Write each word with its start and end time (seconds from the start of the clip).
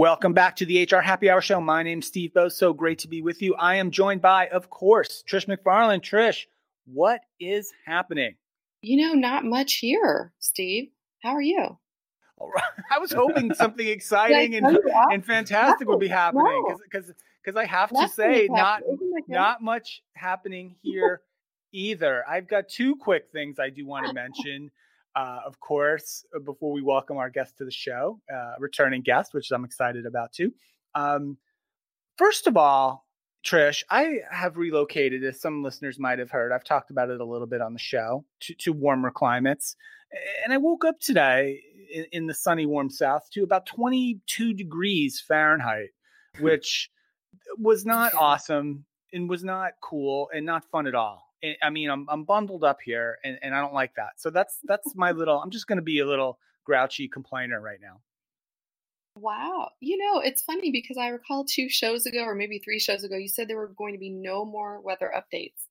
Welcome 0.00 0.32
back 0.32 0.56
to 0.56 0.64
the 0.64 0.88
HR 0.90 1.02
Happy 1.02 1.28
Hour 1.28 1.42
Show. 1.42 1.60
My 1.60 1.82
name's 1.82 2.06
Steve 2.06 2.30
Boese. 2.34 2.52
So 2.52 2.72
great 2.72 3.00
to 3.00 3.06
be 3.06 3.20
with 3.20 3.42
you. 3.42 3.54
I 3.56 3.74
am 3.74 3.90
joined 3.90 4.22
by, 4.22 4.48
of 4.48 4.70
course, 4.70 5.22
Trish 5.30 5.44
McFarlane. 5.44 6.00
Trish, 6.00 6.46
what 6.86 7.20
is 7.38 7.70
happening? 7.84 8.36
You 8.80 9.06
know, 9.06 9.12
not 9.12 9.44
much 9.44 9.74
here, 9.74 10.32
Steve. 10.38 10.88
How 11.22 11.32
are 11.32 11.42
you? 11.42 11.76
All 12.38 12.48
right. 12.48 12.64
I 12.90 12.98
was 12.98 13.12
hoping 13.12 13.52
something 13.52 13.86
exciting 13.86 14.54
and, 14.54 14.78
and 15.12 15.22
fantastic 15.22 15.86
would 15.86 16.00
be 16.00 16.08
happening 16.08 16.64
because 16.82 17.12
because 17.44 17.58
I 17.58 17.66
have 17.66 17.90
to 17.90 18.08
say 18.08 18.48
not 18.50 18.80
not 19.28 19.62
much 19.62 20.02
happening 20.14 20.76
here 20.82 21.20
either. 21.74 22.24
I've 22.26 22.48
got 22.48 22.70
two 22.70 22.96
quick 22.96 23.26
things 23.34 23.58
I 23.58 23.68
do 23.68 23.86
want 23.86 24.06
to 24.06 24.14
mention. 24.14 24.70
Uh, 25.16 25.40
of 25.44 25.58
course, 25.60 26.24
uh, 26.34 26.38
before 26.38 26.72
we 26.72 26.82
welcome 26.82 27.16
our 27.16 27.30
guest 27.30 27.58
to 27.58 27.64
the 27.64 27.70
show, 27.70 28.20
uh, 28.32 28.54
returning 28.58 29.02
guest, 29.02 29.34
which 29.34 29.50
I'm 29.50 29.64
excited 29.64 30.06
about 30.06 30.32
too. 30.32 30.52
Um, 30.94 31.36
first 32.16 32.46
of 32.46 32.56
all, 32.56 33.06
Trish, 33.44 33.82
I 33.90 34.18
have 34.30 34.56
relocated, 34.56 35.24
as 35.24 35.40
some 35.40 35.62
listeners 35.62 35.98
might 35.98 36.18
have 36.18 36.30
heard. 36.30 36.52
I've 36.52 36.64
talked 36.64 36.90
about 36.90 37.10
it 37.10 37.20
a 37.20 37.24
little 37.24 37.46
bit 37.46 37.62
on 37.62 37.72
the 37.72 37.78
show 37.78 38.24
to, 38.40 38.54
to 38.54 38.72
warmer 38.72 39.10
climates. 39.10 39.76
And 40.44 40.52
I 40.52 40.58
woke 40.58 40.84
up 40.84 41.00
today 41.00 41.60
in, 41.92 42.06
in, 42.12 42.26
the 42.26 42.34
sunny, 42.34 42.66
warm 42.66 42.90
South 42.90 43.28
to 43.32 43.42
about 43.42 43.66
22 43.66 44.52
degrees 44.52 45.20
Fahrenheit, 45.26 45.90
which 46.40 46.90
was 47.56 47.86
not 47.86 48.14
awesome 48.14 48.84
and 49.12 49.28
was 49.28 49.42
not 49.42 49.72
cool 49.80 50.28
and 50.34 50.44
not 50.44 50.64
fun 50.70 50.86
at 50.86 50.94
all. 50.94 51.29
I 51.62 51.70
mean, 51.70 51.90
I'm, 51.90 52.06
I'm 52.08 52.24
bundled 52.24 52.64
up 52.64 52.80
here 52.84 53.18
and, 53.24 53.38
and 53.42 53.54
I 53.54 53.60
don't 53.60 53.74
like 53.74 53.94
that. 53.96 54.20
So 54.20 54.30
that's, 54.30 54.58
that's 54.64 54.94
my 54.94 55.12
little, 55.12 55.40
I'm 55.40 55.50
just 55.50 55.66
going 55.66 55.78
to 55.78 55.82
be 55.82 56.00
a 56.00 56.06
little 56.06 56.38
grouchy 56.64 57.08
complainer 57.08 57.60
right 57.60 57.80
now. 57.80 58.00
Wow. 59.16 59.70
You 59.80 59.98
know, 59.98 60.20
it's 60.20 60.42
funny 60.42 60.70
because 60.70 60.96
I 60.96 61.08
recall 61.08 61.44
two 61.44 61.68
shows 61.68 62.06
ago, 62.06 62.22
or 62.22 62.34
maybe 62.34 62.58
three 62.58 62.78
shows 62.78 63.04
ago, 63.04 63.16
you 63.16 63.28
said 63.28 63.48
there 63.48 63.56
were 63.56 63.68
going 63.68 63.94
to 63.94 63.98
be 63.98 64.10
no 64.10 64.44
more 64.44 64.80
weather 64.80 65.12
updates. 65.14 65.66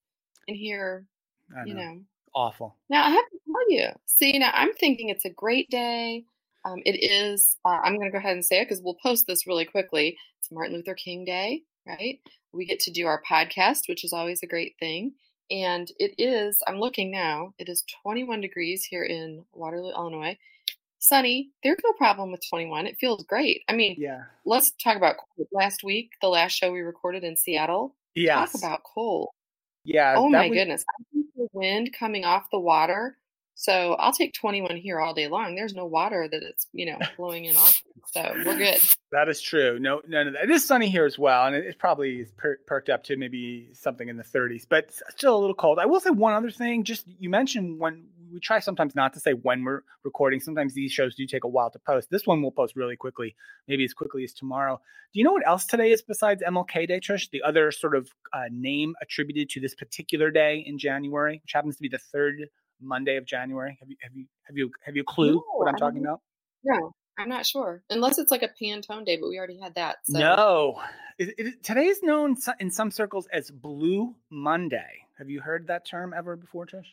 And 0.47 0.57
here, 0.57 1.05
know. 1.49 1.63
you 1.65 1.73
know, 1.73 2.01
awful. 2.33 2.75
Now, 2.89 3.05
I 3.05 3.09
have 3.11 3.29
to 3.29 3.39
tell 3.45 3.71
you, 3.71 3.87
see, 4.05 4.37
now 4.37 4.51
I'm 4.53 4.73
thinking 4.73 5.09
it's 5.09 5.25
a 5.25 5.29
great 5.29 5.69
day. 5.69 6.25
Um, 6.65 6.79
it 6.85 7.01
is, 7.01 7.57
uh, 7.63 7.79
I'm 7.83 7.95
going 7.95 8.07
to 8.07 8.11
go 8.11 8.17
ahead 8.17 8.33
and 8.33 8.45
say 8.45 8.59
it 8.59 8.65
because 8.65 8.81
we'll 8.83 8.97
post 9.01 9.25
this 9.27 9.47
really 9.47 9.65
quickly. 9.65 10.17
It's 10.39 10.51
Martin 10.51 10.75
Luther 10.75 10.95
King 10.95 11.23
Day, 11.23 11.63
right? 11.87 12.19
We 12.51 12.65
get 12.65 12.79
to 12.81 12.91
do 12.91 13.05
our 13.05 13.21
podcast, 13.21 13.87
which 13.87 14.03
is 14.03 14.11
always 14.11 14.43
a 14.43 14.47
great 14.47 14.75
thing. 14.79 15.13
And 15.51 15.91
it 15.99 16.13
is, 16.17 16.61
I'm 16.67 16.79
looking 16.79 17.11
now, 17.11 17.53
it 17.57 17.69
is 17.69 17.83
21 18.03 18.41
degrees 18.41 18.83
here 18.83 19.03
in 19.03 19.43
Waterloo, 19.53 19.91
Illinois 19.91 20.37
sunny. 20.99 21.49
There's 21.63 21.79
no 21.83 21.93
problem 21.93 22.31
with 22.31 22.47
21. 22.47 22.85
It 22.85 22.97
feels 22.99 23.23
great. 23.23 23.63
I 23.67 23.73
mean, 23.73 23.95
yeah. 23.97 24.23
Let's 24.45 24.71
talk 24.71 24.95
about 24.95 25.15
last 25.51 25.83
week, 25.83 26.11
the 26.21 26.27
last 26.27 26.51
show 26.51 26.71
we 26.71 26.81
recorded 26.81 27.23
in 27.23 27.35
Seattle. 27.35 27.95
Yeah. 28.15 28.35
Talk 28.35 28.53
about 28.55 28.83
cold. 28.83 29.29
Yeah. 29.83 30.15
Oh 30.17 30.29
my 30.29 30.49
was... 30.49 30.57
goodness. 30.57 30.85
the 31.35 31.47
wind 31.53 31.95
coming 31.97 32.25
off 32.25 32.51
the 32.51 32.59
water. 32.59 33.17
So 33.59 33.95
I'll 33.95 34.13
take 34.13 34.33
21 34.33 34.77
here 34.77 35.01
all 35.01 35.13
day 35.13 35.27
long. 35.27 35.53
There's 35.53 35.75
no 35.75 35.85
water 35.85 36.29
that 36.31 36.43
it's, 36.43 36.67
you 36.71 36.85
know, 36.85 36.97
blowing 37.17 37.43
in 37.43 37.57
off. 37.57 37.83
So 38.13 38.33
we're 38.45 38.57
good. 38.57 38.79
That 39.11 39.27
is 39.27 39.41
true. 39.41 39.77
No, 39.79 40.01
none 40.07 40.27
of 40.27 40.33
that. 40.33 40.45
It 40.45 40.49
is 40.49 40.63
sunny 40.63 40.87
here 40.87 41.05
as 41.05 41.19
well. 41.19 41.45
And 41.45 41.53
it, 41.57 41.77
probably 41.77 42.21
is 42.21 42.31
per- 42.31 42.59
perked 42.65 42.87
up 42.87 43.03
to 43.03 43.17
maybe 43.17 43.67
something 43.73 44.07
in 44.07 44.15
the 44.15 44.23
30s, 44.23 44.65
but 44.69 44.93
still 45.09 45.35
a 45.35 45.41
little 45.41 45.53
cold. 45.53 45.77
I 45.77 45.87
will 45.87 45.99
say 45.99 46.09
one 46.09 46.31
other 46.31 46.51
thing. 46.51 46.85
Just 46.85 47.05
you 47.19 47.29
mentioned 47.29 47.79
when 47.79 48.05
we 48.31 48.39
try 48.39 48.59
sometimes 48.59 48.95
not 48.95 49.11
to 49.15 49.19
say 49.19 49.33
when 49.33 49.65
we're 49.65 49.81
recording. 50.05 50.39
Sometimes 50.39 50.73
these 50.73 50.93
shows 50.93 51.13
do 51.15 51.27
take 51.27 51.43
a 51.43 51.49
while 51.49 51.69
to 51.69 51.79
post. 51.79 52.09
This 52.09 52.25
one 52.25 52.41
will 52.41 52.51
post 52.51 52.77
really 52.77 52.95
quickly, 52.95 53.35
maybe 53.67 53.83
as 53.83 53.93
quickly 53.93 54.23
as 54.23 54.31
tomorrow. 54.31 54.79
Do 55.11 55.19
you 55.19 55.25
know 55.25 55.33
what 55.33 55.45
else 55.45 55.65
today 55.65 55.91
is 55.91 56.01
besides 56.01 56.41
MLK 56.47 56.87
Day, 56.87 57.01
Trish? 57.01 57.29
The 57.29 57.41
other 57.41 57.71
sort 57.71 57.97
of 57.97 58.09
uh, 58.31 58.43
name 58.51 58.95
attributed 59.01 59.49
to 59.49 59.59
this 59.59 59.75
particular 59.75 60.31
day 60.31 60.63
in 60.65 60.77
January, 60.79 61.41
which 61.43 61.51
happens 61.51 61.75
to 61.75 61.81
be 61.81 61.89
the 61.89 61.97
third 61.97 62.47
Monday 62.81 63.17
of 63.17 63.25
January. 63.25 63.77
Have 63.79 63.89
you 63.89 63.95
have 64.01 64.15
you 64.15 64.25
have 64.43 64.57
you 64.57 64.71
have 64.83 64.95
you 64.95 65.01
a 65.01 65.05
clue 65.05 65.33
no, 65.33 65.43
what 65.55 65.67
I'm 65.67 65.75
talking 65.75 66.01
about? 66.01 66.21
No, 66.63 66.93
I'm 67.17 67.29
not 67.29 67.45
sure. 67.45 67.83
Unless 67.89 68.17
it's 68.17 68.31
like 68.31 68.43
a 68.43 68.49
Pantone 68.61 69.05
Day, 69.05 69.17
but 69.17 69.29
we 69.29 69.37
already 69.37 69.59
had 69.59 69.75
that. 69.75 69.97
So. 70.03 70.19
No, 70.19 70.81
it, 71.17 71.35
it, 71.37 71.63
today 71.63 71.87
is 71.87 72.01
known 72.01 72.37
in 72.59 72.71
some 72.71 72.91
circles 72.91 73.27
as 73.33 73.51
Blue 73.51 74.15
Monday. 74.29 75.05
Have 75.17 75.29
you 75.29 75.41
heard 75.41 75.67
that 75.67 75.85
term 75.85 76.13
ever 76.17 76.37
before, 76.37 76.65
Trish? 76.65 76.85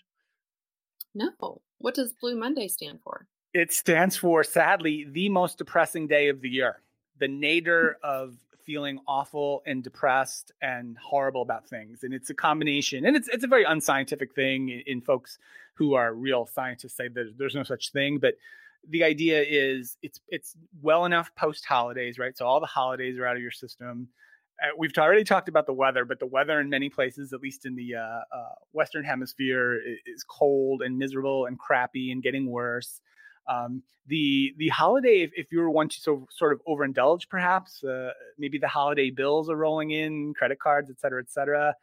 No. 1.15 1.63
What 1.79 1.95
does 1.95 2.13
Blue 2.13 2.37
Monday 2.37 2.69
stand 2.69 3.01
for? 3.03 3.29
It 3.55 3.73
stands 3.73 4.17
for, 4.17 4.43
sadly, 4.43 5.07
the 5.11 5.29
most 5.29 5.59
depressing 5.59 6.09
day 6.09 6.29
of 6.29 6.41
the 6.41 6.49
year. 6.49 6.83
The 7.19 7.29
nadir 7.29 7.99
of 8.03 8.35
feeling 8.67 8.99
awful 9.07 9.63
and 9.67 9.83
depressed 9.83 10.53
and 10.61 10.99
horrible 10.99 11.43
about 11.43 11.67
things. 11.69 12.03
And 12.03 12.13
it's 12.13 12.29
a 12.31 12.35
combination, 12.35 13.07
and 13.07 13.17
it's 13.17 13.29
it's 13.29 13.45
a 13.45 13.49
very 13.49 13.65
unscientific 13.65 14.35
thing 14.35 14.69
in, 14.69 14.83
in 14.87 15.01
folks 15.01 15.39
who 15.75 15.95
are 15.95 16.13
real 16.13 16.47
scientists 16.47 16.97
say 16.97 17.09
that 17.09 17.35
there's 17.39 17.55
no 17.55 17.63
such 17.63 17.93
thing. 17.93 18.19
But 18.19 18.35
the 18.89 19.05
idea 19.05 19.43
is 19.43 19.97
it's 20.03 20.21
it's 20.29 20.55
well 20.83 21.05
enough 21.05 21.35
post 21.37 21.65
holidays, 21.65 22.19
right? 22.19 22.37
So 22.37 22.47
all 22.47 22.61
the 22.61 22.67
holidays 22.67 23.19
are 23.19 23.27
out 23.27 23.37
of 23.37 23.43
your 23.43 23.51
system 23.51 24.09
uh, 24.63 24.69
we've 24.79 24.97
already 24.97 25.25
talked 25.25 25.49
about 25.49 25.67
the 25.67 25.73
weather, 25.73 26.05
but 26.05 26.19
the 26.19 26.27
weather 26.27 26.61
in 26.61 26.71
many 26.71 26.89
places, 26.89 27.33
at 27.33 27.41
least 27.41 27.67
in 27.67 27.75
the 27.75 27.95
uh, 27.95 28.01
uh, 28.01 28.55
Western 28.73 29.05
Hemisphere, 29.05 29.81
is 30.07 30.25
cold 30.25 30.83
and 30.83 30.99
miserable 30.99 31.47
and 31.47 31.59
crappy 31.59 32.11
and 32.11 32.23
getting 32.23 32.51
worse. 32.51 33.01
Um, 33.49 33.83
the 34.07 34.55
the 34.59 34.69
holiday, 34.69 35.23
if, 35.23 35.31
if 35.35 35.53
you 35.53 35.61
were 35.61 35.71
one 35.71 35.89
to 35.89 36.01
so, 36.01 36.27
sort 36.31 36.53
of 36.53 36.61
overindulge, 36.67 37.29
perhaps 37.29 37.83
uh, 37.85 38.11
maybe 38.39 38.59
the 38.59 38.69
holiday 38.69 39.11
bills 39.11 39.49
are 39.51 39.57
rolling 39.57 39.91
in, 39.91 40.35
credit 40.35 40.59
cards, 40.59 40.91
et 40.91 40.99
cetera, 41.01 41.21
et 41.21 41.31
cetera. 41.31 41.75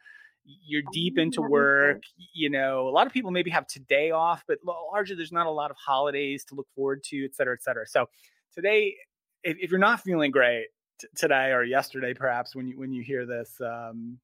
You're 0.44 0.82
deep 0.92 1.18
into 1.18 1.40
work. 1.40 2.02
You 2.34 2.50
know, 2.50 2.88
a 2.88 2.90
lot 2.90 3.06
of 3.06 3.12
people 3.12 3.30
maybe 3.30 3.50
have 3.50 3.66
today 3.66 4.10
off, 4.10 4.44
but 4.46 4.58
largely 4.64 5.16
there's 5.16 5.32
not 5.32 5.46
a 5.46 5.50
lot 5.50 5.70
of 5.70 5.76
holidays 5.78 6.44
to 6.46 6.54
look 6.54 6.66
forward 6.74 7.02
to, 7.04 7.24
et 7.24 7.34
cetera, 7.34 7.54
et 7.54 7.62
cetera. 7.62 7.86
So 7.86 8.06
today, 8.54 8.94
if, 9.42 9.56
if 9.58 9.70
you're 9.70 9.80
not 9.80 10.00
feeling 10.00 10.30
great, 10.30 10.66
t- 11.00 11.08
today 11.16 11.52
or 11.52 11.64
yesterday, 11.64 12.12
perhaps 12.12 12.54
when 12.54 12.66
you 12.68 12.78
when 12.78 12.92
you 12.92 13.02
hear 13.02 13.26
this. 13.26 13.58
Um, 13.60 14.18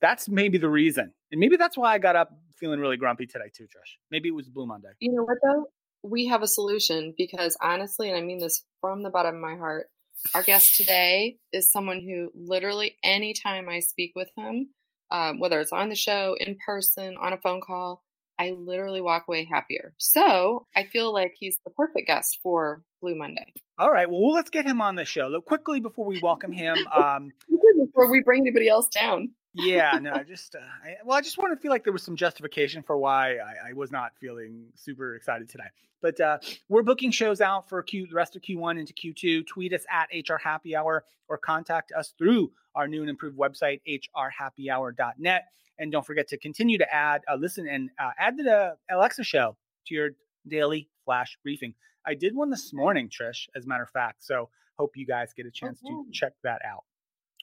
that's 0.00 0.28
maybe 0.28 0.58
the 0.58 0.68
reason, 0.68 1.12
and 1.32 1.40
maybe 1.40 1.56
that's 1.56 1.76
why 1.76 1.92
I 1.92 1.98
got 1.98 2.16
up 2.16 2.30
feeling 2.56 2.80
really 2.80 2.96
grumpy 2.96 3.26
today 3.26 3.50
too, 3.52 3.64
Trish. 3.64 3.96
Maybe 4.10 4.28
it 4.28 4.34
was 4.34 4.48
Blue 4.48 4.66
Monday. 4.66 4.90
You 5.00 5.12
know 5.12 5.24
what 5.24 5.38
though? 5.42 5.66
We 6.02 6.26
have 6.26 6.42
a 6.42 6.48
solution 6.48 7.14
because 7.16 7.56
honestly, 7.60 8.08
and 8.08 8.18
I 8.18 8.22
mean 8.22 8.38
this 8.38 8.64
from 8.80 9.02
the 9.02 9.10
bottom 9.10 9.36
of 9.36 9.40
my 9.40 9.56
heart, 9.56 9.88
our 10.34 10.42
guest 10.42 10.76
today 10.76 11.36
is 11.52 11.70
someone 11.70 12.00
who 12.00 12.30
literally 12.34 12.96
anytime 13.02 13.68
I 13.68 13.80
speak 13.80 14.12
with 14.14 14.28
him, 14.36 14.70
um, 15.10 15.38
whether 15.40 15.60
it's 15.60 15.72
on 15.72 15.88
the 15.88 15.94
show, 15.94 16.36
in 16.38 16.56
person, 16.64 17.16
on 17.20 17.32
a 17.32 17.38
phone 17.38 17.60
call, 17.60 18.02
I 18.38 18.50
literally 18.50 19.00
walk 19.00 19.24
away 19.28 19.48
happier. 19.50 19.94
So 19.98 20.66
I 20.76 20.84
feel 20.84 21.12
like 21.12 21.34
he's 21.38 21.58
the 21.64 21.70
perfect 21.70 22.06
guest 22.06 22.38
for 22.42 22.82
Blue 23.00 23.16
Monday. 23.16 23.52
All 23.78 23.90
right. 23.90 24.08
Well, 24.08 24.32
let's 24.32 24.50
get 24.50 24.64
him 24.64 24.80
on 24.80 24.94
the 24.94 25.04
show. 25.04 25.26
Look, 25.28 25.44
quickly 25.44 25.80
before 25.80 26.06
we 26.06 26.20
welcome 26.22 26.52
him. 26.52 26.76
Um, 26.92 27.30
before 27.78 28.10
we 28.10 28.22
bring 28.22 28.42
anybody 28.42 28.68
else 28.68 28.88
down. 28.88 29.30
Yeah, 29.58 29.98
no, 30.00 30.12
I 30.12 30.22
just 30.22 30.54
uh, 30.54 30.58
I, 30.58 30.96
well, 31.04 31.16
I 31.16 31.20
just 31.20 31.38
want 31.38 31.56
to 31.56 31.60
feel 31.60 31.70
like 31.70 31.84
there 31.84 31.92
was 31.92 32.02
some 32.02 32.16
justification 32.16 32.82
for 32.82 32.96
why 32.96 33.36
I, 33.36 33.70
I 33.70 33.72
was 33.74 33.90
not 33.90 34.12
feeling 34.20 34.66
super 34.74 35.14
excited 35.14 35.48
today. 35.48 35.68
But 36.00 36.20
uh, 36.20 36.38
we're 36.68 36.82
booking 36.82 37.10
shows 37.10 37.40
out 37.40 37.68
for 37.68 37.82
Q, 37.82 38.06
the 38.06 38.14
rest 38.14 38.36
of 38.36 38.42
Q1 38.42 38.78
into 38.78 38.92
Q2. 38.92 39.46
Tweet 39.46 39.72
us 39.72 39.84
at 39.90 40.08
HR 40.12 40.36
Happy 40.36 40.76
Hour 40.76 41.04
or 41.28 41.38
contact 41.38 41.92
us 41.92 42.14
through 42.16 42.52
our 42.74 42.86
new 42.86 43.00
and 43.00 43.10
improved 43.10 43.36
website, 43.36 43.80
hrhappyhour.net. 44.16 45.44
And 45.80 45.92
don't 45.92 46.06
forget 46.06 46.28
to 46.28 46.38
continue 46.38 46.78
to 46.78 46.94
add, 46.94 47.22
uh, 47.30 47.36
listen, 47.36 47.68
and 47.68 47.90
uh, 47.98 48.10
add 48.18 48.36
the 48.36 48.76
Alexa 48.90 49.24
show 49.24 49.56
to 49.86 49.94
your 49.94 50.10
daily 50.46 50.88
flash 51.04 51.36
briefing. 51.42 51.74
I 52.06 52.14
did 52.14 52.34
one 52.34 52.50
this 52.50 52.72
morning, 52.72 53.08
Trish, 53.08 53.48
as 53.56 53.64
a 53.64 53.68
matter 53.68 53.82
of 53.82 53.90
fact. 53.90 54.24
So 54.24 54.48
hope 54.78 54.96
you 54.96 55.06
guys 55.06 55.32
get 55.36 55.46
a 55.46 55.50
chance 55.50 55.80
okay. 55.84 55.92
to 55.92 56.04
check 56.12 56.32
that 56.42 56.62
out. 56.64 56.84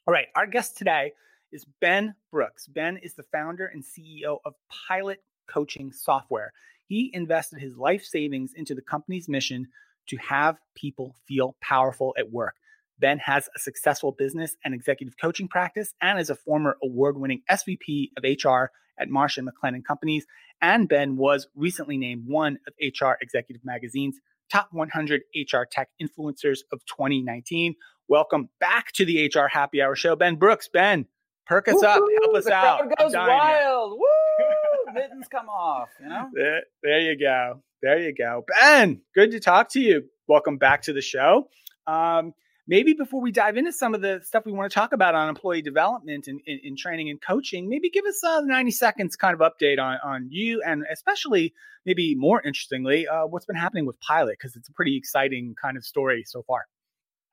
All 0.07 0.13
right. 0.13 0.27
Our 0.35 0.47
guest 0.47 0.77
today 0.77 1.13
is 1.55 1.65
Ben 1.79 2.13
Brooks. 2.31 2.67
Ben 2.67 2.97
is 2.97 3.13
the 3.13 3.23
founder 3.31 3.65
and 3.65 3.81
CEO 3.81 4.39
of 4.45 4.53
Pilot 4.89 5.23
Coaching 5.47 5.89
Software. 5.93 6.51
He 6.85 7.09
invested 7.13 7.61
his 7.61 7.77
life 7.77 8.03
savings 8.03 8.51
into 8.53 8.75
the 8.75 8.81
company's 8.81 9.29
mission 9.29 9.67
to 10.09 10.17
have 10.17 10.57
people 10.75 11.15
feel 11.25 11.55
powerful 11.61 12.13
at 12.19 12.29
work. 12.29 12.55
Ben 12.99 13.19
has 13.19 13.47
a 13.55 13.59
successful 13.59 14.11
business 14.11 14.57
and 14.65 14.73
executive 14.73 15.15
coaching 15.19 15.47
practice 15.47 15.93
and 16.01 16.19
is 16.19 16.29
a 16.29 16.35
former 16.35 16.75
award 16.83 17.17
winning 17.17 17.41
SVP 17.49 18.09
of 18.17 18.23
HR 18.25 18.69
at 18.99 19.09
Marsh 19.09 19.37
and 19.37 19.47
McLennan 19.47 19.85
Companies. 19.85 20.25
And 20.61 20.89
Ben 20.89 21.15
was 21.15 21.47
recently 21.55 21.97
named 21.97 22.23
one 22.27 22.57
of 22.67 22.73
HR 22.81 23.13
Executive 23.21 23.63
Magazine's 23.63 24.19
top 24.51 24.67
100 24.71 25.21
HR 25.33 25.63
tech 25.71 25.87
influencers 26.01 26.59
of 26.73 26.85
2019. 26.85 27.75
Welcome 28.09 28.49
back 28.59 28.91
to 28.93 29.05
the 29.05 29.31
HR 29.33 29.47
Happy 29.47 29.81
Hour 29.81 29.95
Show, 29.95 30.17
Ben 30.17 30.35
Brooks. 30.35 30.67
Ben, 30.67 31.07
perk 31.45 31.67
us 31.67 31.75
Woo-hoo, 31.75 31.87
up, 31.87 32.01
help 32.23 32.35
us 32.35 32.45
the 32.45 32.53
out. 32.53 32.79
Crowd 32.79 32.93
goes 32.97 33.13
wild. 33.13 33.99
Woo! 33.99 34.93
Mittens 34.93 35.27
come 35.29 35.49
off. 35.49 35.89
You 36.01 36.09
know. 36.09 36.29
There, 36.33 36.61
there 36.83 36.99
you 36.99 37.19
go. 37.19 37.61
There 37.81 37.99
you 37.99 38.13
go, 38.15 38.45
Ben. 38.59 39.01
Good 39.13 39.31
to 39.31 39.39
talk 39.39 39.69
to 39.71 39.79
you. 39.79 40.03
Welcome 40.27 40.57
back 40.57 40.83
to 40.83 40.93
the 40.93 41.01
show. 41.01 41.49
Um, 41.85 42.33
maybe 42.67 42.93
before 42.93 43.21
we 43.21 43.31
dive 43.31 43.57
into 43.57 43.71
some 43.71 43.93
of 43.93 44.01
the 44.01 44.21
stuff 44.23 44.43
we 44.45 44.51
want 44.51 44.71
to 44.71 44.73
talk 44.73 44.91
about 44.91 45.13
on 45.13 45.29
employee 45.29 45.61
development 45.61 46.27
and 46.27 46.41
in 46.45 46.75
training 46.75 47.09
and 47.09 47.21
coaching, 47.21 47.69
maybe 47.69 47.89
give 47.89 48.05
us 48.05 48.21
a 48.23 48.41
90 48.43 48.71
seconds 48.71 49.15
kind 49.15 49.39
of 49.39 49.41
update 49.41 49.79
on, 49.79 49.99
on 50.03 50.27
you 50.31 50.61
and 50.65 50.83
especially 50.91 51.53
maybe 51.85 52.15
more 52.15 52.41
interestingly, 52.41 53.07
uh, 53.07 53.25
what's 53.27 53.45
been 53.45 53.55
happening 53.55 53.85
with 53.85 53.99
Pilot, 53.99 54.37
because 54.39 54.55
it's 54.55 54.69
a 54.69 54.73
pretty 54.73 54.97
exciting 54.97 55.55
kind 55.61 55.77
of 55.77 55.85
story 55.85 56.23
so 56.25 56.41
far. 56.43 56.65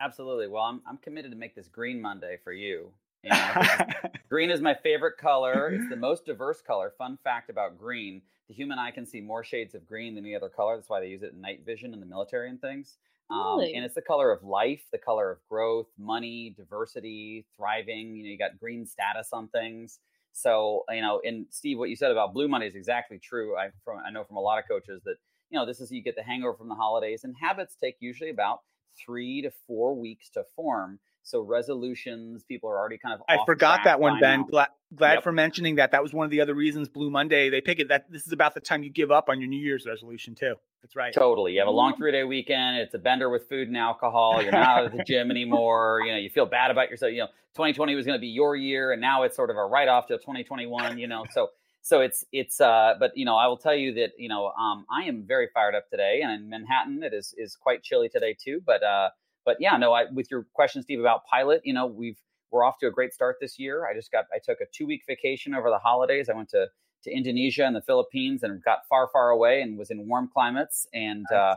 Absolutely. 0.01 0.49
Well, 0.49 0.65
I'm, 0.65 0.83
I'm 0.87 0.99
committed 0.99 1.31
to 1.31 1.37
make 1.37 1.55
this 1.55 1.69
Green 1.69 2.01
Monday 2.03 2.37
for 2.43 2.53
you. 2.53 2.91
You 3.23 3.31
know, 3.31 3.65
green 4.29 4.51
is 4.51 4.61
my 4.61 4.75
favorite 4.75 5.19
color. 5.19 5.71
It's 5.71 5.89
the 5.89 5.97
most 5.97 6.25
diverse 6.27 6.61
color. 6.61 6.93
Fun 6.99 7.19
fact 7.23 7.51
about 7.51 7.79
green 7.79 8.23
the 8.53 8.55
human 8.55 8.79
eye 8.79 8.91
can 8.91 9.07
see 9.07 9.21
more 9.21 9.43
shades 9.43 9.75
of 9.75 9.87
green 9.87 10.15
than 10.15 10.25
any 10.25 10.35
other 10.35 10.49
color. 10.49 10.77
That's 10.77 10.89
why 10.89 11.01
they 11.01 11.09
use 11.09 11.23
it 11.23 11.33
in 11.33 11.41
night 11.41 11.65
vision 11.65 11.95
in 11.95 12.01
the 12.01 12.07
military 12.07 12.51
and 12.51 12.61
things. 12.61 12.99
Um, 13.31 13.59
really? 13.59 13.75
And 13.75 13.85
it's 13.85 13.95
the 13.95 14.03
color 14.03 14.31
of 14.31 14.43
life, 14.43 14.83
the 14.93 14.99
color 14.99 15.31
of 15.31 15.39
growth, 15.49 15.87
money, 15.99 16.55
diversity, 16.57 17.47
thriving. 17.57 18.15
You 18.15 18.25
know, 18.25 18.29
you 18.29 18.39
got 18.39 18.59
green 18.61 18.85
status 18.87 19.31
on 19.33 19.49
things. 19.49 20.01
So, 20.33 20.85
you 20.91 21.01
know, 21.01 21.21
and 21.25 21.47
Steve, 21.51 21.79
what 21.79 21.89
you 21.89 21.97
said 21.97 22.11
about 22.11 22.35
Blue 22.35 22.49
Monday 22.49 22.69
is 22.69 22.75
exactly 22.75 23.19
true. 23.19 23.57
I 23.57 23.71
from 23.85 24.01
I 24.07 24.11
know 24.11 24.25
from 24.25 24.37
a 24.37 24.41
lot 24.41 24.59
of 24.59 24.69
coaches 24.69 25.03
that 25.05 25.17
you 25.51 25.59
know 25.59 25.67
this 25.67 25.81
is 25.81 25.91
you 25.91 26.03
get 26.03 26.17
the 26.17 26.23
hangover 26.23 26.57
from 26.57 26.69
the 26.69 26.75
holidays, 26.75 27.25
and 27.25 27.35
habits 27.41 27.75
take 27.75 27.97
usually 28.01 28.31
about 28.31 28.61
three 28.99 29.43
to 29.43 29.51
four 29.67 29.95
weeks 29.95 30.29
to 30.31 30.45
form. 30.57 30.99
So 31.25 31.41
resolutions, 31.41 32.43
people 32.45 32.69
are 32.69 32.79
already 32.79 32.99
kind 32.99 33.15
of. 33.15 33.21
I 33.29 33.39
forgot 33.47 33.81
that 33.85 34.01
one, 34.01 34.19
Ben. 34.21 34.45
Glad, 34.45 34.69
glad 34.95 35.15
yep. 35.15 35.23
for 35.23 35.33
mentioning 35.33 35.77
that. 35.77 35.93
That 35.93 36.03
was 36.03 36.13
one 36.13 36.25
of 36.25 36.31
the 36.31 36.41
other 36.41 36.55
reasons 36.55 36.89
Blue 36.89 37.11
Monday 37.11 37.49
they 37.49 37.61
pick 37.61 37.79
it. 37.79 37.89
That 37.89 38.11
this 38.11 38.27
is 38.27 38.33
about 38.33 38.55
the 38.55 38.61
time 38.61 38.83
you 38.83 38.91
give 38.91 39.11
up 39.11 39.29
on 39.29 39.41
your 39.41 39.49
New 39.49 39.61
Year's 39.61 39.87
resolution 39.87 40.35
too. 40.35 40.55
That's 40.83 40.97
right. 40.97 41.15
Totally. 41.15 41.53
You 41.53 41.61
have 41.61 41.69
a 41.69 41.73
long 41.73 41.97
three 41.97 42.11
day 42.11 42.25
weekend. 42.25 42.79
It's 42.79 42.95
a 42.95 42.99
bender 42.99 43.31
with 43.31 43.49
food 43.49 43.69
and 43.69 43.77
alcohol. 43.77 44.43
You're 44.43 44.53
not 44.53 44.87
at 44.87 44.97
the 44.97 45.05
gym 45.07 45.31
anymore. 45.31 46.01
You 46.05 46.13
know, 46.13 46.19
you 46.19 46.29
feel 46.29 46.47
bad 46.47 46.71
about 46.71 46.91
yourself. 46.91 47.13
You 47.13 47.21
know, 47.21 47.29
2020 47.55 47.95
was 47.95 48.05
going 48.05 48.17
to 48.17 48.21
be 48.21 48.29
your 48.29 48.57
year, 48.57 48.93
and 48.93 49.01
now 49.01 49.23
it's 49.23 49.37
sort 49.37 49.51
of 49.51 49.57
a 49.57 49.65
write 49.65 49.89
off 49.89 50.09
to 50.09 50.17
2021. 50.17 50.99
You 50.99 51.07
know, 51.07 51.25
so 51.33 51.51
so 51.83 52.01
it's 52.01 52.25
it's 52.33 52.61
uh 52.61 52.95
but 52.99 53.11
you 53.17 53.25
know 53.25 53.37
i 53.37 53.47
will 53.47 53.57
tell 53.57 53.75
you 53.75 53.93
that 53.93 54.13
you 54.17 54.29
know 54.29 54.53
um 54.53 54.87
i 54.89 55.03
am 55.03 55.25
very 55.27 55.49
fired 55.53 55.75
up 55.75 55.91
today 55.91 56.21
and 56.23 56.33
in 56.33 56.49
manhattan 56.49 57.03
it 57.03 57.13
is 57.13 57.35
is 57.37 57.57
quite 57.57 57.83
chilly 57.83 58.09
today 58.09 58.37
too 58.41 58.63
but 58.65 58.83
uh 58.85 59.11
but 59.45 59.57
yeah, 59.61 59.77
no, 59.77 59.93
I 59.93 60.05
with 60.13 60.31
your 60.31 60.47
question, 60.53 60.83
Steve, 60.83 61.01
about 61.01 61.27
pilot, 61.27 61.63
you 61.65 61.75
know, 61.75 61.87
we've 61.87 62.19
we're 62.51 62.65
off 62.65 62.79
to 62.81 62.87
a 62.87 62.91
great 62.91 63.13
start 63.15 63.37
this 63.41 63.59
year. 63.59 63.87
I 63.87 63.95
just 63.95 64.13
got 64.13 64.27
I 64.35 64.39
took 64.39 64.61
a 64.61 64.67
two 64.73 64.87
week 64.87 65.03
vacation 65.07 65.55
over 65.55 65.71
the 65.71 65.79
holidays. 65.79 66.29
I 66.29 66.35
went 66.35 66.51
to 66.51 66.67
to 67.05 67.11
Indonesia 67.11 67.65
and 67.65 67.75
the 67.75 67.83
Philippines 67.83 68.43
and 68.45 68.63
got 68.63 68.87
far, 68.89 69.09
far 69.13 69.31
away 69.31 69.61
and 69.61 69.77
was 69.77 69.91
in 69.91 70.07
warm 70.07 70.31
climates 70.33 70.87
and 70.93 71.27
nice. 71.31 71.37
uh 71.37 71.57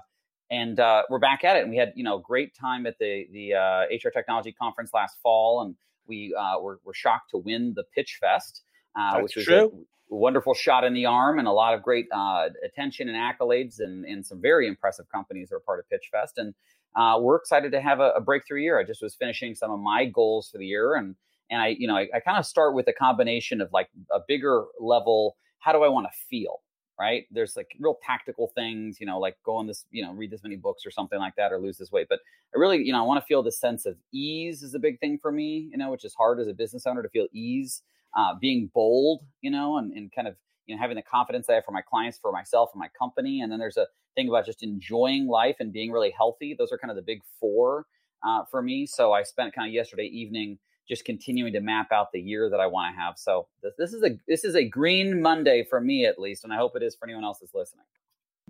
and 0.51 0.79
uh, 0.79 1.03
we're 1.09 1.19
back 1.19 1.43
at 1.43 1.57
it. 1.57 1.63
And 1.63 1.71
we 1.71 1.77
had 1.77 1.93
you 1.95 2.03
know 2.03 2.19
great 2.19 2.55
time 2.55 2.85
at 2.85 2.97
the 2.99 3.27
the 3.31 3.53
uh, 3.53 3.83
HR 3.91 4.09
Technology 4.09 4.51
Conference 4.51 4.91
last 4.93 5.17
fall, 5.21 5.61
and 5.61 5.75
we 6.07 6.35
uh, 6.37 6.59
were, 6.59 6.79
were 6.83 6.93
shocked 6.93 7.31
to 7.31 7.37
win 7.37 7.73
the 7.75 7.83
Pitch 7.95 8.17
Fest, 8.21 8.63
uh, 8.95 9.19
which 9.19 9.35
was 9.35 9.45
true. 9.45 9.85
a 10.11 10.15
wonderful 10.15 10.53
shot 10.53 10.83
in 10.83 10.93
the 10.93 11.05
arm 11.05 11.39
and 11.39 11.47
a 11.47 11.51
lot 11.51 11.73
of 11.73 11.81
great 11.81 12.07
uh, 12.13 12.49
attention 12.63 13.09
and 13.09 13.17
accolades, 13.17 13.79
and, 13.79 14.05
and 14.05 14.25
some 14.25 14.41
very 14.41 14.67
impressive 14.67 15.05
companies 15.11 15.51
are 15.51 15.59
part 15.59 15.79
of 15.79 15.85
PitchFest. 15.85 16.37
And 16.37 16.53
uh, 16.95 17.19
we're 17.19 17.35
excited 17.35 17.71
to 17.73 17.81
have 17.81 17.99
a, 17.99 18.11
a, 18.11 18.21
breakthrough 18.21 18.61
year. 18.61 18.79
I 18.79 18.83
just 18.83 19.01
was 19.01 19.15
finishing 19.15 19.53
some 19.53 19.69
of 19.69 19.79
my 19.79 20.05
goals 20.05 20.49
for 20.49 20.57
the 20.57 20.65
year, 20.65 20.95
and 20.95 21.15
and 21.49 21.61
I, 21.61 21.75
you 21.77 21.87
know, 21.87 21.95
I, 21.95 22.07
I 22.13 22.19
kind 22.21 22.37
of 22.37 22.45
start 22.45 22.73
with 22.73 22.87
a 22.87 22.93
combination 22.93 23.61
of 23.61 23.71
like 23.71 23.89
a 24.11 24.19
bigger 24.27 24.65
level. 24.79 25.35
How 25.59 25.73
do 25.73 25.83
I 25.83 25.89
want 25.89 26.07
to 26.07 26.17
feel? 26.29 26.61
Right? 26.97 27.25
There's 27.29 27.57
like 27.57 27.67
real 27.77 27.97
tactical 28.01 28.53
things, 28.55 29.01
you 29.01 29.05
know, 29.05 29.19
like 29.19 29.35
go 29.45 29.57
on 29.57 29.67
this, 29.67 29.85
you 29.91 30.01
know, 30.01 30.13
read 30.13 30.31
this 30.31 30.43
many 30.43 30.55
books 30.55 30.85
or 30.85 30.91
something 30.91 31.19
like 31.19 31.35
that, 31.35 31.51
or 31.51 31.59
lose 31.59 31.77
this 31.77 31.91
weight. 31.91 32.07
But 32.09 32.19
I 32.55 32.57
really, 32.57 32.77
you 32.77 32.93
know, 32.93 32.99
I 32.99 33.05
want 33.05 33.21
to 33.21 33.25
feel 33.25 33.43
the 33.43 33.51
sense 33.51 33.85
of 33.85 33.97
ease 34.13 34.63
is 34.63 34.73
a 34.75 34.79
big 34.79 35.01
thing 35.01 35.19
for 35.21 35.29
me, 35.29 35.67
you 35.69 35.77
know, 35.77 35.91
which 35.91 36.05
is 36.05 36.13
hard 36.13 36.39
as 36.39 36.47
a 36.47 36.53
business 36.53 36.87
owner 36.87 37.03
to 37.03 37.09
feel 37.09 37.27
ease, 37.33 37.81
uh, 38.15 38.33
being 38.39 38.69
bold, 38.73 39.21
you 39.41 39.51
know, 39.51 39.77
and, 39.77 39.91
and 39.93 40.11
kind 40.13 40.27
of 40.27 40.35
you 40.65 40.75
know 40.75 40.81
having 40.81 40.95
the 40.95 41.03
confidence 41.03 41.49
I 41.49 41.55
have 41.55 41.65
for 41.65 41.71
my 41.71 41.81
clients, 41.81 42.17
for 42.17 42.31
myself, 42.31 42.71
and 42.73 42.79
my 42.79 42.89
company. 42.97 43.41
And 43.41 43.51
then 43.51 43.59
there's 43.59 43.77
a 43.77 43.87
thing 44.15 44.29
about 44.29 44.45
just 44.45 44.63
enjoying 44.63 45.27
life 45.27 45.57
and 45.59 45.71
being 45.71 45.91
really 45.91 46.11
healthy. 46.11 46.55
Those 46.57 46.71
are 46.71 46.77
kind 46.77 46.91
of 46.91 46.95
the 46.95 47.03
big 47.03 47.21
four 47.39 47.85
uh, 48.25 48.43
for 48.49 48.61
me. 48.61 48.85
So 48.85 49.11
I 49.11 49.23
spent 49.23 49.53
kind 49.53 49.67
of 49.67 49.73
yesterday 49.73 50.05
evening 50.05 50.57
just 50.87 51.03
continuing 51.03 51.51
to 51.53 51.59
map 51.59 51.91
out 51.91 52.11
the 52.11 52.21
year 52.21 52.49
that 52.49 52.59
I 52.59 52.67
want 52.67 52.93
to 52.93 53.01
have. 53.01 53.15
So 53.17 53.47
this, 53.63 53.73
this 53.77 53.93
is 53.93 54.03
a 54.03 54.17
this 54.27 54.43
is 54.43 54.55
a 54.55 54.63
green 54.63 55.21
Monday 55.21 55.65
for 55.69 55.81
me 55.81 56.05
at 56.05 56.19
least, 56.19 56.43
and 56.43 56.53
I 56.53 56.57
hope 56.57 56.75
it 56.75 56.83
is 56.83 56.95
for 56.95 57.05
anyone 57.05 57.23
else 57.23 57.39
that's 57.39 57.53
listening. 57.53 57.85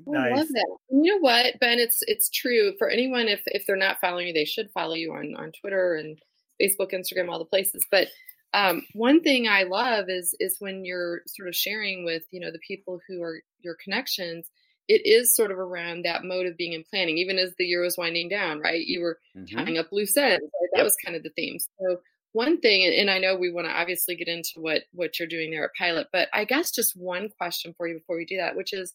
Nice. 0.05 0.33
I 0.33 0.35
love 0.35 0.47
that. 0.49 0.77
You 0.89 1.13
know 1.13 1.19
what, 1.19 1.59
Ben? 1.59 1.79
It's 1.79 1.99
it's 2.03 2.29
true 2.29 2.73
for 2.77 2.89
anyone. 2.89 3.27
If 3.27 3.41
if 3.45 3.65
they're 3.65 3.77
not 3.77 4.01
following 4.01 4.27
you, 4.27 4.33
they 4.33 4.45
should 4.45 4.69
follow 4.71 4.95
you 4.95 5.13
on 5.13 5.35
on 5.35 5.51
Twitter 5.53 5.95
and 5.95 6.19
Facebook, 6.61 6.93
Instagram, 6.93 7.29
all 7.29 7.39
the 7.39 7.45
places. 7.45 7.85
But 7.89 8.09
um, 8.55 8.83
one 8.93 9.21
thing 9.21 9.47
I 9.47 9.63
love 9.63 10.05
is 10.07 10.33
is 10.39 10.55
when 10.59 10.85
you're 10.85 11.21
sort 11.27 11.49
of 11.49 11.55
sharing 11.55 12.05
with 12.05 12.23
you 12.31 12.39
know 12.39 12.51
the 12.51 12.59
people 12.59 12.99
who 13.07 13.21
are 13.21 13.41
your 13.59 13.75
connections. 13.83 14.49
It 14.87 15.01
is 15.03 15.35
sort 15.35 15.49
of 15.49 15.57
around 15.57 16.05
that 16.05 16.23
mode 16.23 16.45
of 16.45 16.57
being 16.57 16.73
in 16.73 16.83
planning, 16.83 17.17
even 17.17 17.39
as 17.39 17.55
the 17.57 17.65
year 17.65 17.81
was 17.81 17.97
winding 17.97 18.29
down. 18.29 18.59
Right, 18.59 18.85
you 18.85 19.01
were 19.01 19.19
mm-hmm. 19.35 19.57
tying 19.57 19.77
up 19.77 19.91
loose 19.91 20.15
ends. 20.15 20.41
Right? 20.43 20.69
That 20.73 20.79
yep. 20.79 20.83
was 20.85 20.95
kind 21.03 21.17
of 21.17 21.23
the 21.23 21.31
theme. 21.31 21.57
So 21.59 21.97
one 22.33 22.59
thing, 22.61 22.93
and 22.97 23.09
I 23.09 23.17
know 23.17 23.35
we 23.35 23.51
want 23.51 23.67
to 23.67 23.73
obviously 23.73 24.15
get 24.15 24.27
into 24.27 24.51
what 24.57 24.83
what 24.93 25.19
you're 25.19 25.27
doing 25.27 25.51
there 25.51 25.65
at 25.65 25.71
Pilot, 25.77 26.07
but 26.13 26.29
I 26.33 26.45
guess 26.45 26.71
just 26.71 26.95
one 26.95 27.29
question 27.37 27.73
for 27.75 27.87
you 27.87 27.95
before 27.95 28.15
we 28.15 28.25
do 28.25 28.37
that, 28.37 28.55
which 28.55 28.73
is, 28.73 28.93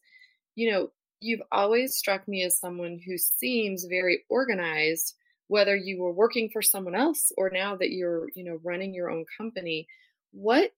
you 0.55 0.71
know, 0.71 0.91
you've 1.21 1.43
always 1.53 1.97
struck 1.97 2.27
me 2.29 2.45
as 2.45 2.59
someone 2.59 3.01
who 3.05 3.19
seems 3.19 3.85
very 3.85 4.25
organized 4.31 5.15
whether 5.51 5.75
you 5.77 5.99
were 6.01 6.13
working 6.13 6.49
for 6.53 6.63
someone 6.63 6.95
else 6.95 7.33
or 7.37 7.51
now 7.51 7.77
that 7.77 7.91
you're 7.91 8.29
you 8.35 8.45
know 8.45 8.59
running 8.63 8.95
your 8.95 9.11
own 9.11 9.25
company 9.37 9.87
what 10.33 10.71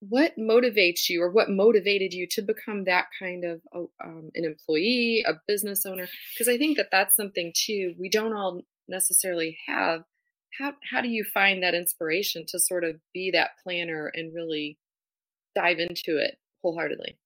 what 0.00 0.36
motivates 0.36 1.08
you 1.08 1.22
or 1.22 1.30
what 1.30 1.48
motivated 1.48 2.12
you 2.12 2.26
to 2.28 2.42
become 2.42 2.84
that 2.84 3.06
kind 3.18 3.44
of 3.44 3.60
oh, 3.72 3.88
um, 4.04 4.30
an 4.34 4.44
employee 4.44 5.24
a 5.26 5.34
business 5.46 5.86
owner? 5.86 6.08
Because 6.34 6.52
i 6.52 6.58
think 6.58 6.76
that 6.76 6.88
that's 6.90 7.16
something 7.16 7.52
too 7.54 7.94
we 7.98 8.08
don't 8.08 8.34
all 8.34 8.62
necessarily 8.88 9.58
have. 9.66 10.02
How, 10.58 10.74
how 10.90 11.00
do 11.00 11.08
you 11.08 11.24
find 11.24 11.62
that 11.62 11.74
inspiration 11.74 12.44
to 12.48 12.58
sort 12.58 12.84
of 12.84 12.96
be 13.14 13.30
that 13.32 13.52
planner 13.64 14.12
and 14.14 14.34
really 14.34 14.78
dive 15.54 15.78
into 15.78 16.18
it 16.18 16.36
wholeheartedly 16.62 17.16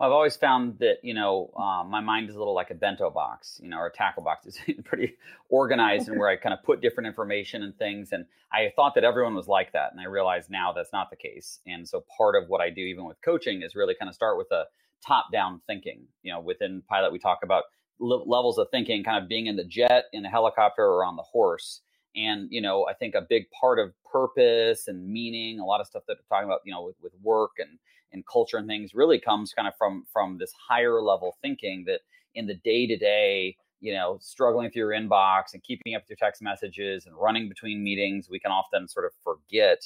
I've 0.00 0.12
always 0.12 0.34
found 0.34 0.78
that 0.78 0.96
you 1.02 1.12
know 1.12 1.52
um, 1.56 1.90
my 1.90 2.00
mind 2.00 2.30
is 2.30 2.34
a 2.34 2.38
little 2.38 2.54
like 2.54 2.70
a 2.70 2.74
bento 2.74 3.10
box, 3.10 3.60
you 3.62 3.68
know, 3.68 3.76
or 3.76 3.86
a 3.86 3.92
tackle 3.92 4.22
box. 4.22 4.46
It's 4.66 4.80
pretty 4.82 5.16
organized 5.50 6.08
and 6.08 6.18
where 6.18 6.28
I 6.28 6.36
kind 6.36 6.54
of 6.54 6.62
put 6.64 6.80
different 6.80 7.06
information 7.06 7.62
and 7.62 7.76
things. 7.76 8.12
And 8.12 8.24
I 8.50 8.72
thought 8.74 8.94
that 8.94 9.04
everyone 9.04 9.34
was 9.34 9.46
like 9.46 9.72
that, 9.72 9.92
and 9.92 10.00
I 10.00 10.04
realize 10.04 10.48
now 10.48 10.72
that's 10.72 10.92
not 10.92 11.10
the 11.10 11.16
case. 11.16 11.60
And 11.66 11.86
so 11.86 12.02
part 12.16 12.34
of 12.34 12.48
what 12.48 12.62
I 12.62 12.70
do, 12.70 12.80
even 12.80 13.04
with 13.04 13.20
coaching, 13.22 13.62
is 13.62 13.74
really 13.74 13.94
kind 13.94 14.08
of 14.08 14.14
start 14.14 14.38
with 14.38 14.50
a 14.50 14.64
top-down 15.06 15.60
thinking. 15.66 16.06
You 16.22 16.32
know, 16.32 16.40
within 16.40 16.82
Pilot, 16.88 17.12
we 17.12 17.18
talk 17.18 17.40
about 17.42 17.64
levels 17.98 18.56
of 18.56 18.68
thinking, 18.70 19.04
kind 19.04 19.22
of 19.22 19.28
being 19.28 19.46
in 19.46 19.56
the 19.56 19.64
jet, 19.64 20.04
in 20.14 20.22
the 20.22 20.30
helicopter, 20.30 20.82
or 20.82 21.04
on 21.04 21.16
the 21.16 21.22
horse. 21.22 21.82
And 22.16 22.48
you 22.50 22.62
know, 22.62 22.86
I 22.86 22.94
think 22.94 23.14
a 23.14 23.20
big 23.20 23.50
part 23.60 23.78
of 23.78 23.92
purpose 24.10 24.88
and 24.88 25.06
meaning, 25.06 25.60
a 25.60 25.64
lot 25.66 25.82
of 25.82 25.86
stuff 25.86 26.04
that 26.08 26.16
we're 26.16 26.36
talking 26.36 26.48
about, 26.48 26.60
you 26.64 26.72
know, 26.72 26.82
with, 26.82 26.96
with 27.02 27.12
work 27.22 27.52
and 27.58 27.78
and 28.12 28.24
culture 28.26 28.56
and 28.56 28.66
things 28.66 28.94
really 28.94 29.18
comes 29.18 29.52
kind 29.52 29.68
of 29.68 29.74
from 29.76 30.04
from 30.12 30.38
this 30.38 30.52
higher 30.68 31.00
level 31.00 31.36
thinking 31.42 31.84
that 31.86 32.00
in 32.34 32.46
the 32.46 32.54
day 32.54 32.86
to 32.86 32.96
day 32.96 33.56
you 33.80 33.92
know 33.92 34.18
struggling 34.20 34.70
through 34.70 34.80
your 34.80 34.90
inbox 34.90 35.52
and 35.52 35.62
keeping 35.62 35.94
up 35.94 36.02
with 36.02 36.10
your 36.10 36.16
text 36.16 36.42
messages 36.42 37.06
and 37.06 37.14
running 37.16 37.48
between 37.48 37.82
meetings 37.82 38.28
we 38.30 38.40
can 38.40 38.50
often 38.50 38.88
sort 38.88 39.04
of 39.04 39.12
forget 39.24 39.82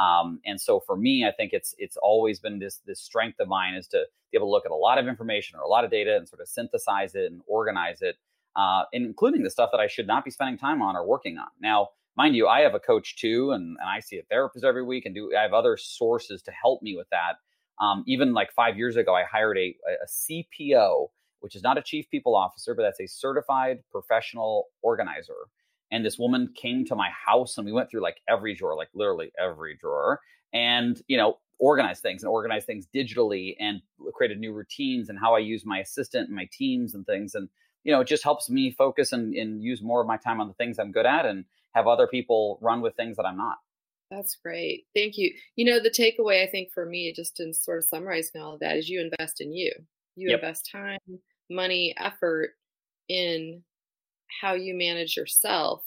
um, 0.00 0.40
and 0.44 0.60
so 0.60 0.80
for 0.80 0.96
me 0.96 1.26
i 1.26 1.32
think 1.32 1.52
it's 1.52 1.74
it's 1.78 1.96
always 1.96 2.40
been 2.40 2.58
this 2.58 2.80
this 2.86 3.00
strength 3.00 3.38
of 3.40 3.48
mine 3.48 3.74
is 3.74 3.86
to 3.86 4.04
be 4.30 4.38
able 4.38 4.46
to 4.46 4.50
look 4.50 4.66
at 4.66 4.72
a 4.72 4.74
lot 4.74 4.98
of 4.98 5.06
information 5.06 5.58
or 5.58 5.62
a 5.62 5.68
lot 5.68 5.84
of 5.84 5.90
data 5.90 6.16
and 6.16 6.28
sort 6.28 6.40
of 6.40 6.48
synthesize 6.48 7.14
it 7.14 7.30
and 7.30 7.40
organize 7.46 8.02
it 8.02 8.16
uh, 8.56 8.84
including 8.92 9.42
the 9.42 9.50
stuff 9.50 9.70
that 9.72 9.80
i 9.80 9.86
should 9.86 10.06
not 10.06 10.24
be 10.24 10.30
spending 10.30 10.58
time 10.58 10.82
on 10.82 10.96
or 10.96 11.06
working 11.06 11.38
on 11.38 11.48
now 11.60 11.88
mind 12.16 12.36
you, 12.36 12.46
I 12.46 12.60
have 12.60 12.74
a 12.74 12.80
coach 12.80 13.16
too, 13.16 13.52
and, 13.52 13.76
and 13.80 13.88
I 13.88 14.00
see 14.00 14.18
a 14.18 14.22
therapist 14.22 14.64
every 14.64 14.84
week, 14.84 15.06
and 15.06 15.14
do 15.14 15.32
I 15.36 15.42
have 15.42 15.52
other 15.52 15.76
sources 15.76 16.42
to 16.42 16.52
help 16.52 16.82
me 16.82 16.96
with 16.96 17.08
that. 17.10 17.34
Um, 17.80 18.04
even 18.06 18.32
like 18.32 18.52
five 18.52 18.76
years 18.76 18.96
ago, 18.96 19.14
I 19.14 19.24
hired 19.24 19.58
a, 19.58 19.76
a 19.88 20.06
CPO, 20.06 21.08
which 21.40 21.56
is 21.56 21.62
not 21.62 21.78
a 21.78 21.82
chief 21.82 22.08
people 22.10 22.36
officer, 22.36 22.74
but 22.74 22.82
that's 22.82 23.00
a 23.00 23.06
certified 23.06 23.80
professional 23.90 24.66
organizer. 24.82 25.48
And 25.90 26.04
this 26.04 26.18
woman 26.18 26.52
came 26.56 26.84
to 26.86 26.94
my 26.94 27.10
house, 27.10 27.58
and 27.58 27.66
we 27.66 27.72
went 27.72 27.90
through 27.90 28.02
like 28.02 28.20
every 28.28 28.54
drawer, 28.54 28.76
like 28.76 28.88
literally 28.94 29.32
every 29.38 29.76
drawer, 29.76 30.20
and 30.52 31.00
you 31.08 31.16
know 31.16 31.38
organized 31.58 32.02
things 32.02 32.22
and 32.22 32.30
organized 32.30 32.66
things 32.66 32.86
digitally 32.94 33.54
and 33.58 33.80
created 34.12 34.38
new 34.38 34.52
routines 34.52 35.08
and 35.08 35.18
how 35.18 35.34
I 35.34 35.38
use 35.38 35.64
my 35.64 35.78
assistant 35.78 36.28
and 36.28 36.36
my 36.36 36.48
teams 36.52 36.94
and 36.94 37.06
things. 37.06 37.34
And, 37.34 37.48
you 37.84 37.92
know, 37.92 38.00
it 38.00 38.08
just 38.08 38.22
helps 38.22 38.50
me 38.50 38.72
focus 38.72 39.12
and, 39.12 39.34
and 39.34 39.62
use 39.62 39.82
more 39.82 40.00
of 40.00 40.06
my 40.06 40.16
time 40.16 40.40
on 40.40 40.48
the 40.48 40.54
things 40.54 40.78
I'm 40.78 40.92
good 40.92 41.06
at 41.06 41.26
and 41.26 41.44
have 41.72 41.86
other 41.86 42.06
people 42.06 42.58
run 42.60 42.80
with 42.80 42.96
things 42.96 43.16
that 43.16 43.26
I'm 43.26 43.36
not. 43.36 43.58
That's 44.14 44.36
great. 44.36 44.84
Thank 44.94 45.18
you. 45.18 45.32
You 45.56 45.64
know, 45.64 45.80
the 45.80 45.90
takeaway 45.90 46.46
I 46.46 46.50
think 46.50 46.72
for 46.72 46.86
me, 46.86 47.12
just 47.12 47.40
in 47.40 47.52
sort 47.52 47.78
of 47.78 47.84
summarizing 47.84 48.40
all 48.40 48.54
of 48.54 48.60
that, 48.60 48.76
is 48.76 48.88
you 48.88 49.00
invest 49.00 49.40
in 49.40 49.52
you. 49.52 49.72
You 50.16 50.30
yep. 50.30 50.40
invest 50.40 50.68
time, 50.70 50.98
money, 51.50 51.94
effort 51.98 52.50
in 53.08 53.62
how 54.40 54.54
you 54.54 54.74
manage 54.74 55.16
yourself. 55.16 55.82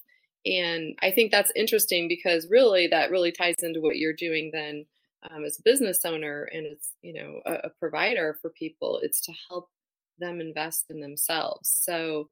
And 0.45 0.95
I 1.01 1.11
think 1.11 1.31
that's 1.31 1.51
interesting 1.55 2.07
because 2.07 2.49
really 2.49 2.87
that 2.87 3.11
really 3.11 3.31
ties 3.31 3.55
into 3.61 3.81
what 3.81 3.97
you're 3.97 4.13
doing 4.13 4.49
then 4.51 4.85
um, 5.29 5.45
as 5.45 5.59
a 5.59 5.63
business 5.63 6.05
owner 6.05 6.49
and 6.53 6.67
as 6.67 6.91
you 7.01 7.13
know 7.13 7.41
a, 7.45 7.67
a 7.67 7.69
provider 7.79 8.37
for 8.41 8.51
people 8.51 8.99
it's 9.01 9.21
to 9.21 9.33
help 9.49 9.69
them 10.19 10.39
invest 10.39 10.85
in 10.89 10.99
themselves 10.99 11.69
so 11.69 12.29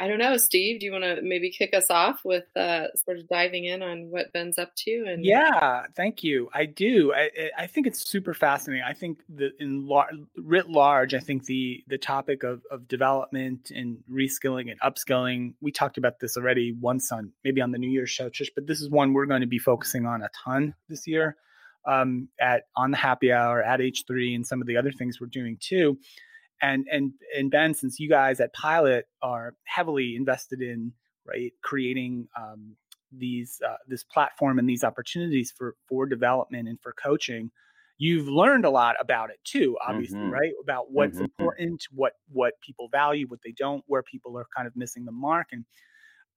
I 0.00 0.06
don't 0.06 0.18
know, 0.18 0.36
Steve. 0.36 0.80
Do 0.80 0.86
you 0.86 0.92
want 0.92 1.04
to 1.04 1.20
maybe 1.22 1.50
kick 1.50 1.74
us 1.74 1.90
off 1.90 2.24
with 2.24 2.44
uh, 2.56 2.86
sort 3.04 3.18
of 3.18 3.28
diving 3.28 3.64
in 3.64 3.82
on 3.82 4.10
what 4.10 4.32
Ben's 4.32 4.56
up 4.56 4.74
to? 4.76 5.04
And 5.08 5.24
yeah, 5.24 5.86
thank 5.96 6.22
you. 6.22 6.48
I 6.54 6.66
do. 6.66 7.12
I, 7.12 7.50
I 7.58 7.66
think 7.66 7.86
it's 7.88 8.08
super 8.08 8.32
fascinating. 8.32 8.84
I 8.86 8.92
think 8.92 9.18
that 9.36 9.52
in 9.58 9.86
lar- 9.88 10.10
writ 10.36 10.70
large, 10.70 11.14
I 11.14 11.20
think 11.20 11.46
the 11.46 11.82
the 11.88 11.98
topic 11.98 12.44
of 12.44 12.62
of 12.70 12.86
development 12.86 13.72
and 13.74 13.98
reskilling 14.10 14.70
and 14.70 14.80
upskilling. 14.80 15.54
We 15.60 15.72
talked 15.72 15.98
about 15.98 16.20
this 16.20 16.36
already 16.36 16.72
once 16.72 17.10
on 17.10 17.32
maybe 17.42 17.60
on 17.60 17.72
the 17.72 17.78
New 17.78 17.90
Year's 17.90 18.10
show, 18.10 18.30
Trish, 18.30 18.50
but 18.54 18.66
this 18.66 18.80
is 18.80 18.88
one 18.88 19.14
we're 19.14 19.26
going 19.26 19.40
to 19.40 19.48
be 19.48 19.58
focusing 19.58 20.06
on 20.06 20.22
a 20.22 20.28
ton 20.44 20.74
this 20.88 21.06
year 21.08 21.36
um, 21.88 22.28
at 22.40 22.64
on 22.76 22.90
the 22.90 22.96
happy 22.96 23.32
hour 23.32 23.62
at 23.62 23.80
H3 23.80 24.34
and 24.36 24.46
some 24.46 24.60
of 24.60 24.66
the 24.66 24.76
other 24.76 24.92
things 24.92 25.20
we're 25.20 25.26
doing 25.26 25.56
too. 25.60 25.98
And 26.60 26.86
and 26.90 27.12
and 27.36 27.50
Ben, 27.50 27.74
since 27.74 28.00
you 28.00 28.08
guys 28.08 28.40
at 28.40 28.52
Pilot 28.52 29.06
are 29.22 29.54
heavily 29.64 30.16
invested 30.16 30.60
in 30.60 30.92
right 31.24 31.52
creating 31.62 32.28
um, 32.36 32.76
these 33.12 33.60
uh, 33.66 33.76
this 33.86 34.04
platform 34.04 34.58
and 34.58 34.68
these 34.68 34.84
opportunities 34.84 35.52
for 35.56 35.76
for 35.88 36.06
development 36.06 36.68
and 36.68 36.80
for 36.80 36.92
coaching, 36.92 37.50
you've 37.98 38.28
learned 38.28 38.64
a 38.64 38.70
lot 38.70 38.96
about 39.00 39.30
it 39.30 39.38
too. 39.44 39.76
Obviously, 39.86 40.18
mm-hmm. 40.18 40.30
right 40.30 40.52
about 40.62 40.90
what's 40.90 41.16
mm-hmm. 41.16 41.24
important, 41.24 41.84
what 41.92 42.14
what 42.32 42.54
people 42.64 42.88
value, 42.90 43.26
what 43.28 43.40
they 43.44 43.52
don't, 43.52 43.84
where 43.86 44.02
people 44.02 44.36
are 44.36 44.46
kind 44.56 44.66
of 44.66 44.74
missing 44.76 45.04
the 45.04 45.12
mark, 45.12 45.48
and 45.52 45.64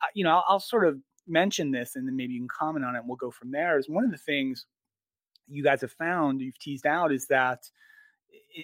uh, 0.03 0.07
you 0.13 0.23
know 0.23 0.31
I'll, 0.31 0.45
I'll 0.47 0.59
sort 0.59 0.87
of 0.87 0.99
mention 1.27 1.71
this 1.71 1.95
and 1.95 2.07
then 2.07 2.15
maybe 2.15 2.33
you 2.33 2.41
can 2.41 2.47
comment 2.47 2.83
on 2.83 2.95
it 2.95 2.99
and 2.99 3.07
we'll 3.07 3.15
go 3.15 3.29
from 3.29 3.51
there 3.51 3.77
is 3.77 3.87
one 3.87 4.03
of 4.03 4.11
the 4.11 4.17
things 4.17 4.65
you 5.47 5.63
guys 5.63 5.81
have 5.81 5.91
found, 5.91 6.41
you've 6.41 6.57
teased 6.59 6.85
out, 6.85 7.11
is 7.11 7.27
that 7.27 7.59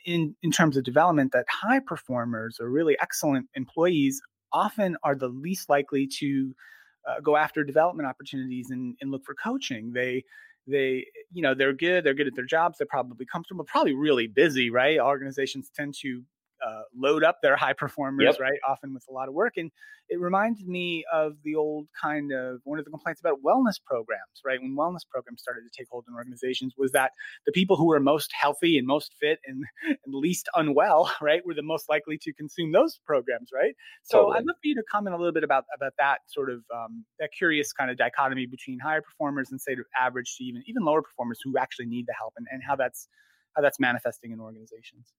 in 0.06 0.36
in 0.44 0.52
terms 0.52 0.78
of 0.78 0.84
development, 0.84 1.32
that 1.34 1.46
high 1.50 1.80
performers 1.80 2.58
or 2.60 2.70
really 2.70 2.98
excellent 3.02 3.48
employees 3.56 4.22
often 4.54 4.98
are 5.04 5.16
the 5.16 5.28
least 5.28 5.70
likely 5.70 6.08
to 6.08 6.56
uh, 7.08 7.20
go 7.22 7.36
after 7.36 7.64
development 7.64 8.08
opportunities 8.08 8.70
and, 8.70 8.96
and 9.02 9.12
look 9.12 9.24
for 9.26 9.36
coaching. 9.36 9.92
They 9.94 10.24
they 10.68 11.06
you 11.32 11.42
know 11.42 11.54
they're 11.54 11.74
good 11.74 12.04
they're 12.04 12.14
good 12.14 12.28
at 12.28 12.36
their 12.36 12.46
jobs 12.46 12.78
they're 12.78 12.88
probably 12.88 13.26
comfortable 13.26 13.64
probably 13.64 13.96
really 13.96 14.28
busy 14.28 14.70
right 14.70 15.00
organizations 15.00 15.72
tend 15.74 15.94
to 16.02 16.22
uh, 16.66 16.82
load 16.96 17.24
up 17.24 17.38
their 17.42 17.56
high 17.56 17.74
performers, 17.74 18.26
yep. 18.26 18.40
right? 18.40 18.60
Often 18.68 18.94
with 18.94 19.04
a 19.10 19.14
lot 19.14 19.28
of 19.28 19.34
work. 19.34 19.54
And 19.58 19.72
it 20.10 20.20
reminded 20.20 20.68
me 20.68 21.04
of 21.12 21.34
the 21.44 21.56
old 21.56 21.88
kind 22.02 22.32
of 22.32 22.62
one 22.64 22.80
of 22.80 22.86
the 22.86 22.92
complaints 22.92 23.20
about 23.20 23.40
wellness 23.46 23.76
programs, 23.86 24.42
right? 24.46 24.62
When 24.62 24.76
wellness 24.76 25.02
programs 25.10 25.42
started 25.42 25.62
to 25.62 25.70
take 25.78 25.88
hold 25.92 26.06
in 26.08 26.16
organizations, 26.16 26.74
was 26.78 26.92
that 26.94 27.12
the 27.46 27.52
people 27.52 27.76
who 27.76 27.88
were 27.88 28.00
most 28.00 28.32
healthy 28.34 28.78
and 28.78 28.88
most 28.88 29.14
fit 29.20 29.40
and, 29.46 29.64
and 29.84 30.14
least 30.14 30.48
unwell, 30.56 31.12
right, 31.22 31.46
were 31.46 31.54
the 31.54 31.64
most 31.64 31.90
likely 31.90 32.18
to 32.22 32.34
consume 32.34 32.72
those 32.72 33.00
programs, 33.06 33.50
right? 33.54 33.76
So 34.04 34.20
totally. 34.20 34.38
I'd 34.38 34.46
love 34.46 34.56
for 34.56 34.68
you 34.68 34.76
to 34.76 34.84
comment 34.90 35.14
a 35.14 35.18
little 35.18 35.34
bit 35.34 35.44
about 35.44 35.66
about 35.76 35.94
that 35.98 36.20
sort 36.28 36.50
of 36.50 36.64
um, 36.74 37.06
that 37.20 37.32
curious 37.38 37.74
kind 37.74 37.92
of 37.92 37.98
dichotomy 37.98 38.46
between 38.46 38.80
higher 38.80 39.02
performers 39.02 39.52
and 39.52 39.60
say 39.60 39.76
average 40.00 40.36
to 40.38 40.44
even 40.44 40.64
even 40.68 40.84
lower 40.84 41.02
performers 41.02 41.40
who 41.44 41.58
actually 41.58 41.86
need 41.86 42.06
the 42.08 42.14
help 42.18 42.34
and, 42.38 42.48
and 42.52 42.62
how 42.66 42.76
that's 42.76 43.08
how 43.56 43.62
that's 43.62 43.80
manifesting 43.80 44.32
in 44.32 44.40
organizations. 44.40 45.14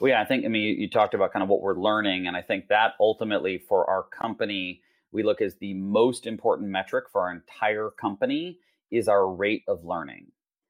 Well, 0.00 0.10
yeah, 0.10 0.20
I 0.20 0.24
think, 0.24 0.44
I 0.44 0.48
mean, 0.48 0.80
you 0.80 0.90
talked 0.90 1.14
about 1.14 1.32
kind 1.32 1.42
of 1.42 1.48
what 1.48 1.62
we're 1.62 1.78
learning. 1.78 2.26
And 2.26 2.36
I 2.36 2.42
think 2.42 2.68
that 2.68 2.92
ultimately 2.98 3.58
for 3.58 3.88
our 3.88 4.02
company, 4.02 4.82
we 5.12 5.22
look 5.22 5.40
as 5.40 5.56
the 5.56 5.74
most 5.74 6.26
important 6.26 6.70
metric 6.70 7.04
for 7.10 7.22
our 7.22 7.32
entire 7.32 7.90
company 7.90 8.58
is 8.90 9.08
our 9.08 9.28
rate 9.28 9.62
of 9.68 9.84
learning. 9.84 10.26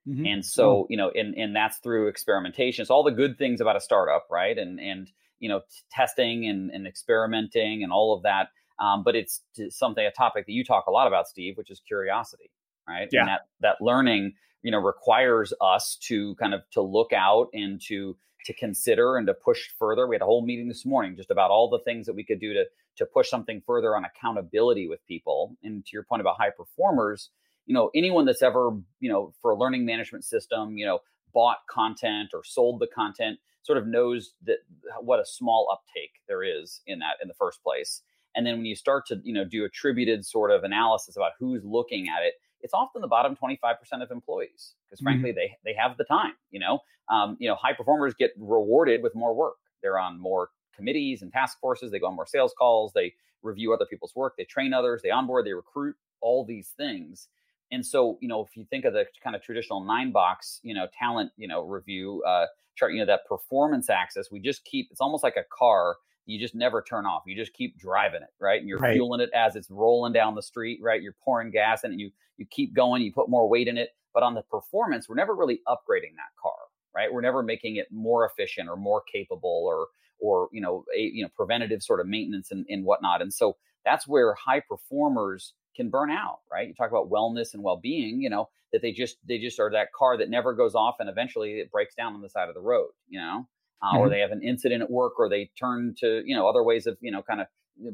Mm-hmm. 0.07 0.27
And 0.27 0.45
so, 0.45 0.71
oh. 0.71 0.87
you 0.91 0.97
know, 0.97 1.11
and, 1.11 1.35
and 1.35 1.57
that's 1.57 1.79
through 1.79 2.09
experimentation. 2.09 2.83
It's 2.83 2.91
all 2.91 3.05
the 3.05 3.11
good 3.11 3.39
things 3.39 3.61
about 3.61 3.77
a 3.77 3.81
startup, 3.81 4.27
right? 4.31 4.57
And, 4.59 4.79
and, 4.79 5.11
you 5.39 5.49
know, 5.49 5.61
t- 5.61 5.65
testing 5.91 6.47
and, 6.47 6.71
and 6.71 6.87
experimenting 6.87 7.83
and 7.83 7.91
all 7.91 8.15
of 8.15 8.23
that. 8.25 8.49
Um, 8.79 9.03
but 9.03 9.17
it's 9.17 9.41
something, 9.71 10.05
a 10.05 10.11
topic 10.11 10.47
that 10.47 10.53
you 10.53 10.65
talk 10.65 10.87
a 10.89 10.91
lot 10.91 11.07
about, 11.07 11.29
Steve, 11.29 11.57
which 11.57 11.71
is 11.71 11.81
curiosity, 11.87 12.51
right? 12.89 13.09
Yeah. 13.11 13.21
And 13.21 13.29
that, 13.29 13.41
that 13.61 13.77
learning, 13.81 14.35
you 14.63 14.71
know, 14.71 14.79
requires 14.79 15.55
us 15.61 15.97
to 16.09 16.35
kind 16.35 16.53
of 16.53 16.63
to 16.73 16.83
look 16.83 17.13
out 17.13 17.49
and 17.55 17.81
to 17.89 18.17
to 18.45 18.55
consider 18.55 19.17
and 19.17 19.27
to 19.27 19.35
push 19.35 19.69
further. 19.79 20.07
We 20.07 20.15
had 20.15 20.23
a 20.23 20.27
whole 20.27 20.45
meeting 20.45 20.69
this 20.69 20.85
morning 20.85 21.17
just 21.17 21.31
about 21.31 21.51
all 21.51 21.69
the 21.69 21.81
things 21.81 22.07
that 22.07 22.15
we 22.15 22.25
could 22.25 22.41
do 22.41 22.53
to 22.55 22.65
to 22.97 23.07
push 23.07 23.29
something 23.29 23.61
further 23.67 23.97
on 23.97 24.05
accountability 24.05 24.87
with 24.87 25.05
people. 25.07 25.57
And 25.63 25.85
to 25.85 25.91
your 25.93 26.05
point 26.05 26.21
about 26.21 26.37
high 26.39 26.51
performers, 26.51 27.31
you 27.67 27.75
know, 27.75 27.91
anyone 27.95 28.25
that's 28.25 28.43
ever, 28.43 28.71
you 29.01 29.11
know, 29.11 29.35
for 29.43 29.51
a 29.51 29.59
learning 29.59 29.85
management 29.85 30.25
system, 30.25 30.79
you 30.79 30.87
know, 30.87 31.01
bought 31.33 31.59
content 31.69 32.31
or 32.33 32.45
sold 32.45 32.81
the 32.81 32.87
content 32.87 33.39
sort 33.63 33.79
of 33.79 33.87
knows 33.87 34.35
that 34.45 34.59
what 35.01 35.19
a 35.19 35.27
small 35.27 35.67
uptake 35.73 36.13
there 36.29 36.45
is 36.45 36.83
in 36.87 37.01
that 37.01 37.17
in 37.21 37.29
the 37.29 37.35
first 37.35 37.63
place. 37.63 38.03
And 38.37 38.47
then 38.47 38.57
when 38.57 38.67
you 38.67 38.77
start 38.77 39.07
to, 39.07 39.21
you 39.25 39.33
know, 39.33 39.45
do 39.45 39.65
attributed 39.65 40.25
sort 40.25 40.51
of 40.51 40.65
analysis 40.65 41.17
about 41.17 41.33
who's 41.39 41.65
looking 41.65 42.07
at 42.09 42.25
it, 42.25 42.35
it's 42.65 42.75
often 42.75 43.03
the 43.03 43.09
bottom 43.09 43.37
25% 43.37 44.03
of 44.03 44.11
employees 44.11 44.75
because 44.89 45.01
frankly 45.01 45.31
mm-hmm. 45.31 45.37
they 45.37 45.71
they 45.71 45.77
have 45.79 45.97
the 45.99 46.05
time 46.05 46.33
you 46.51 46.59
know 46.59 46.81
um, 47.09 47.37
you 47.39 47.49
know 47.49 47.55
high 47.55 47.73
performers 47.73 48.15
get 48.15 48.33
rewarded 48.39 49.03
with 49.03 49.15
more 49.15 49.35
work 49.35 49.57
they're 49.83 49.99
on 49.99 50.19
more 50.19 50.51
committees 50.75 51.23
and 51.23 51.33
task 51.33 51.59
forces 51.61 51.91
they 51.91 51.99
go 51.99 52.07
on 52.07 52.17
more 52.17 52.27
sales 52.27 52.55
calls 52.59 52.93
they 52.95 53.13
review 53.43 53.73
other 53.73 53.87
people's 53.87 54.15
work 54.15 54.35
they 54.37 54.45
train 54.45 54.73
others 54.73 55.03
they 55.03 55.11
onboard 55.11 55.47
they 55.47 55.53
recruit 55.53 55.97
all 56.21 56.45
these 56.45 56.73
things 56.77 57.29
and 57.71 57.85
so 57.85 58.19
you 58.21 58.29
know 58.29 58.43
if 58.43 58.57
you 58.57 58.65
think 58.71 58.85
of 58.85 58.93
the 58.93 59.05
kind 59.23 59.37
of 59.37 59.43
traditional 59.43 59.85
nine 59.85 60.11
box 60.11 60.61
you 60.63 60.75
know 60.75 60.87
talent 60.99 61.31
you 61.37 61.47
know 61.47 61.63
review 61.63 62.23
uh, 62.27 62.47
chart 62.75 62.93
you 62.93 62.99
know 62.99 63.07
that 63.07 63.21
performance 63.29 63.91
axis 63.91 64.29
we 64.31 64.41
just 64.41 64.65
keep 64.65 64.89
it's 64.91 65.01
almost 65.01 65.23
like 65.23 65.37
a 65.37 65.45
car 65.57 65.97
you 66.27 66.39
just 66.39 66.55
never 66.55 66.83
turn 66.83 67.07
off. 67.07 67.23
You 67.27 67.37
just 67.37 67.53
keep 67.53 67.79
driving 67.79 68.23
it, 68.23 68.31
right? 68.41 68.61
And 68.61 68.69
you're 68.69 68.79
right. 68.79 68.95
fueling 68.95 69.21
it 69.21 69.31
as 69.35 69.57
it's 69.57 69.71
rolling 69.71 70.13
down 70.13 70.35
the 70.35 70.43
street, 70.43 70.81
right? 70.83 71.03
You're 71.03 71.17
pouring 71.25 71.51
gas 71.51 71.85
in 71.85 71.93
it. 71.93 71.99
You 71.99 72.11
you 72.37 72.47
keep 72.51 72.75
going. 72.75 73.03
You 73.03 73.13
put 73.13 73.29
more 73.29 73.49
weight 73.49 73.69
in 73.69 73.79
it. 73.79 73.91
But 74.13 74.23
on 74.23 74.35
the 74.35 74.43
performance, 74.43 75.09
we're 75.09 75.17
never 75.17 75.35
really 75.35 75.61
upgrading 75.69 76.15
that 76.17 76.33
car, 76.41 76.53
right? 76.95 77.13
We're 77.13 77.21
never 77.21 77.43
making 77.43 77.77
it 77.77 77.89
more 77.91 78.27
efficient 78.27 78.69
or 78.69 78.77
more 78.77 79.03
capable 79.03 79.65
or 79.67 79.89
or 80.21 80.49
you 80.53 80.61
know 80.61 80.85
a 80.97 81.01
you 81.01 81.23
know 81.23 81.31
preventative 81.35 81.83
sort 81.83 82.01
of 82.01 82.07
maintenance 82.07 82.51
and, 82.51 82.65
and 82.69 82.85
whatnot. 82.85 83.23
And 83.23 83.33
so 83.33 83.57
that's 83.85 84.07
where 84.07 84.35
high 84.35 84.61
performers 84.61 85.55
can 85.77 85.91
burn 85.91 86.11
out, 86.11 86.39
right? 86.51 86.69
You 86.69 86.75
talk 86.75 86.91
about 86.91 87.11
wellness 87.11 87.53
and 87.53 87.63
well-being, 87.63 88.21
you 88.21 88.31
know, 88.31 88.49
that 88.73 88.81
they 88.81 88.93
just 88.93 89.17
they 89.27 89.39
just 89.39 89.59
are 89.61 89.71
that 89.71 89.93
car 89.93 90.17
that 90.19 90.31
never 90.31 90.55
goes 90.55 90.75
off 90.75 90.97
and 91.01 91.09
eventually 91.09 91.55
it 91.55 91.71
breaks 91.71 91.95
down 91.95 92.15
on 92.15 92.23
the 92.23 92.31
side 92.31 92.49
of 92.49 92.55
the 92.55 92.61
road, 92.61 92.91
you 93.09 93.21
know 93.21 93.47
uh, 93.85 93.89
mm-hmm. 93.89 93.99
or 93.99 94.09
they 94.09 94.21
have 94.21 94.31
an 94.31 94.43
incident 94.43 94.83
at 94.83 94.91
work, 94.91 95.15
or 95.19 95.29
they 95.29 95.51
turn 95.59 95.95
to 95.99 96.23
you 96.25 96.35
know 96.35 96.49
other 96.49 96.63
ways 96.63 96.87
of 96.87 96.97
you 97.01 97.11
know 97.11 97.23
kind 97.23 97.41
of 97.41 97.47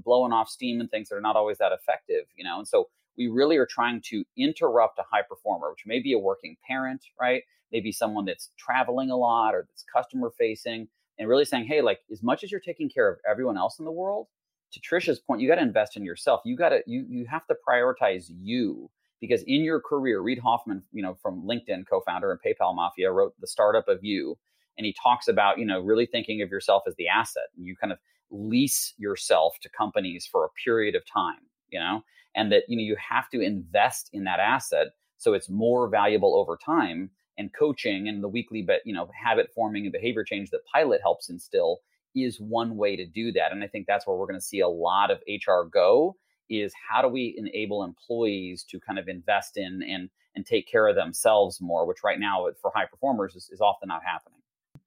blowing 0.04 0.32
off 0.32 0.48
steam 0.48 0.80
and 0.80 0.90
things 0.90 1.08
that 1.08 1.16
are 1.16 1.20
not 1.20 1.36
always 1.36 1.58
that 1.58 1.72
effective. 1.72 2.24
You 2.36 2.44
know, 2.44 2.58
and 2.58 2.68
so 2.68 2.88
we 3.16 3.28
really 3.28 3.56
are 3.56 3.66
trying 3.66 4.00
to 4.06 4.24
interrupt 4.36 4.98
a 4.98 5.04
high 5.10 5.22
performer, 5.22 5.70
which 5.70 5.84
may 5.86 6.00
be 6.00 6.12
a 6.12 6.18
working 6.18 6.56
parent, 6.66 7.02
right? 7.20 7.42
Maybe 7.72 7.92
someone 7.92 8.24
that's 8.24 8.50
traveling 8.58 9.10
a 9.10 9.16
lot 9.16 9.54
or 9.54 9.66
that's 9.68 9.84
customer 9.94 10.32
facing, 10.36 10.88
and 11.18 11.28
really 11.28 11.44
saying, 11.44 11.66
hey, 11.66 11.82
like 11.82 12.00
as 12.10 12.22
much 12.22 12.42
as 12.42 12.50
you're 12.50 12.60
taking 12.60 12.88
care 12.88 13.08
of 13.08 13.18
everyone 13.28 13.58
else 13.58 13.78
in 13.78 13.84
the 13.84 13.92
world, 13.92 14.26
to 14.72 14.80
Trisha's 14.80 15.18
point, 15.18 15.40
you 15.40 15.48
got 15.48 15.56
to 15.56 15.62
invest 15.62 15.96
in 15.96 16.04
yourself. 16.04 16.40
You 16.44 16.56
got 16.56 16.70
to 16.70 16.82
you 16.86 17.04
you 17.08 17.26
have 17.26 17.46
to 17.48 17.56
prioritize 17.68 18.26
you 18.28 18.90
because 19.20 19.42
in 19.42 19.62
your 19.62 19.80
career, 19.80 20.20
Reid 20.20 20.38
Hoffman, 20.38 20.82
you 20.92 21.02
know, 21.02 21.16
from 21.20 21.42
LinkedIn, 21.42 21.84
co-founder 21.88 22.30
and 22.30 22.40
PayPal 22.40 22.74
Mafia, 22.74 23.10
wrote 23.12 23.34
the 23.40 23.46
startup 23.46 23.88
of 23.88 24.02
you 24.02 24.38
and 24.80 24.86
he 24.86 24.94
talks 24.94 25.28
about 25.28 25.58
you 25.58 25.64
know 25.66 25.80
really 25.80 26.06
thinking 26.06 26.40
of 26.40 26.50
yourself 26.50 26.82
as 26.86 26.94
the 26.96 27.06
asset 27.06 27.44
and 27.56 27.66
you 27.66 27.76
kind 27.76 27.92
of 27.92 27.98
lease 28.30 28.94
yourself 28.96 29.54
to 29.60 29.68
companies 29.68 30.26
for 30.26 30.46
a 30.46 30.48
period 30.64 30.94
of 30.94 31.02
time 31.06 31.40
you 31.70 31.78
know 31.78 32.02
and 32.34 32.52
that 32.52 32.64
you 32.68 32.76
know 32.76 32.82
you 32.82 32.96
have 32.96 33.28
to 33.30 33.40
invest 33.40 34.10
in 34.12 34.24
that 34.24 34.40
asset 34.40 34.88
so 35.20 35.34
it's 35.34 35.50
more 35.50 35.88
valuable 35.88 36.34
over 36.34 36.56
time. 36.56 37.10
And 37.38 37.50
coaching 37.58 38.06
and 38.06 38.22
the 38.22 38.28
weekly 38.28 38.60
but 38.60 38.80
you 38.84 38.92
know 38.92 39.08
habit 39.18 39.50
forming 39.54 39.84
and 39.84 39.92
behavior 39.92 40.24
change 40.24 40.50
that 40.50 40.60
pilot 40.70 41.00
helps 41.02 41.30
instill 41.30 41.78
is 42.14 42.38
one 42.38 42.76
way 42.76 42.96
to 42.96 43.06
do 43.06 43.32
that. 43.32 43.52
And 43.52 43.64
i 43.64 43.66
think 43.66 43.86
that's 43.86 44.06
where 44.06 44.16
we're 44.16 44.26
going 44.26 44.40
to 44.40 44.44
see 44.44 44.60
a 44.60 44.68
lot 44.68 45.10
of 45.10 45.22
hr 45.26 45.62
go 45.72 46.16
is 46.50 46.74
how 46.90 47.00
do 47.00 47.08
we 47.08 47.34
enable 47.38 47.82
employees 47.84 48.64
to 48.70 48.80
kind 48.80 48.98
of 48.98 49.08
invest 49.08 49.56
in 49.56 49.82
and 49.82 50.10
and 50.34 50.44
take 50.44 50.68
care 50.68 50.86
of 50.86 50.96
themselves 50.96 51.60
more 51.62 51.86
which 51.86 52.04
right 52.04 52.20
now 52.20 52.46
for 52.60 52.72
high 52.74 52.84
performers 52.84 53.34
is, 53.34 53.48
is 53.50 53.60
often 53.60 53.88
not 53.88 54.02
happening 54.04 54.39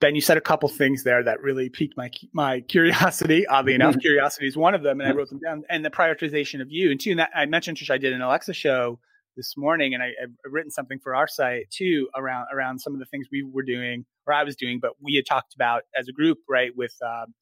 Ben, 0.03 0.15
you 0.15 0.21
said 0.21 0.35
a 0.35 0.41
couple 0.41 0.67
things 0.67 1.05
there 1.05 1.23
that 1.23 1.41
really 1.41 1.69
piqued 1.69 1.95
my 1.95 2.11
my 2.33 2.59
curiosity. 2.59 3.47
Oddly 3.47 3.73
enough, 3.73 3.97
curiosity 4.01 4.47
is 4.47 4.57
one 4.57 4.75
of 4.75 4.83
them, 4.83 4.99
and 4.99 5.09
I 5.09 5.13
wrote 5.13 5.29
them 5.29 5.39
down. 5.39 5.63
And 5.69 5.85
the 5.85 5.89
prioritization 5.89 6.59
of 6.59 6.67
you, 6.69 6.91
and 6.91 6.99
two, 6.99 7.11
and 7.11 7.19
that 7.21 7.29
I 7.33 7.45
mentioned, 7.45 7.77
Trish, 7.77 7.89
I 7.89 7.97
did 7.97 8.11
an 8.11 8.21
Alexa 8.21 8.53
show 8.53 8.99
this 9.37 9.55
morning, 9.55 9.93
and 9.93 10.03
I, 10.03 10.07
have 10.19 10.31
written 10.43 10.71
something 10.71 10.99
for 10.99 11.15
our 11.15 11.25
site 11.25 11.69
too 11.71 12.09
around 12.17 12.47
around 12.53 12.79
some 12.79 12.91
of 12.91 12.99
the 12.99 13.05
things 13.05 13.27
we 13.31 13.43
were 13.49 13.63
doing 13.63 14.03
or 14.27 14.33
I 14.33 14.43
was 14.43 14.57
doing, 14.57 14.79
but 14.81 14.91
we 15.01 15.15
had 15.15 15.25
talked 15.25 15.55
about 15.55 15.83
as 15.97 16.09
a 16.09 16.11
group, 16.11 16.39
right, 16.49 16.71
with 16.75 16.95
um, 17.01 17.33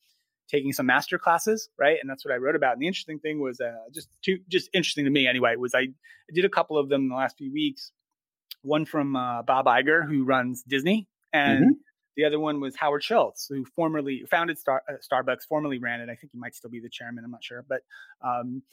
taking 0.48 0.72
some 0.72 0.86
master 0.86 1.18
classes, 1.18 1.68
right, 1.80 1.98
and 2.00 2.08
that's 2.08 2.24
what 2.24 2.32
I 2.32 2.38
wrote 2.38 2.56
about. 2.56 2.74
And 2.74 2.82
the 2.84 2.88
interesting 2.88 3.18
thing 3.18 3.42
was 3.42 3.60
uh, 3.60 3.72
just 3.92 4.08
too 4.24 4.38
just 4.50 4.70
interesting 4.72 5.06
to 5.06 5.12
me 5.12 5.26
anyway 5.26 5.56
was 5.56 5.74
I, 5.74 5.80
I 5.80 6.32
did 6.32 6.46
a 6.46 6.50
couple 6.50 6.78
of 6.78 6.90
them 6.90 7.02
in 7.02 7.10
the 7.10 7.16
last 7.16 7.40
few 7.40 7.52
weeks. 7.52 7.92
One 8.62 8.86
from 8.86 9.16
uh, 9.16 9.42
Bob 9.42 9.66
Iger, 9.66 10.08
who 10.08 10.26
runs 10.26 10.62
Disney, 10.62 11.08
and 11.34 11.60
mm-hmm 11.64 11.72
the 12.16 12.26
other 12.26 12.40
one 12.40 12.60
was 12.60 12.76
Howard 12.76 13.04
Schultz, 13.04 13.48
who 13.48 13.66
formerly 13.76 14.24
founded 14.30 14.60
Star, 14.60 14.84
uh, 14.90 14.94
Starbucks, 15.02 15.44
formerly 15.48 15.80
ran 15.80 16.02
it. 16.02 16.10
I 16.10 16.16
think 16.16 16.32
he 16.32 16.38
might 16.38 16.56
still 16.56 16.70
be 16.70 16.80
the 16.80 16.90
chairman. 16.90 17.24
I'm 17.24 17.32
not 17.32 17.44
sure, 17.44 17.64
but 17.68 17.82
um, 18.22 18.64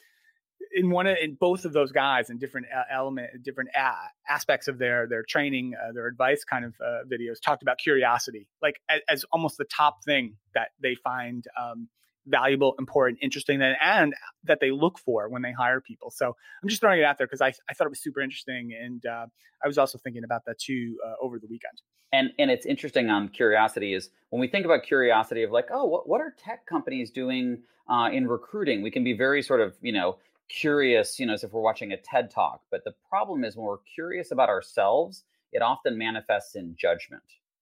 in 0.73 0.89
one 0.89 1.07
of, 1.07 1.17
in 1.21 1.35
both 1.35 1.65
of 1.65 1.73
those 1.73 1.91
guys, 1.91 2.29
in 2.29 2.37
different 2.37 2.67
uh, 2.75 2.83
element, 2.91 3.43
different 3.43 3.69
a- 3.75 4.31
aspects 4.31 4.67
of 4.67 4.77
their 4.77 5.07
their 5.07 5.23
training, 5.23 5.73
uh, 5.75 5.91
their 5.93 6.07
advice 6.07 6.43
kind 6.43 6.65
of 6.65 6.73
uh, 6.81 7.03
videos, 7.11 7.41
talked 7.43 7.61
about 7.61 7.77
curiosity, 7.77 8.47
like 8.61 8.79
as, 8.89 9.01
as, 9.09 9.25
almost 9.31 9.57
the 9.57 9.65
top 9.65 10.03
thing 10.03 10.35
that 10.53 10.69
they 10.81 10.95
find 10.95 11.45
um, 11.59 11.87
valuable, 12.27 12.75
important, 12.79 13.19
interesting, 13.21 13.61
and, 13.61 13.75
and 13.83 14.13
that 14.43 14.59
they 14.59 14.71
look 14.71 14.99
for 14.99 15.29
when 15.29 15.41
they 15.41 15.51
hire 15.51 15.81
people. 15.81 16.11
So 16.11 16.35
I'm 16.61 16.69
just 16.69 16.81
throwing 16.81 16.99
it 16.99 17.03
out 17.03 17.17
there 17.17 17.27
because 17.27 17.41
I, 17.41 17.53
I 17.69 17.73
thought 17.73 17.85
it 17.85 17.89
was 17.89 18.01
super 18.01 18.21
interesting, 18.21 18.71
and 18.79 19.05
uh, 19.05 19.25
I 19.63 19.67
was 19.67 19.77
also 19.77 19.97
thinking 19.97 20.23
about 20.23 20.45
that 20.45 20.59
too 20.59 20.97
uh, 21.05 21.13
over 21.21 21.39
the 21.39 21.47
weekend. 21.47 21.81
And 22.11 22.31
and 22.39 22.49
it's 22.49 22.65
interesting 22.65 23.09
on 23.09 23.29
curiosity 23.29 23.93
is 23.93 24.09
when 24.31 24.39
we 24.39 24.47
think 24.47 24.65
about 24.65 24.83
curiosity 24.83 25.43
of 25.43 25.51
like 25.51 25.67
oh 25.71 25.85
what, 25.85 26.09
what 26.09 26.21
are 26.21 26.33
tech 26.37 26.65
companies 26.65 27.11
doing 27.11 27.59
uh, 27.87 28.09
in 28.11 28.27
recruiting? 28.27 28.81
We 28.81 28.89
can 28.89 29.03
be 29.03 29.13
very 29.13 29.43
sort 29.43 29.61
of 29.61 29.75
you 29.81 29.91
know 29.91 30.17
curious 30.49 31.19
you 31.19 31.25
know 31.25 31.33
as 31.33 31.43
if 31.43 31.53
we're 31.53 31.61
watching 31.61 31.91
a 31.91 31.97
ted 31.97 32.31
talk 32.31 32.61
but 32.71 32.83
the 32.83 32.93
problem 33.07 33.43
is 33.43 33.55
when 33.55 33.65
we're 33.65 33.77
curious 33.93 34.31
about 34.31 34.49
ourselves 34.49 35.23
it 35.53 35.61
often 35.61 35.97
manifests 35.97 36.55
in 36.55 36.75
judgment 36.75 37.21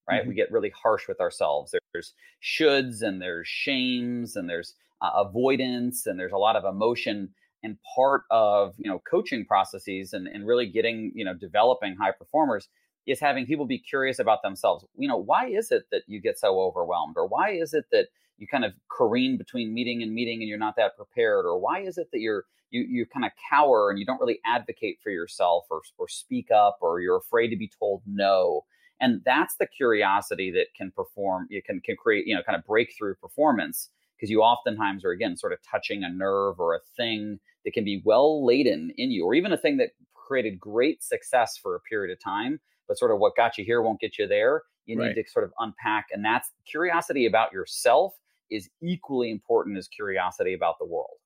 right 0.10 0.22
mm-hmm. 0.22 0.30
we 0.30 0.36
get 0.36 0.52
really 0.52 0.72
harsh 0.72 1.08
with 1.08 1.20
ourselves 1.20 1.74
there's 1.94 2.14
shoulds 2.44 3.02
and 3.02 3.22
there's 3.22 3.48
shames 3.48 4.36
and 4.36 4.50
there's 4.50 4.76
uh, 5.02 5.12
avoidance 5.16 6.06
and 6.06 6.20
there's 6.20 6.32
a 6.32 6.38
lot 6.38 6.56
of 6.56 6.66
emotion 6.66 7.30
and 7.64 7.78
part 7.96 8.24
of 8.32 8.74
you 8.78 8.90
know 8.90 9.02
coaching 9.10 9.46
processes 9.46 10.14
and, 10.14 10.28
and 10.28 10.48
really 10.48 10.66
getting 10.66 11.12
you 11.16 11.26
know 11.26 11.34
developing 11.34 11.96
high 11.96 12.12
performers 12.12 12.68
is 13.08 13.20
having 13.20 13.46
people 13.46 13.66
be 13.66 13.80
curious 13.80 14.20
about 14.20 14.44
themselves. 14.44 14.86
You 14.98 15.08
know, 15.08 15.18
why 15.18 15.48
is 15.48 15.72
it 15.72 15.84
that 15.92 16.04
you 16.08 16.22
get 16.22 16.38
so 16.38 16.60
overwhelmed? 16.60 17.16
Or 17.18 17.26
why 17.26 17.52
is 17.52 17.74
it 17.74 17.86
that 17.92 18.08
you 18.38 18.48
kind 18.48 18.66
of 18.66 18.74
careen 18.96 19.38
between 19.38 19.74
meeting 19.74 20.04
and 20.04 20.14
meeting 20.14 20.42
and 20.42 20.50
you're 20.50 20.58
not 20.58 20.76
that 20.76 20.98
prepared? 20.98 21.46
Or 21.46 21.58
why 21.58 21.80
is 21.80 21.98
it 21.98 22.10
that 22.12 22.20
you're 22.20 22.44
you 22.70 22.82
you 22.82 23.06
kind 23.06 23.26
of 23.26 23.32
cower 23.50 23.90
and 23.90 23.98
you 23.98 24.06
don't 24.06 24.20
really 24.20 24.40
advocate 24.46 25.00
for 25.02 25.10
yourself 25.10 25.66
or 25.70 25.82
or 25.98 26.08
speak 26.08 26.52
up 26.52 26.78
or 26.82 27.00
you're 27.00 27.18
afraid 27.18 27.50
to 27.50 27.56
be 27.56 27.72
told 27.80 28.02
no? 28.06 28.66
And 29.00 29.22
that's 29.25 29.56
the 29.56 29.68
curiosity 29.68 30.51
that 30.51 30.68
can 30.75 30.92
perform, 30.92 31.48
you 31.50 31.62
can 31.62 31.80
can 31.82 31.96
create, 31.96 32.27
you 32.27 32.36
know, 32.36 32.44
kind 32.44 32.58
of 32.58 32.66
breakthrough 32.66 33.16
performance 33.16 33.89
because 34.16 34.30
you 34.30 34.42
oftentimes 34.42 35.06
are 35.06 35.12
again 35.12 35.38
sort 35.38 35.54
of 35.54 35.60
touching 35.62 36.04
a 36.04 36.10
nerve 36.10 36.60
or 36.60 36.76
a 36.76 36.80
thing 36.95 37.39
that 37.63 37.74
can 37.74 37.84
be 37.84 38.02
well 38.06 38.45
laden 38.45 38.91
in 38.98 39.12
you, 39.12 39.26
or 39.26 39.34
even 39.34 39.52
a 39.52 39.58
thing 39.58 39.78
that 39.78 39.91
created 40.13 40.60
great 40.60 41.04
success 41.04 41.58
for 41.58 41.76
a 41.76 41.80
period 41.82 42.12
of 42.12 42.19
time 42.24 42.60
but 42.88 42.98
sort 42.98 43.12
of 43.12 43.19
what 43.19 43.36
got 43.36 43.58
you 43.58 43.65
here 43.65 43.82
won't 43.82 44.00
get 44.00 44.17
you 44.17 44.28
there. 44.28 44.63
You 44.86 44.98
right. 44.98 45.15
need 45.15 45.21
to 45.21 45.30
sort 45.30 45.45
of 45.45 45.52
unpack. 45.60 46.08
And 46.12 46.24
that's 46.24 46.52
curiosity 46.69 47.26
about 47.26 47.52
yourself 47.52 48.13
is 48.50 48.69
equally 48.82 49.30
important 49.30 49.78
as 49.78 49.88
curiosity 49.88 50.54
about 50.54 50.80
the 50.80 50.86
world. 50.86 51.17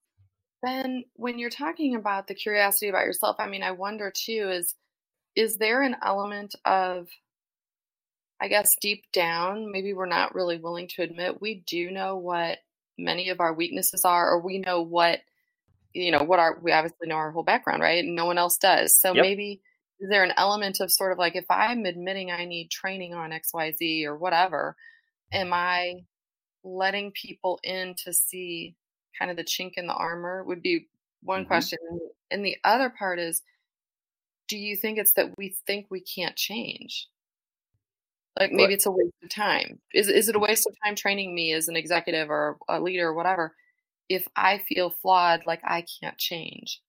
Ben, 0.64 1.04
when 1.16 1.40
you're 1.40 1.50
talking 1.50 1.96
about 1.96 2.28
the 2.28 2.34
curiosity 2.34 2.90
about 2.90 3.06
yourself, 3.06 3.36
I 3.40 3.48
mean, 3.48 3.64
I 3.64 3.72
wonder 3.72 4.12
too 4.14 4.50
is 4.52 4.76
is 5.36 5.58
there 5.58 5.82
an 5.82 5.96
element 6.04 6.56
of 6.66 7.08
I 8.42 8.48
guess 8.48 8.76
deep 8.82 9.06
down, 9.14 9.72
maybe 9.72 9.94
we're 9.94 10.08
not 10.08 10.34
really 10.34 10.58
willing 10.58 10.88
to 10.96 11.04
admit 11.04 11.42
we 11.42 11.64
do 11.68 11.92
know 11.92 12.18
what 12.18 12.58
many 12.98 13.30
of 13.30 13.40
our 13.40 13.54
weaknesses 13.54 14.04
are, 14.04 14.32
or 14.32 14.42
we 14.42 14.58
know 14.58 14.82
what, 14.82 15.20
you 15.94 16.12
know, 16.12 16.24
what 16.24 16.40
our, 16.40 16.60
we 16.60 16.72
obviously 16.72 17.08
know 17.08 17.16
our 17.16 17.32
whole 17.32 17.44
background, 17.44 17.82
right? 17.84 18.04
And 18.04 18.16
no 18.16 18.26
one 18.26 18.40
else 18.40 18.58
does. 18.58 19.00
So 19.00 19.14
yep. 19.14 19.22
maybe 19.22 19.62
is 20.00 20.10
there 20.10 20.24
an 20.24 20.34
element 20.38 20.80
of 20.80 20.92
sort 20.92 21.12
of 21.12 21.20
like 21.20 21.36
if 21.36 21.46
I'm 21.50 21.86
admitting 21.86 22.32
I 22.32 22.46
need 22.46 22.72
training 22.72 23.14
on 23.14 23.30
XYZ 23.30 24.06
or 24.06 24.18
whatever, 24.18 24.76
am 25.32 25.54
I 25.54 26.06
letting 26.64 27.12
people 27.12 27.60
in 27.64 27.96
to 28.04 28.14
see 28.14 28.76
kind 29.18 29.30
of 29.30 29.38
the 29.38 29.44
chink 29.44 29.74
in 29.78 29.88
the 29.88 29.94
armor 29.94 30.44
would 30.44 30.62
be 30.62 30.88
one 31.22 31.42
mm-hmm. 31.42 31.48
question. 31.48 31.78
And 32.32 32.46
the 32.46 32.58
other 32.64 32.90
part 32.90 33.20
is, 33.20 33.42
do 34.48 34.58
you 34.58 34.76
think 34.76 34.98
it's 34.98 35.14
that 35.14 35.38
we 35.38 35.56
think 35.66 35.88
we 35.90 36.02
can't 36.02 36.36
change? 36.36 37.08
Like 38.40 38.52
maybe 38.52 38.74
it's 38.74 38.86
a 38.86 38.92
waste 38.92 39.14
of 39.24 39.30
time. 39.30 39.80
Is 39.94 40.08
is 40.08 40.30
it 40.30 40.36
a 40.36 40.40
waste 40.40 40.66
of 40.66 40.76
time 40.84 40.96
training 40.96 41.36
me 41.36 41.52
as 41.54 41.68
an 41.68 41.76
executive 41.76 42.30
or 42.30 42.58
a 42.70 42.80
leader 42.80 43.08
or 43.08 43.14
whatever 43.14 43.56
if 44.08 44.28
I 44.36 44.60
feel 44.60 44.90
flawed 44.90 45.46
like 45.46 45.62
I 45.64 45.86
can't 46.02 46.18
change? 46.18 46.82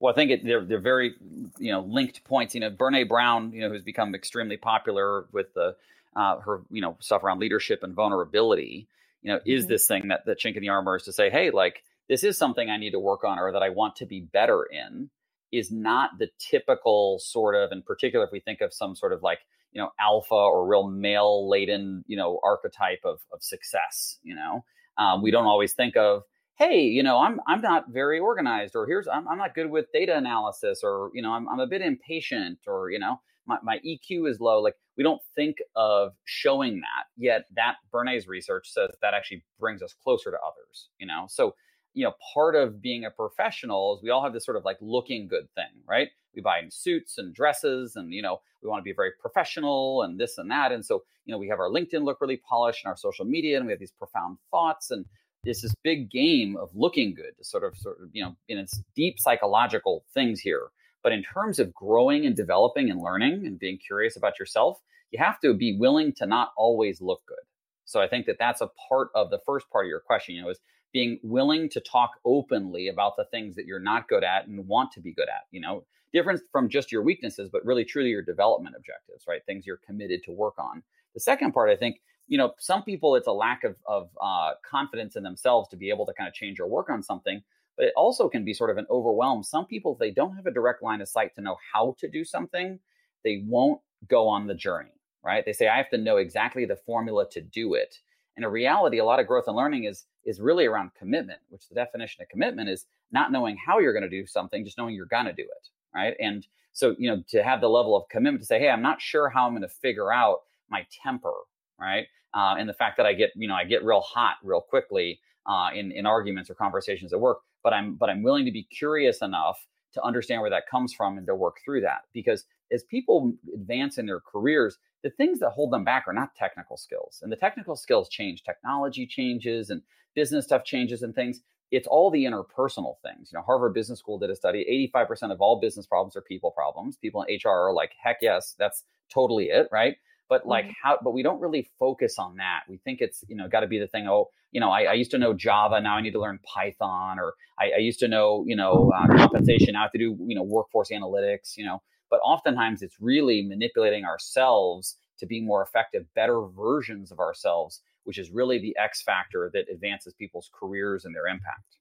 Well, 0.00 0.12
I 0.12 0.16
think 0.16 0.30
it, 0.30 0.44
they're 0.44 0.64
they're 0.64 0.80
very 0.80 1.14
you 1.58 1.70
know 1.70 1.82
linked 1.82 2.24
points. 2.24 2.54
You 2.54 2.62
know, 2.62 2.70
Brene 2.70 3.08
Brown, 3.08 3.52
you 3.52 3.60
know, 3.60 3.68
who's 3.68 3.82
become 3.82 4.14
extremely 4.14 4.56
popular 4.56 5.26
with 5.30 5.52
the 5.54 5.76
uh, 6.16 6.38
her 6.40 6.62
you 6.70 6.80
know 6.80 6.96
stuff 7.00 7.22
around 7.22 7.38
leadership 7.38 7.82
and 7.82 7.94
vulnerability. 7.94 8.88
You 9.22 9.32
know, 9.32 9.38
mm-hmm. 9.38 9.50
is 9.50 9.66
this 9.66 9.86
thing 9.86 10.08
that 10.08 10.24
the 10.24 10.34
chink 10.34 10.56
in 10.56 10.62
the 10.62 10.70
armor 10.70 10.96
is 10.96 11.04
to 11.04 11.12
say, 11.12 11.30
hey, 11.30 11.50
like 11.50 11.84
this 12.08 12.24
is 12.24 12.38
something 12.38 12.68
I 12.68 12.78
need 12.78 12.90
to 12.92 12.98
work 12.98 13.22
on 13.22 13.38
or 13.38 13.52
that 13.52 13.62
I 13.62 13.68
want 13.68 13.96
to 13.96 14.06
be 14.06 14.20
better 14.20 14.64
in. 14.64 15.10
Is 15.52 15.70
not 15.70 16.10
the 16.18 16.28
typical 16.38 17.18
sort 17.18 17.56
of, 17.56 17.72
in 17.72 17.82
particular, 17.82 18.24
if 18.24 18.30
we 18.30 18.38
think 18.38 18.60
of 18.60 18.72
some 18.72 18.94
sort 18.94 19.12
of 19.12 19.22
like 19.22 19.40
you 19.72 19.80
know 19.80 19.90
alpha 20.00 20.34
or 20.34 20.66
real 20.66 20.88
male 20.88 21.48
laden 21.48 22.04
you 22.06 22.16
know 22.16 22.40
archetype 22.44 23.00
of 23.04 23.20
of 23.32 23.42
success. 23.42 24.18
You 24.22 24.34
know, 24.34 24.64
um, 24.98 25.22
we 25.22 25.30
don't 25.30 25.46
always 25.46 25.72
think 25.74 25.96
of 25.96 26.22
hey, 26.60 26.82
you 26.82 27.02
know, 27.02 27.18
I'm 27.18 27.40
I'm 27.48 27.62
not 27.62 27.86
very 27.88 28.20
organized, 28.20 28.76
or 28.76 28.86
here's 28.86 29.08
I'm, 29.08 29.26
I'm 29.26 29.38
not 29.38 29.54
good 29.54 29.70
with 29.70 29.86
data 29.92 30.16
analysis, 30.16 30.80
or 30.84 31.10
you 31.14 31.22
know, 31.22 31.32
I'm 31.32 31.48
I'm 31.48 31.58
a 31.58 31.66
bit 31.66 31.80
impatient, 31.82 32.58
or 32.66 32.90
you 32.90 32.98
know, 32.98 33.20
my, 33.46 33.56
my 33.62 33.78
EQ 33.78 34.28
is 34.30 34.40
low. 34.40 34.60
Like 34.60 34.74
we 34.96 35.02
don't 35.02 35.22
think 35.34 35.56
of 35.74 36.12
showing 36.24 36.80
that 36.80 37.06
yet. 37.16 37.46
That 37.56 37.76
Brene's 37.90 38.28
research 38.28 38.70
says 38.72 38.90
that 39.02 39.14
actually 39.14 39.42
brings 39.58 39.82
us 39.82 39.94
closer 40.04 40.30
to 40.30 40.36
others. 40.36 40.90
You 40.98 41.06
know, 41.06 41.24
so 41.28 41.54
you 41.94 42.04
know, 42.04 42.12
part 42.34 42.54
of 42.54 42.80
being 42.80 43.04
a 43.04 43.10
professional 43.10 43.96
is 43.96 44.02
we 44.02 44.10
all 44.10 44.22
have 44.22 44.32
this 44.34 44.44
sort 44.44 44.56
of 44.56 44.64
like 44.64 44.76
looking 44.80 45.26
good 45.26 45.48
thing, 45.54 45.82
right? 45.88 46.08
We 46.34 46.42
buy 46.42 46.62
suits 46.70 47.18
and 47.18 47.34
dresses, 47.34 47.96
and 47.96 48.12
you 48.12 48.22
know, 48.22 48.40
we 48.62 48.68
want 48.68 48.80
to 48.80 48.84
be 48.84 48.94
very 48.94 49.12
professional 49.20 50.02
and 50.02 50.18
this 50.18 50.38
and 50.38 50.50
that. 50.50 50.72
And 50.72 50.84
so, 50.84 51.02
you 51.24 51.32
know, 51.32 51.38
we 51.38 51.48
have 51.48 51.58
our 51.58 51.68
LinkedIn 51.68 52.04
look 52.04 52.20
really 52.20 52.36
polished 52.38 52.84
and 52.84 52.90
our 52.90 52.96
social 52.96 53.24
media, 53.24 53.56
and 53.56 53.66
we 53.66 53.72
have 53.72 53.80
these 53.80 53.92
profound 53.92 54.38
thoughts 54.50 54.90
and 54.90 55.04
it's 55.44 55.62
this 55.62 55.74
big 55.82 56.10
game 56.10 56.56
of 56.56 56.70
looking 56.74 57.14
good 57.14 57.36
to 57.38 57.44
sort 57.44 57.64
of 57.64 57.76
sort 57.76 58.00
of 58.02 58.08
you 58.12 58.22
know 58.22 58.36
in 58.48 58.58
its 58.58 58.82
deep 58.94 59.18
psychological 59.18 60.04
things 60.12 60.40
here 60.40 60.68
but 61.02 61.12
in 61.12 61.22
terms 61.22 61.58
of 61.58 61.72
growing 61.74 62.26
and 62.26 62.36
developing 62.36 62.90
and 62.90 63.00
learning 63.00 63.46
and 63.46 63.58
being 63.58 63.78
curious 63.78 64.16
about 64.16 64.38
yourself 64.38 64.78
you 65.10 65.18
have 65.18 65.40
to 65.40 65.54
be 65.54 65.76
willing 65.78 66.12
to 66.12 66.26
not 66.26 66.52
always 66.56 67.00
look 67.00 67.22
good 67.26 67.38
so 67.84 68.00
i 68.00 68.08
think 68.08 68.26
that 68.26 68.36
that's 68.38 68.60
a 68.60 68.70
part 68.88 69.08
of 69.14 69.30
the 69.30 69.40
first 69.46 69.68
part 69.70 69.86
of 69.86 69.88
your 69.88 70.00
question 70.00 70.34
you 70.34 70.42
know 70.42 70.50
is 70.50 70.60
being 70.92 71.18
willing 71.22 71.68
to 71.68 71.80
talk 71.80 72.12
openly 72.24 72.88
about 72.88 73.16
the 73.16 73.24
things 73.26 73.54
that 73.54 73.64
you're 73.64 73.78
not 73.78 74.08
good 74.08 74.24
at 74.24 74.46
and 74.46 74.66
want 74.66 74.92
to 74.92 75.00
be 75.00 75.12
good 75.12 75.28
at 75.28 75.46
you 75.50 75.60
know 75.60 75.84
different 76.12 76.40
from 76.52 76.68
just 76.68 76.90
your 76.92 77.02
weaknesses 77.02 77.48
but 77.52 77.64
really 77.64 77.84
truly 77.84 78.10
your 78.10 78.22
development 78.22 78.74
objectives 78.76 79.24
right 79.28 79.42
things 79.46 79.66
you're 79.66 79.80
committed 79.86 80.22
to 80.22 80.32
work 80.32 80.54
on 80.58 80.82
the 81.14 81.20
second 81.20 81.52
part 81.52 81.70
i 81.70 81.76
think 81.76 82.00
you 82.30 82.38
know, 82.38 82.54
some 82.58 82.84
people 82.84 83.16
it's 83.16 83.26
a 83.26 83.32
lack 83.32 83.64
of, 83.64 83.74
of 83.86 84.08
uh, 84.22 84.52
confidence 84.64 85.16
in 85.16 85.24
themselves 85.24 85.68
to 85.68 85.76
be 85.76 85.90
able 85.90 86.06
to 86.06 86.12
kind 86.12 86.28
of 86.28 86.32
change 86.32 86.60
or 86.60 86.68
work 86.68 86.88
on 86.88 87.02
something, 87.02 87.42
but 87.76 87.86
it 87.86 87.92
also 87.96 88.28
can 88.28 88.44
be 88.44 88.54
sort 88.54 88.70
of 88.70 88.78
an 88.78 88.86
overwhelm. 88.88 89.42
Some 89.42 89.66
people, 89.66 89.96
they 89.98 90.12
don't 90.12 90.36
have 90.36 90.46
a 90.46 90.52
direct 90.52 90.80
line 90.80 91.00
of 91.00 91.08
sight 91.08 91.34
to 91.34 91.40
know 91.40 91.56
how 91.74 91.96
to 91.98 92.08
do 92.08 92.24
something, 92.24 92.78
they 93.24 93.42
won't 93.46 93.80
go 94.08 94.28
on 94.28 94.46
the 94.46 94.54
journey, 94.54 94.94
right? 95.24 95.44
They 95.44 95.52
say, 95.52 95.66
I 95.66 95.76
have 95.76 95.90
to 95.90 95.98
know 95.98 96.18
exactly 96.18 96.64
the 96.64 96.76
formula 96.76 97.28
to 97.30 97.40
do 97.40 97.74
it. 97.74 97.96
And 98.36 98.44
in 98.44 98.52
reality, 98.52 98.98
a 98.98 99.04
lot 99.04 99.18
of 99.18 99.26
growth 99.26 99.48
and 99.48 99.56
learning 99.56 99.84
is 99.84 100.06
is 100.24 100.40
really 100.40 100.66
around 100.66 100.92
commitment, 100.96 101.40
which 101.48 101.68
the 101.68 101.74
definition 101.74 102.22
of 102.22 102.28
commitment 102.28 102.68
is 102.68 102.86
not 103.10 103.32
knowing 103.32 103.56
how 103.56 103.80
you're 103.80 103.92
going 103.92 104.08
to 104.08 104.08
do 104.08 104.24
something, 104.24 104.64
just 104.64 104.78
knowing 104.78 104.94
you're 104.94 105.06
going 105.06 105.26
to 105.26 105.32
do 105.32 105.42
it, 105.42 105.68
right? 105.94 106.14
And 106.20 106.46
so, 106.72 106.94
you 106.98 107.10
know, 107.10 107.22
to 107.28 107.42
have 107.42 107.60
the 107.60 107.68
level 107.68 107.96
of 107.96 108.08
commitment 108.08 108.42
to 108.42 108.46
say, 108.46 108.58
hey, 108.58 108.68
I'm 108.68 108.82
not 108.82 109.00
sure 109.00 109.28
how 109.28 109.46
I'm 109.46 109.52
going 109.52 109.62
to 109.62 109.68
figure 109.68 110.12
out 110.12 110.40
my 110.70 110.86
temper, 111.02 111.34
right? 111.78 112.06
Uh, 112.32 112.54
and 112.58 112.68
the 112.68 112.74
fact 112.74 112.96
that 112.96 113.06
I 113.06 113.12
get, 113.12 113.30
you 113.34 113.48
know, 113.48 113.54
I 113.54 113.64
get 113.64 113.84
real 113.84 114.00
hot 114.00 114.36
real 114.42 114.60
quickly 114.60 115.20
uh, 115.46 115.70
in 115.74 115.90
in 115.90 116.06
arguments 116.06 116.48
or 116.48 116.54
conversations 116.54 117.12
at 117.12 117.20
work, 117.20 117.40
but 117.62 117.72
I'm 117.72 117.96
but 117.96 118.08
I'm 118.08 118.22
willing 118.22 118.44
to 118.44 118.52
be 118.52 118.62
curious 118.64 119.20
enough 119.20 119.66
to 119.94 120.02
understand 120.02 120.40
where 120.40 120.50
that 120.50 120.68
comes 120.70 120.92
from 120.92 121.18
and 121.18 121.26
to 121.26 121.34
work 121.34 121.56
through 121.64 121.80
that 121.80 122.02
because 122.12 122.44
as 122.72 122.84
people 122.84 123.32
advance 123.52 123.98
in 123.98 124.06
their 124.06 124.20
careers, 124.20 124.78
the 125.02 125.10
things 125.10 125.40
that 125.40 125.50
hold 125.50 125.72
them 125.72 125.84
back 125.84 126.04
are 126.06 126.12
not 126.12 126.34
technical 126.36 126.76
skills. 126.76 127.20
And 127.22 127.32
the 127.32 127.36
technical 127.36 127.74
skills 127.74 128.08
change, 128.08 128.44
technology 128.44 129.06
changes 129.06 129.70
and 129.70 129.82
business 130.14 130.44
stuff 130.44 130.64
changes 130.64 131.02
and 131.02 131.14
things. 131.14 131.40
It's 131.70 131.86
all 131.86 132.10
the 132.10 132.24
interpersonal 132.24 132.96
things. 133.02 133.30
You 133.32 133.38
know, 133.38 133.42
Harvard 133.42 133.74
Business 133.74 133.98
School 133.98 134.18
did 134.18 134.30
a 134.30 134.36
study 134.36 134.90
85% 134.94 135.32
of 135.32 135.40
all 135.40 135.60
business 135.60 135.86
problems 135.86 136.16
are 136.16 136.20
people 136.20 136.50
problems. 136.50 136.96
People 136.96 137.22
in 137.22 137.38
HR 137.44 137.68
are 137.68 137.72
like, 137.72 137.92
heck 138.02 138.18
yes, 138.20 138.54
that's 138.58 138.84
totally 139.08 139.46
it, 139.46 139.68
right? 139.70 139.96
But 140.28 140.46
like 140.46 140.66
mm-hmm. 140.66 140.72
how, 140.82 140.98
but 141.02 141.12
we 141.12 141.22
don't 141.22 141.40
really 141.40 141.68
focus 141.78 142.16
on 142.18 142.36
that. 142.36 142.62
We 142.68 142.78
think 142.78 143.00
it's, 143.00 143.24
you 143.28 143.36
know, 143.36 143.48
got 143.48 143.60
to 143.60 143.66
be 143.66 143.78
the 143.78 143.88
thing. 143.88 144.06
Oh, 144.08 144.30
you 144.52 144.60
know, 144.60 144.70
I, 144.70 144.82
I, 144.82 144.92
used 144.94 145.10
to 145.12 145.18
know 145.18 145.32
Java. 145.32 145.80
Now 145.80 145.96
I 145.96 146.00
need 146.00 146.12
to 146.12 146.20
learn 146.20 146.38
Python 146.44 147.18
or 147.18 147.34
I, 147.58 147.72
I 147.76 147.78
used 147.78 148.00
to 148.00 148.08
know, 148.08 148.44
you 148.46 148.56
know, 148.56 148.92
uh, 148.96 149.06
compensation. 149.16 149.74
Now 149.74 149.80
I 149.80 149.82
have 149.82 149.92
to 149.92 149.98
do, 149.98 150.16
you 150.26 150.34
know, 150.34 150.42
workforce 150.42 150.90
analytics, 150.90 151.56
you 151.56 151.64
know, 151.64 151.82
but 152.10 152.20
oftentimes 152.24 152.82
it's 152.82 152.96
really 153.00 153.42
manipulating 153.42 154.04
ourselves 154.04 154.96
to 155.18 155.26
be 155.26 155.40
more 155.40 155.62
effective, 155.62 156.04
better 156.14 156.42
versions 156.42 157.12
of 157.12 157.20
ourselves, 157.20 157.82
which 158.04 158.18
is 158.18 158.30
really 158.30 158.58
the 158.58 158.76
X 158.78 159.02
factor 159.02 159.50
that 159.52 159.66
advances 159.72 160.14
people's 160.14 160.50
careers 160.58 161.04
and 161.04 161.14
their 161.14 161.26
impact. 161.26 161.76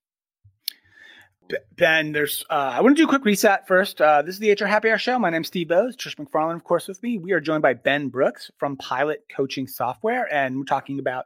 Ben, 1.76 2.12
there's. 2.12 2.46
Uh, 2.50 2.74
I 2.76 2.82
want 2.82 2.96
to 2.96 3.02
do 3.02 3.08
a 3.08 3.10
quick 3.10 3.26
reset 3.26 3.68
first. 3.68 4.00
Uh, 4.00 4.22
this 4.22 4.36
is 4.36 4.40
the 4.40 4.52
HR 4.52 4.68
Happy 4.68 4.90
Hour 4.90 5.00
Show. 5.00 5.18
My 5.18 5.32
name's 5.32 5.48
Steve 5.48 5.68
Boese. 5.68 5.96
Trish 5.96 6.16
McFarlane, 6.16 6.56
of 6.56 6.64
course, 6.64 6.88
with 6.88 7.02
me. 7.02 7.18
We 7.18 7.32
are 7.32 7.40
joined 7.40 7.64
by 7.64 7.74
Ben 7.74 8.10
Brooks 8.10 8.52
from 8.58 8.78
Pilot 8.78 9.26
Coaching 9.36 9.66
Software, 9.66 10.32
and 10.32 10.58
we're 10.58 10.66
talking 10.66 11.00
about 11.00 11.26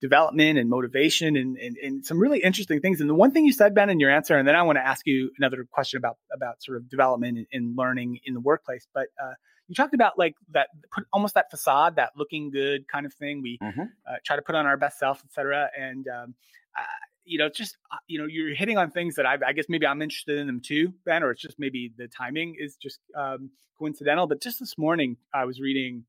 development 0.00 0.58
and 0.58 0.68
motivation 0.68 1.36
and, 1.36 1.56
and, 1.58 1.76
and, 1.76 2.04
some 2.04 2.18
really 2.18 2.42
interesting 2.42 2.80
things. 2.80 3.02
And 3.02 3.10
the 3.10 3.14
one 3.14 3.32
thing 3.32 3.44
you 3.44 3.52
said, 3.52 3.74
Ben, 3.74 3.90
in 3.90 4.00
your 4.00 4.10
answer, 4.10 4.36
and 4.36 4.48
then 4.48 4.56
I 4.56 4.62
want 4.62 4.76
to 4.76 4.86
ask 4.86 5.06
you 5.06 5.30
another 5.38 5.66
question 5.70 5.98
about 5.98 6.16
about 6.34 6.62
sort 6.62 6.78
of 6.78 6.88
development 6.88 7.38
and, 7.38 7.46
and 7.52 7.76
learning 7.76 8.18
in 8.24 8.34
the 8.34 8.40
workplace. 8.40 8.86
But 8.92 9.08
uh, 9.22 9.34
you 9.70 9.76
talked 9.76 9.94
about 9.94 10.18
like 10.18 10.34
that, 10.50 10.68
put 10.92 11.04
almost 11.12 11.34
that 11.34 11.48
facade, 11.48 11.94
that 11.94 12.10
looking 12.16 12.50
good 12.50 12.88
kind 12.88 13.06
of 13.06 13.14
thing. 13.14 13.40
We 13.40 13.56
mm-hmm. 13.62 13.82
uh, 13.82 14.16
try 14.24 14.34
to 14.34 14.42
put 14.42 14.56
on 14.56 14.66
our 14.66 14.76
best 14.76 14.98
self, 14.98 15.22
etc. 15.24 15.70
And 15.78 16.08
um, 16.08 16.34
uh, 16.76 16.82
you 17.24 17.38
know, 17.38 17.46
it's 17.46 17.56
just 17.56 17.76
uh, 17.92 17.98
you 18.08 18.18
know, 18.18 18.26
you're 18.26 18.52
hitting 18.52 18.78
on 18.78 18.90
things 18.90 19.14
that 19.14 19.26
I, 19.26 19.38
I, 19.46 19.52
guess 19.52 19.66
maybe 19.68 19.86
I'm 19.86 20.02
interested 20.02 20.38
in 20.38 20.48
them 20.48 20.60
too, 20.60 20.92
Ben, 21.04 21.22
or 21.22 21.30
it's 21.30 21.40
just 21.40 21.56
maybe 21.60 21.92
the 21.96 22.08
timing 22.08 22.56
is 22.58 22.74
just 22.74 22.98
um, 23.14 23.50
coincidental. 23.78 24.26
But 24.26 24.42
just 24.42 24.58
this 24.58 24.76
morning, 24.76 25.16
I 25.32 25.44
was 25.44 25.60
reading 25.60 26.04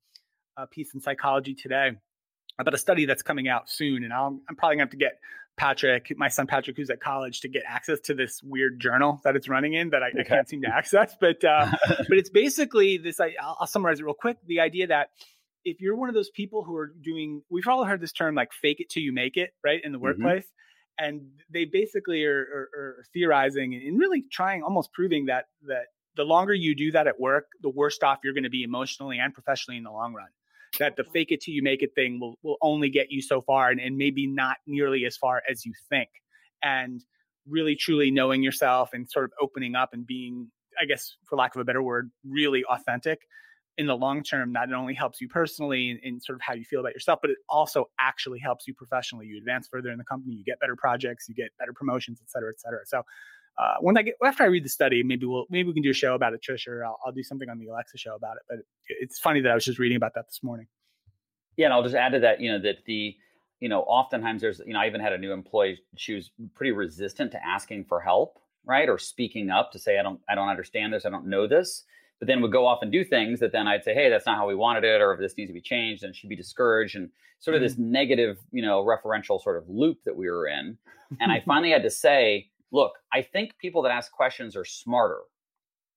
a 0.56 0.66
piece 0.66 0.92
in 0.92 1.00
Psychology 1.00 1.54
Today 1.54 1.92
about 2.58 2.74
a 2.74 2.78
study 2.78 3.04
that's 3.04 3.22
coming 3.22 3.46
out 3.46 3.70
soon, 3.70 4.02
and 4.02 4.12
i 4.12 4.26
am 4.26 4.40
probably 4.58 4.74
gonna 4.74 4.82
have 4.82 4.90
to 4.90 4.96
get 4.96 5.20
Patrick, 5.56 6.12
my 6.16 6.28
son 6.28 6.46
Patrick, 6.46 6.76
who's 6.76 6.90
at 6.90 7.00
college, 7.00 7.40
to 7.40 7.48
get 7.48 7.62
access 7.66 8.00
to 8.00 8.14
this 8.14 8.42
weird 8.42 8.80
journal 8.80 9.20
that 9.24 9.36
it's 9.36 9.48
running 9.48 9.74
in 9.74 9.90
that 9.90 10.02
I, 10.02 10.08
okay. 10.08 10.20
I 10.20 10.24
can't 10.24 10.48
seem 10.48 10.62
to 10.62 10.68
access. 10.68 11.14
But 11.20 11.44
uh, 11.44 11.70
but 12.08 12.18
it's 12.18 12.30
basically 12.30 12.98
this. 12.98 13.20
I, 13.20 13.34
I'll 13.40 13.66
summarize 13.66 14.00
it 14.00 14.04
real 14.04 14.14
quick. 14.14 14.38
The 14.46 14.60
idea 14.60 14.86
that 14.88 15.10
if 15.64 15.80
you're 15.80 15.96
one 15.96 16.08
of 16.08 16.14
those 16.14 16.30
people 16.30 16.64
who 16.64 16.76
are 16.76 16.92
doing, 17.02 17.42
we've 17.50 17.66
all 17.68 17.84
heard 17.84 18.00
this 18.00 18.12
term 18.12 18.34
like 18.34 18.52
"fake 18.52 18.80
it 18.80 18.88
till 18.88 19.02
you 19.02 19.12
make 19.12 19.36
it," 19.36 19.50
right, 19.64 19.80
in 19.82 19.92
the 19.92 19.98
mm-hmm. 19.98 20.04
workplace. 20.04 20.44
Mm-hmm. 20.44 20.56
And 20.98 21.22
they 21.50 21.64
basically 21.64 22.24
are, 22.24 22.38
are, 22.38 22.68
are 22.76 23.04
theorizing 23.14 23.74
and 23.74 23.98
really 23.98 24.24
trying, 24.30 24.62
almost 24.62 24.92
proving 24.92 25.26
that 25.26 25.46
that 25.66 25.86
the 26.16 26.24
longer 26.24 26.54
you 26.54 26.74
do 26.74 26.92
that 26.92 27.06
at 27.06 27.18
work, 27.18 27.46
the 27.62 27.70
worse 27.70 27.98
off 28.02 28.18
you're 28.22 28.34
going 28.34 28.44
to 28.44 28.50
be 28.50 28.62
emotionally 28.62 29.18
and 29.18 29.32
professionally 29.32 29.78
in 29.78 29.84
the 29.84 29.90
long 29.90 30.14
run 30.14 30.28
that 30.78 30.96
the 30.96 31.04
fake 31.04 31.30
it 31.30 31.40
till 31.40 31.54
you 31.54 31.62
make 31.62 31.82
it 31.82 31.94
thing 31.94 32.18
will, 32.20 32.38
will 32.42 32.56
only 32.62 32.88
get 32.88 33.10
you 33.10 33.20
so 33.20 33.40
far 33.42 33.70
and, 33.70 33.80
and 33.80 33.96
maybe 33.96 34.26
not 34.26 34.56
nearly 34.66 35.04
as 35.04 35.16
far 35.16 35.42
as 35.48 35.64
you 35.64 35.72
think. 35.88 36.08
And 36.62 37.04
really 37.48 37.74
truly 37.74 38.10
knowing 38.10 38.42
yourself 38.42 38.90
and 38.92 39.10
sort 39.10 39.24
of 39.24 39.32
opening 39.40 39.74
up 39.74 39.90
and 39.92 40.06
being, 40.06 40.48
I 40.80 40.84
guess, 40.84 41.16
for 41.24 41.36
lack 41.36 41.54
of 41.54 41.60
a 41.60 41.64
better 41.64 41.82
word, 41.82 42.10
really 42.24 42.64
authentic 42.64 43.20
in 43.78 43.86
the 43.86 43.96
long 43.96 44.22
term 44.22 44.52
not 44.52 44.72
only 44.72 44.94
helps 44.94 45.20
you 45.20 45.28
personally 45.28 45.90
in, 45.90 45.98
in, 46.02 46.20
sort 46.20 46.36
of 46.36 46.42
how 46.42 46.54
you 46.54 46.64
feel 46.64 46.80
about 46.80 46.92
yourself, 46.92 47.18
but 47.22 47.30
it 47.30 47.38
also 47.48 47.86
actually 47.98 48.38
helps 48.38 48.66
you 48.66 48.74
professionally. 48.74 49.26
You 49.26 49.38
advance 49.38 49.66
further 49.66 49.90
in 49.90 49.98
the 49.98 50.04
company, 50.04 50.34
you 50.34 50.44
get 50.44 50.60
better 50.60 50.76
projects, 50.76 51.26
you 51.28 51.34
get 51.34 51.50
better 51.58 51.72
promotions, 51.72 52.20
et 52.22 52.30
cetera, 52.30 52.50
et 52.50 52.60
cetera. 52.60 52.80
So 52.84 53.02
uh, 53.58 53.74
when 53.80 53.96
I 53.96 54.02
get 54.02 54.14
after 54.24 54.44
I 54.44 54.46
read 54.46 54.64
the 54.64 54.70
study, 54.70 55.02
maybe 55.02 55.26
we'll 55.26 55.46
maybe 55.50 55.68
we 55.68 55.74
can 55.74 55.82
do 55.82 55.90
a 55.90 55.94
show 55.94 56.14
about 56.14 56.32
it, 56.32 56.40
Trish, 56.48 56.66
or 56.66 56.84
I'll, 56.84 56.98
I'll 57.04 57.12
do 57.12 57.22
something 57.22 57.48
on 57.48 57.58
the 57.58 57.68
Alexa 57.68 57.98
show 57.98 58.14
about 58.14 58.36
it. 58.36 58.42
But 58.48 58.58
it's 58.88 59.18
funny 59.18 59.40
that 59.40 59.50
I 59.50 59.54
was 59.54 59.64
just 59.64 59.78
reading 59.78 59.96
about 59.96 60.14
that 60.14 60.26
this 60.26 60.40
morning. 60.42 60.66
Yeah, 61.56 61.66
and 61.66 61.74
I'll 61.74 61.82
just 61.82 61.94
add 61.94 62.12
to 62.12 62.20
that, 62.20 62.40
you 62.40 62.50
know, 62.50 62.58
that 62.60 62.84
the 62.86 63.14
you 63.62 63.68
know, 63.68 63.82
oftentimes 63.82 64.42
there's, 64.42 64.60
you 64.66 64.72
know, 64.72 64.80
I 64.80 64.88
even 64.88 65.00
had 65.00 65.12
a 65.12 65.18
new 65.18 65.30
employee. 65.30 65.78
She 65.96 66.14
was 66.14 66.32
pretty 66.56 66.72
resistant 66.72 67.30
to 67.30 67.46
asking 67.46 67.84
for 67.84 68.00
help, 68.00 68.40
right, 68.64 68.88
or 68.88 68.98
speaking 68.98 69.50
up 69.50 69.70
to 69.70 69.78
say, 69.78 70.00
I 70.00 70.02
don't, 70.02 70.18
I 70.28 70.34
don't 70.34 70.48
understand 70.48 70.92
this, 70.92 71.06
I 71.06 71.10
don't 71.10 71.28
know 71.28 71.46
this. 71.46 71.84
But 72.18 72.26
then 72.26 72.42
would 72.42 72.50
go 72.50 72.66
off 72.66 72.80
and 72.82 72.90
do 72.90 73.04
things 73.04 73.38
that 73.38 73.52
then 73.52 73.68
I'd 73.68 73.84
say, 73.84 73.94
hey, 73.94 74.10
that's 74.10 74.26
not 74.26 74.36
how 74.36 74.48
we 74.48 74.56
wanted 74.56 74.82
it, 74.82 75.00
or 75.00 75.12
if 75.12 75.20
this 75.20 75.36
needs 75.36 75.48
to 75.48 75.54
be 75.54 75.60
changed, 75.60 76.02
and 76.02 76.14
she'd 76.14 76.26
be 76.26 76.34
discouraged, 76.34 76.96
and 76.96 77.08
sort 77.38 77.54
of 77.54 77.60
mm-hmm. 77.60 77.68
this 77.68 77.78
negative, 77.78 78.38
you 78.50 78.62
know, 78.62 78.84
referential 78.84 79.40
sort 79.40 79.56
of 79.56 79.68
loop 79.68 79.98
that 80.06 80.16
we 80.16 80.28
were 80.28 80.48
in. 80.48 80.76
And 81.20 81.30
I 81.30 81.40
finally 81.46 81.70
had 81.70 81.84
to 81.84 81.90
say, 81.90 82.48
look, 82.72 82.92
I 83.12 83.22
think 83.22 83.56
people 83.58 83.82
that 83.82 83.92
ask 83.92 84.10
questions 84.10 84.56
are 84.56 84.64
smarter. 84.64 85.20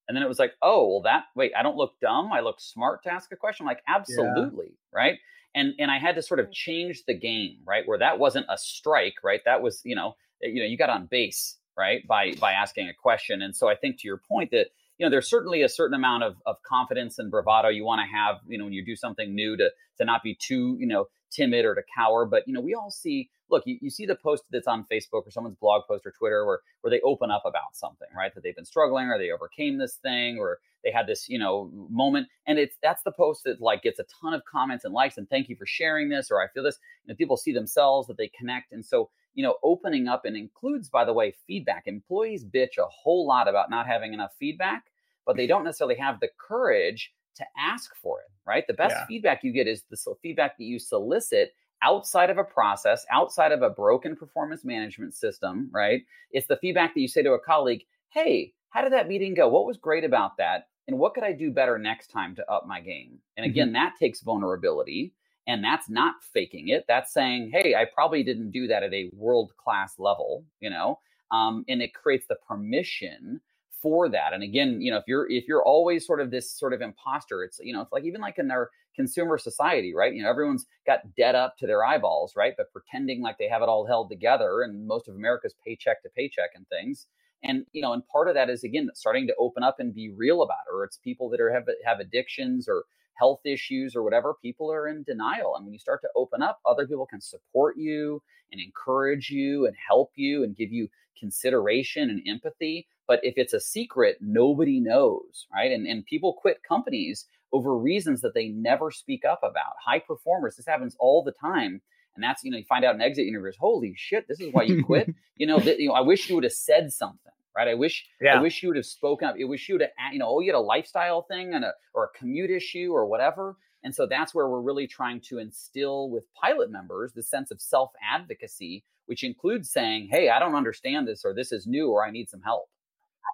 And 0.07 0.15
then 0.15 0.23
it 0.23 0.27
was 0.27 0.37
like, 0.37 0.53
oh, 0.61 0.87
well, 0.87 1.01
that 1.01 1.23
wait, 1.35 1.51
I 1.57 1.63
don't 1.63 1.77
look 1.77 1.93
dumb. 1.99 2.31
I 2.31 2.41
look 2.41 2.59
smart 2.59 3.01
to 3.03 3.11
ask 3.11 3.31
a 3.31 3.35
question. 3.35 3.63
I'm 3.63 3.67
like, 3.67 3.81
absolutely, 3.87 4.67
yeah. 4.67 4.97
right? 4.97 5.19
And 5.55 5.73
and 5.79 5.89
I 5.89 5.97
had 5.97 6.15
to 6.15 6.21
sort 6.21 6.39
of 6.39 6.51
change 6.51 7.05
the 7.07 7.15
game, 7.15 7.57
right? 7.65 7.87
Where 7.87 7.97
that 7.97 8.19
wasn't 8.19 8.45
a 8.49 8.57
strike, 8.57 9.15
right? 9.23 9.41
That 9.45 9.61
was, 9.61 9.81
you 9.83 9.95
know, 9.95 10.15
eh, 10.43 10.49
you 10.49 10.59
know, 10.59 10.67
you 10.67 10.77
got 10.77 10.91
on 10.91 11.07
base, 11.07 11.57
right? 11.75 12.05
By 12.07 12.33
by 12.39 12.51
asking 12.51 12.87
a 12.87 12.93
question. 12.93 13.41
And 13.41 13.55
so 13.55 13.67
I 13.67 13.75
think 13.75 13.99
to 13.99 14.07
your 14.07 14.21
point 14.29 14.51
that 14.51 14.67
you 14.97 15.05
know 15.05 15.09
there's 15.09 15.29
certainly 15.29 15.61
a 15.61 15.69
certain 15.69 15.95
amount 15.95 16.23
of, 16.23 16.35
of 16.45 16.55
confidence 16.63 17.19
and 17.19 17.29
bravado 17.29 17.69
you 17.69 17.83
want 17.83 17.99
to 17.99 18.15
have 18.15 18.37
you 18.47 18.57
know 18.57 18.65
when 18.65 18.73
you 18.73 18.85
do 18.85 18.95
something 18.95 19.33
new 19.35 19.57
to 19.57 19.69
to 19.97 20.05
not 20.05 20.23
be 20.23 20.35
too 20.35 20.77
you 20.79 20.87
know 20.87 21.07
timid 21.31 21.65
or 21.65 21.75
to 21.75 21.81
cower. 21.95 22.25
But 22.25 22.43
you 22.47 22.53
know 22.53 22.61
we 22.61 22.73
all 22.73 22.91
see 22.91 23.29
look 23.49 23.63
you, 23.65 23.77
you 23.81 23.89
see 23.89 24.05
the 24.05 24.15
post 24.15 24.43
that's 24.51 24.67
on 24.67 24.85
facebook 24.91 25.25
or 25.25 25.29
someone's 25.29 25.57
blog 25.57 25.83
post 25.87 26.05
or 26.05 26.11
twitter 26.17 26.45
where 26.45 26.59
where 26.81 26.89
they 26.89 27.01
open 27.01 27.29
up 27.29 27.43
about 27.45 27.75
something 27.75 28.07
right? 28.15 28.33
That 28.33 28.43
they've 28.43 28.55
been 28.55 28.65
struggling 28.65 29.07
or 29.07 29.17
they 29.17 29.31
overcame 29.31 29.77
this 29.77 29.95
thing 29.95 30.37
or 30.39 30.59
they 30.83 30.91
had 30.91 31.07
this 31.07 31.27
you 31.27 31.39
know 31.39 31.69
moment. 31.89 32.27
And 32.47 32.57
it's 32.57 32.77
that's 32.81 33.03
the 33.03 33.11
post 33.11 33.43
that 33.45 33.61
like 33.61 33.83
gets 33.83 33.99
a 33.99 34.05
ton 34.21 34.33
of 34.33 34.43
comments 34.45 34.85
and 34.85 34.93
likes 34.93 35.17
and 35.17 35.29
thank 35.29 35.49
you 35.49 35.55
for 35.55 35.65
sharing 35.65 36.09
this 36.09 36.31
or 36.31 36.41
i 36.41 36.47
feel 36.47 36.63
this. 36.63 36.79
Know, 37.07 37.15
people 37.15 37.37
see 37.37 37.51
themselves 37.51 38.07
that 38.07 38.17
they 38.17 38.29
connect. 38.29 38.71
And 38.71 38.85
so 38.85 39.09
you 39.35 39.43
know 39.43 39.55
opening 39.63 40.07
up 40.07 40.25
and 40.25 40.35
includes 40.35 40.89
by 40.89 41.05
the 41.05 41.13
way 41.13 41.33
feedback 41.45 41.83
employees 41.85 42.43
bitch 42.43 42.77
a 42.77 42.85
whole 42.85 43.27
lot 43.27 43.47
about 43.47 43.69
not 43.69 43.87
having 43.87 44.13
enough 44.13 44.31
feedback 44.39 44.85
but 45.25 45.35
they 45.35 45.47
don't 45.47 45.63
necessarily 45.63 45.95
have 45.95 46.19
the 46.19 46.29
courage 46.37 47.13
to 47.35 47.45
ask 47.57 47.95
for 47.95 48.19
it 48.21 48.31
right 48.45 48.65
the 48.67 48.73
best 48.73 48.95
yeah. 48.97 49.05
feedback 49.05 49.43
you 49.43 49.51
get 49.51 49.67
is 49.67 49.83
the 49.89 50.15
feedback 50.21 50.57
that 50.57 50.63
you 50.63 50.79
solicit 50.79 51.53
outside 51.83 52.29
of 52.29 52.37
a 52.37 52.43
process 52.43 53.05
outside 53.11 53.51
of 53.51 53.61
a 53.61 53.69
broken 53.69 54.15
performance 54.15 54.63
management 54.63 55.13
system 55.13 55.69
right 55.71 56.01
it's 56.31 56.47
the 56.47 56.57
feedback 56.57 56.93
that 56.93 57.01
you 57.01 57.07
say 57.07 57.21
to 57.21 57.33
a 57.33 57.39
colleague 57.39 57.83
hey 58.09 58.51
how 58.69 58.81
did 58.81 58.93
that 58.93 59.07
meeting 59.07 59.33
go 59.33 59.47
what 59.47 59.65
was 59.65 59.77
great 59.77 60.03
about 60.03 60.37
that 60.37 60.67
and 60.87 60.97
what 60.97 61.13
could 61.13 61.23
I 61.23 61.31
do 61.31 61.51
better 61.51 61.77
next 61.77 62.07
time 62.07 62.35
to 62.35 62.51
up 62.51 62.67
my 62.67 62.79
game? 62.79 63.17
And 63.37 63.45
again, 63.45 63.67
mm-hmm. 63.67 63.73
that 63.73 63.95
takes 63.99 64.21
vulnerability. 64.21 65.13
And 65.47 65.63
that's 65.63 65.89
not 65.89 66.23
faking 66.23 66.69
it. 66.69 66.85
That's 66.87 67.13
saying, 67.13 67.51
hey, 67.53 67.75
I 67.75 67.85
probably 67.85 68.23
didn't 68.23 68.51
do 68.51 68.67
that 68.67 68.83
at 68.83 68.93
a 68.93 69.11
world 69.13 69.53
class 69.57 69.99
level, 69.99 70.43
you 70.59 70.69
know? 70.69 70.99
Um, 71.31 71.65
and 71.67 71.81
it 71.81 71.93
creates 71.93 72.25
the 72.27 72.37
permission 72.47 73.41
for 73.81 74.09
that. 74.09 74.33
And 74.33 74.41
again, 74.41 74.81
you 74.81 74.89
know, 74.89 74.97
if 74.97 75.03
you're 75.07 75.29
if 75.29 75.47
you're 75.47 75.63
always 75.63 76.07
sort 76.07 76.19
of 76.19 76.31
this 76.31 76.51
sort 76.51 76.73
of 76.73 76.81
imposter, 76.81 77.43
it's 77.43 77.59
you 77.61 77.73
know, 77.73 77.81
it's 77.81 77.91
like 77.91 78.03
even 78.03 78.21
like 78.21 78.39
in 78.39 78.49
our 78.49 78.71
consumer 78.95 79.37
society, 79.37 79.93
right? 79.93 80.13
You 80.13 80.23
know, 80.23 80.29
everyone's 80.29 80.65
got 80.87 81.13
debt 81.15 81.35
up 81.35 81.55
to 81.57 81.67
their 81.67 81.83
eyeballs, 81.83 82.35
right? 82.35 82.53
But 82.57 82.71
pretending 82.71 83.21
like 83.21 83.37
they 83.37 83.47
have 83.47 83.61
it 83.61 83.69
all 83.69 83.85
held 83.85 84.09
together, 84.09 84.63
and 84.63 84.87
most 84.87 85.07
of 85.07 85.15
America's 85.15 85.53
paycheck 85.63 86.01
to 86.01 86.09
paycheck 86.09 86.51
and 86.55 86.67
things. 86.69 87.05
And 87.43 87.65
you 87.73 87.81
know, 87.83 87.93
and 87.93 88.05
part 88.07 88.27
of 88.27 88.33
that 88.33 88.49
is 88.49 88.63
again 88.63 88.89
starting 88.95 89.27
to 89.27 89.35
open 89.37 89.61
up 89.61 89.79
and 89.79 89.93
be 89.93 90.09
real 90.09 90.41
about 90.41 90.65
it. 90.67 90.73
Or 90.73 90.83
it's 90.83 90.97
people 90.97 91.29
that 91.29 91.39
are 91.39 91.53
have 91.53 91.65
have 91.85 91.99
addictions 91.99 92.67
or 92.67 92.85
health 93.17 93.41
issues 93.45 93.95
or 93.95 94.03
whatever. 94.03 94.35
People 94.41 94.71
are 94.71 94.87
in 94.87 95.03
denial, 95.03 95.55
and 95.55 95.65
when 95.65 95.73
you 95.73 95.79
start 95.79 96.01
to 96.01 96.09
open 96.15 96.41
up, 96.41 96.59
other 96.65 96.87
people 96.87 97.05
can 97.05 97.21
support 97.21 97.77
you 97.77 98.21
and 98.51 98.61
encourage 98.61 99.29
you 99.29 99.65
and 99.65 99.75
help 99.87 100.11
you 100.15 100.43
and 100.43 100.55
give 100.55 100.71
you 100.71 100.87
consideration 101.19 102.09
and 102.09 102.21
empathy. 102.27 102.87
But 103.07 103.19
if 103.23 103.35
it's 103.37 103.53
a 103.53 103.59
secret, 103.59 104.17
nobody 104.21 104.79
knows, 104.79 105.47
right? 105.53 105.71
And 105.71 105.87
and 105.87 106.05
people 106.05 106.33
quit 106.33 106.61
companies 106.67 107.25
over 107.53 107.77
reasons 107.77 108.21
that 108.21 108.33
they 108.33 108.49
never 108.49 108.91
speak 108.91 109.23
up 109.23 109.39
about. 109.43 109.75
High 109.85 109.99
performers, 109.99 110.55
this 110.55 110.65
happens 110.65 110.95
all 110.99 111.23
the 111.23 111.31
time 111.31 111.81
and 112.15 112.23
that's 112.23 112.43
you 112.43 112.51
know 112.51 112.57
you 112.57 112.65
find 112.67 112.83
out 112.85 112.95
in 112.95 113.01
exit 113.01 113.27
interviews 113.27 113.57
holy 113.59 113.93
shit 113.95 114.27
this 114.27 114.39
is 114.39 114.51
why 114.51 114.63
you 114.63 114.83
quit 114.83 115.13
you 115.37 115.45
know 115.45 115.59
th- 115.59 115.79
you 115.79 115.89
know 115.89 115.93
i 115.93 116.01
wish 116.01 116.29
you 116.29 116.35
would 116.35 116.43
have 116.43 116.53
said 116.53 116.91
something 116.91 117.31
right? 117.55 117.67
I 117.67 117.73
wish 117.73 118.05
yeah. 118.21 118.37
i 118.37 118.41
wish 118.41 118.61
you 118.61 118.69
would 118.69 118.77
have 118.77 118.85
spoken 118.85 119.27
up. 119.27 119.35
I 119.41 119.45
wish 119.45 119.67
you 119.69 119.75
would 119.75 119.81
have 119.81 120.13
you 120.13 120.19
know 120.19 120.27
oh 120.27 120.39
you 120.39 120.51
had 120.51 120.57
a 120.57 120.59
lifestyle 120.59 121.23
thing 121.23 121.53
and 121.53 121.65
a 121.65 121.73
or 121.93 122.05
a 122.05 122.17
commute 122.17 122.51
issue 122.51 122.91
or 122.91 123.05
whatever. 123.05 123.57
And 123.83 123.93
so 123.93 124.07
that's 124.07 124.33
where 124.33 124.49
we're 124.49 124.61
really 124.61 124.87
trying 124.87 125.21
to 125.21 125.37
instill 125.37 126.09
with 126.09 126.23
pilot 126.33 126.71
members 126.71 127.13
the 127.13 127.21
sense 127.21 127.51
of 127.51 127.61
self 127.61 127.91
advocacy 128.03 128.83
which 129.05 129.23
includes 129.23 129.69
saying 129.69 130.07
hey 130.09 130.29
i 130.29 130.39
don't 130.39 130.55
understand 130.55 131.07
this 131.07 131.23
or 131.23 131.33
this 131.33 131.51
is 131.51 131.67
new 131.67 131.89
or 131.89 132.05
i 132.05 132.11
need 132.11 132.29
some 132.29 132.41
help. 132.41 132.69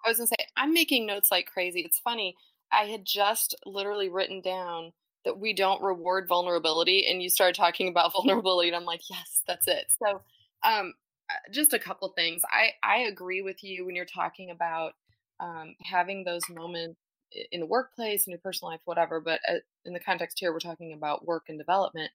I 0.05 0.09
was 0.09 0.17
going 0.17 0.27
to 0.27 0.35
say 0.37 0.47
i'm 0.57 0.73
making 0.73 1.05
notes 1.05 1.31
like 1.31 1.47
crazy. 1.47 1.81
It's 1.81 1.99
funny 1.99 2.35
i 2.71 2.83
had 2.83 3.05
just 3.05 3.55
literally 3.65 4.09
written 4.09 4.41
down 4.41 4.91
that 5.23 5.39
we 5.39 5.53
don't 5.53 5.81
reward 5.83 6.27
vulnerability 6.27 7.05
and 7.07 7.21
you 7.21 7.29
started 7.29 7.55
talking 7.55 7.87
about 7.87 8.11
vulnerability 8.13 8.69
and 8.69 8.75
i'm 8.75 8.85
like 8.85 9.01
yes 9.09 9.41
that's 9.47 9.67
it. 9.67 9.85
So 10.03 10.21
um, 10.63 10.93
just 11.51 11.73
a 11.73 11.79
couple 11.79 12.09
things. 12.09 12.41
I 12.51 12.71
i 12.83 12.99
agree 13.01 13.41
with 13.41 13.63
you 13.63 13.85
when 13.85 13.95
you're 13.95 14.05
talking 14.05 14.51
about 14.51 14.93
um, 15.39 15.75
having 15.83 16.23
those 16.23 16.43
moments 16.49 16.99
in 17.51 17.61
the 17.61 17.65
workplace 17.65 18.27
in 18.27 18.31
your 18.31 18.39
personal 18.39 18.71
life 18.71 18.81
whatever 18.83 19.21
but 19.21 19.39
uh, 19.49 19.55
in 19.85 19.93
the 19.93 19.99
context 20.01 20.37
here 20.37 20.51
we're 20.51 20.59
talking 20.59 20.93
about 20.93 21.25
work 21.25 21.43
and 21.49 21.57
development. 21.57 22.11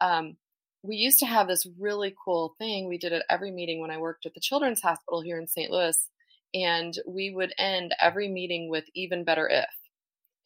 Um, 0.00 0.36
we 0.82 0.96
used 0.96 1.18
to 1.20 1.26
have 1.26 1.48
this 1.48 1.66
really 1.78 2.14
cool 2.22 2.54
thing 2.58 2.88
we 2.88 2.98
did 2.98 3.12
at 3.12 3.24
every 3.30 3.50
meeting 3.50 3.80
when 3.80 3.90
i 3.90 3.98
worked 3.98 4.26
at 4.26 4.34
the 4.34 4.40
children's 4.40 4.80
hospital 4.80 5.20
here 5.20 5.38
in 5.38 5.46
st 5.46 5.70
louis 5.70 6.08
and 6.54 6.96
we 7.06 7.30
would 7.30 7.52
end 7.58 7.94
every 8.00 8.28
meeting 8.28 8.70
with 8.70 8.84
even 8.94 9.24
better 9.24 9.48
if. 9.48 9.66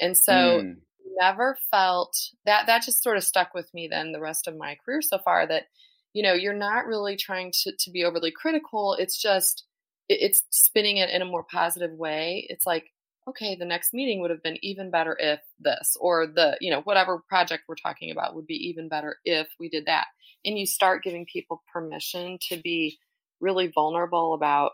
And 0.01 0.17
so 0.17 0.33
mm. 0.33 0.77
never 1.21 1.59
felt 1.71 2.17
that 2.47 2.67
that 2.67 2.83
just 2.83 3.03
sort 3.03 3.19
of 3.19 3.25
stuck 3.25 3.53
with 3.53 3.73
me 3.75 3.89
then 3.89 4.13
the 4.13 4.21
rest 4.21 4.49
of 4.49 4.57
my 4.57 4.77
career 4.85 5.03
so 5.03 5.19
far 5.19 5.47
that 5.47 5.65
you 6.13 6.23
know 6.23 6.33
you're 6.33 6.55
not 6.55 6.87
really 6.87 7.17
trying 7.17 7.53
to, 7.63 7.73
to 7.79 7.91
be 7.91 8.05
overly 8.05 8.31
critical 8.31 8.95
it's 8.99 9.21
just 9.21 9.65
it, 10.09 10.19
it's 10.21 10.43
spinning 10.51 10.97
it 10.97 11.11
in 11.11 11.23
a 11.23 11.27
more 11.27 11.45
positive 11.45 11.93
way 11.93 12.47
it's 12.49 12.67
like 12.67 12.93
okay 13.29 13.55
the 13.55 13.65
next 13.65 13.93
meeting 13.93 14.21
would 14.21 14.31
have 14.31 14.43
been 14.43 14.59
even 14.63 14.91
better 14.91 15.17
if 15.19 15.41
this 15.61 15.97
or 16.01 16.27
the 16.27 16.57
you 16.61 16.71
know 16.71 16.81
whatever 16.83 17.23
project 17.29 17.65
we're 17.69 17.75
talking 17.75 18.11
about 18.11 18.35
would 18.35 18.47
be 18.47 18.69
even 18.69 18.89
better 18.89 19.17
if 19.25 19.49
we 19.61 19.69
did 19.69 19.87
that 19.87 20.07
and 20.45 20.59
you 20.59 20.67
start 20.67 21.03
giving 21.03 21.27
people 21.27 21.63
permission 21.73 22.39
to 22.41 22.57
be 22.63 22.99
really 23.41 23.69
vulnerable 23.69 24.35
about 24.35 24.73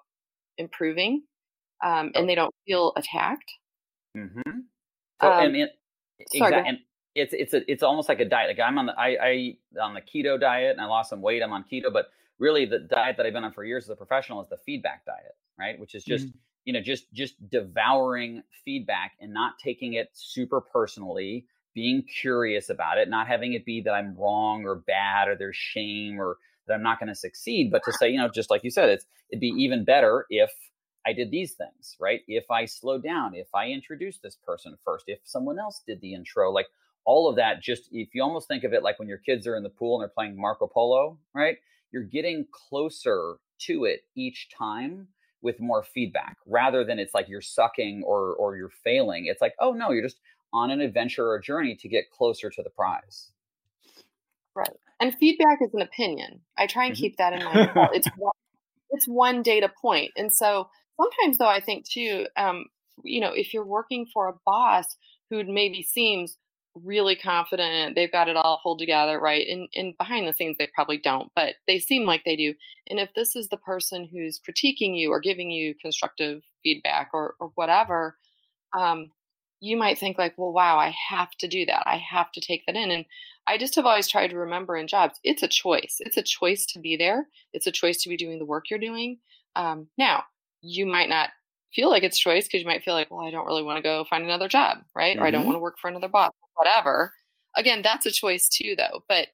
improving 0.58 1.22
um, 1.82 2.12
and 2.14 2.28
they 2.28 2.34
don't 2.34 2.54
feel 2.66 2.92
attacked 2.96 3.50
mm-hmm. 4.16 4.60
so, 5.20 5.32
um, 5.32 5.54
and, 5.54 5.68
exactly. 6.20 6.62
And 6.66 6.78
it's 7.14 7.32
it's 7.32 7.54
a, 7.54 7.70
it's 7.70 7.82
almost 7.82 8.08
like 8.08 8.20
a 8.20 8.24
diet. 8.24 8.56
Like 8.56 8.66
I'm 8.66 8.78
on 8.78 8.86
the 8.86 8.98
I, 8.98 9.16
I 9.22 9.56
on 9.80 9.94
the 9.94 10.00
keto 10.00 10.38
diet 10.38 10.72
and 10.72 10.80
I 10.80 10.86
lost 10.86 11.10
some 11.10 11.22
weight. 11.22 11.42
I'm 11.42 11.52
on 11.52 11.64
keto, 11.70 11.92
but 11.92 12.06
really 12.38 12.66
the 12.66 12.80
diet 12.80 13.16
that 13.16 13.26
I've 13.26 13.32
been 13.32 13.44
on 13.44 13.52
for 13.52 13.64
years 13.64 13.84
as 13.84 13.90
a 13.90 13.96
professional 13.96 14.42
is 14.42 14.48
the 14.48 14.58
feedback 14.66 15.04
diet, 15.04 15.36
right? 15.58 15.78
Which 15.78 15.94
is 15.94 16.04
just 16.04 16.26
mm-hmm. 16.26 16.38
you 16.64 16.72
know 16.72 16.80
just 16.80 17.12
just 17.12 17.34
devouring 17.48 18.42
feedback 18.64 19.12
and 19.20 19.32
not 19.32 19.58
taking 19.62 19.94
it 19.94 20.10
super 20.12 20.60
personally, 20.60 21.46
being 21.74 22.02
curious 22.02 22.68
about 22.68 22.98
it, 22.98 23.08
not 23.08 23.28
having 23.28 23.52
it 23.52 23.64
be 23.64 23.80
that 23.82 23.92
I'm 23.92 24.16
wrong 24.16 24.64
or 24.64 24.76
bad 24.76 25.28
or 25.28 25.36
there's 25.36 25.56
shame 25.56 26.20
or 26.20 26.38
that 26.66 26.74
I'm 26.74 26.82
not 26.82 26.98
going 26.98 27.08
to 27.08 27.14
succeed, 27.14 27.70
but 27.70 27.82
to 27.84 27.92
say 27.92 28.10
you 28.10 28.18
know 28.18 28.28
just 28.28 28.50
like 28.50 28.64
you 28.64 28.70
said, 28.70 28.88
it's 28.88 29.06
it'd 29.30 29.40
be 29.40 29.54
even 29.56 29.84
better 29.84 30.26
if 30.30 30.50
I 31.06 31.12
did 31.12 31.30
these 31.30 31.52
things, 31.52 31.96
right? 32.00 32.22
If 32.26 32.50
I 32.50 32.64
slowed 32.64 33.02
down, 33.02 33.34
if 33.34 33.54
I 33.54 33.68
introduced 33.68 34.22
this 34.22 34.36
person 34.44 34.74
first, 34.84 35.04
if 35.06 35.18
someone 35.22 35.58
else 35.58 35.82
did 35.86 36.00
the 36.00 36.14
intro, 36.14 36.50
like 36.50 36.66
all 37.04 37.28
of 37.28 37.36
that, 37.36 37.62
just 37.62 37.88
if 37.92 38.14
you 38.14 38.22
almost 38.22 38.48
think 38.48 38.64
of 38.64 38.72
it 38.72 38.82
like 38.82 38.98
when 38.98 39.08
your 39.08 39.18
kids 39.18 39.46
are 39.46 39.56
in 39.56 39.62
the 39.62 39.70
pool 39.70 39.96
and 39.96 40.02
they're 40.02 40.14
playing 40.14 40.40
Marco 40.40 40.66
Polo, 40.66 41.18
right? 41.34 41.56
You're 41.92 42.02
getting 42.02 42.46
closer 42.50 43.36
to 43.60 43.84
it 43.84 44.00
each 44.16 44.48
time 44.50 45.08
with 45.42 45.60
more 45.60 45.82
feedback 45.82 46.38
rather 46.46 46.84
than 46.84 46.98
it's 46.98 47.14
like 47.14 47.28
you're 47.28 47.40
sucking 47.40 48.02
or 48.04 48.34
or 48.34 48.56
you're 48.56 48.72
failing. 48.82 49.26
It's 49.26 49.40
like, 49.40 49.54
oh 49.60 49.72
no, 49.72 49.90
you're 49.90 50.02
just 50.02 50.20
on 50.52 50.70
an 50.70 50.80
adventure 50.80 51.28
or 51.28 51.38
journey 51.38 51.76
to 51.76 51.88
get 51.88 52.10
closer 52.10 52.50
to 52.50 52.62
the 52.62 52.70
prize. 52.70 53.32
Right. 54.54 54.70
And 55.00 55.14
feedback 55.14 55.58
is 55.60 55.74
an 55.74 55.82
opinion. 55.82 56.40
I 56.56 56.66
try 56.66 56.86
and 56.86 56.94
mm-hmm. 56.94 57.00
keep 57.00 57.16
that 57.16 57.32
in 57.32 57.44
mind. 57.44 57.70
it's 57.92 58.08
one, 58.16 58.32
it's 58.90 59.06
one 59.06 59.42
data 59.42 59.70
point. 59.82 60.12
And 60.16 60.32
so 60.32 60.68
sometimes 60.96 61.38
though 61.38 61.48
i 61.48 61.60
think 61.60 61.88
too 61.88 62.26
um, 62.36 62.66
you 63.02 63.20
know 63.20 63.32
if 63.34 63.52
you're 63.52 63.64
working 63.64 64.06
for 64.12 64.28
a 64.28 64.34
boss 64.44 64.96
who 65.30 65.42
maybe 65.44 65.82
seems 65.82 66.36
really 66.82 67.14
confident 67.14 67.94
they've 67.94 68.10
got 68.10 68.28
it 68.28 68.36
all 68.36 68.60
pulled 68.62 68.78
together 68.78 69.20
right 69.20 69.46
and, 69.48 69.68
and 69.74 69.96
behind 69.96 70.26
the 70.26 70.32
scenes 70.32 70.56
they 70.58 70.68
probably 70.74 70.98
don't 70.98 71.30
but 71.36 71.54
they 71.66 71.78
seem 71.78 72.04
like 72.04 72.22
they 72.24 72.36
do 72.36 72.52
and 72.88 72.98
if 72.98 73.08
this 73.14 73.36
is 73.36 73.48
the 73.48 73.56
person 73.56 74.08
who's 74.10 74.40
critiquing 74.40 74.98
you 74.98 75.10
or 75.10 75.20
giving 75.20 75.50
you 75.50 75.74
constructive 75.80 76.42
feedback 76.62 77.10
or, 77.14 77.34
or 77.38 77.52
whatever 77.54 78.16
um, 78.76 79.10
you 79.60 79.76
might 79.76 79.98
think 79.98 80.18
like 80.18 80.34
well 80.36 80.52
wow 80.52 80.76
i 80.76 80.94
have 81.08 81.30
to 81.32 81.46
do 81.46 81.64
that 81.64 81.84
i 81.86 81.96
have 81.96 82.30
to 82.32 82.40
take 82.40 82.66
that 82.66 82.76
in 82.76 82.90
and 82.90 83.04
i 83.46 83.56
just 83.56 83.76
have 83.76 83.86
always 83.86 84.08
tried 84.08 84.28
to 84.28 84.36
remember 84.36 84.76
in 84.76 84.88
jobs 84.88 85.18
it's 85.22 85.42
a 85.42 85.48
choice 85.48 85.96
it's 86.00 86.16
a 86.16 86.22
choice 86.22 86.66
to 86.66 86.80
be 86.80 86.96
there 86.96 87.28
it's 87.52 87.68
a 87.68 87.72
choice 87.72 88.02
to 88.02 88.08
be 88.08 88.16
doing 88.16 88.38
the 88.38 88.44
work 88.44 88.68
you're 88.68 88.78
doing 88.78 89.18
um, 89.56 89.86
now 89.96 90.24
you 90.60 90.86
might 90.86 91.08
not 91.08 91.30
feel 91.74 91.90
like 91.90 92.02
it's 92.02 92.18
choice 92.18 92.44
because 92.44 92.60
you 92.60 92.66
might 92.66 92.84
feel 92.84 92.94
like, 92.94 93.10
well, 93.10 93.26
I 93.26 93.30
don't 93.30 93.46
really 93.46 93.62
want 93.62 93.78
to 93.78 93.82
go 93.82 94.04
find 94.04 94.24
another 94.24 94.48
job, 94.48 94.78
right? 94.94 95.16
Mm-hmm. 95.16 95.22
Or 95.22 95.26
I 95.26 95.30
don't 95.30 95.42
mm-hmm. 95.42 95.48
want 95.48 95.56
to 95.56 95.62
work 95.62 95.78
for 95.80 95.88
another 95.88 96.08
boss, 96.08 96.30
whatever. 96.54 97.12
Again, 97.56 97.82
that's 97.82 98.06
a 98.06 98.10
choice 98.10 98.48
too, 98.48 98.74
though. 98.76 99.04
But 99.08 99.28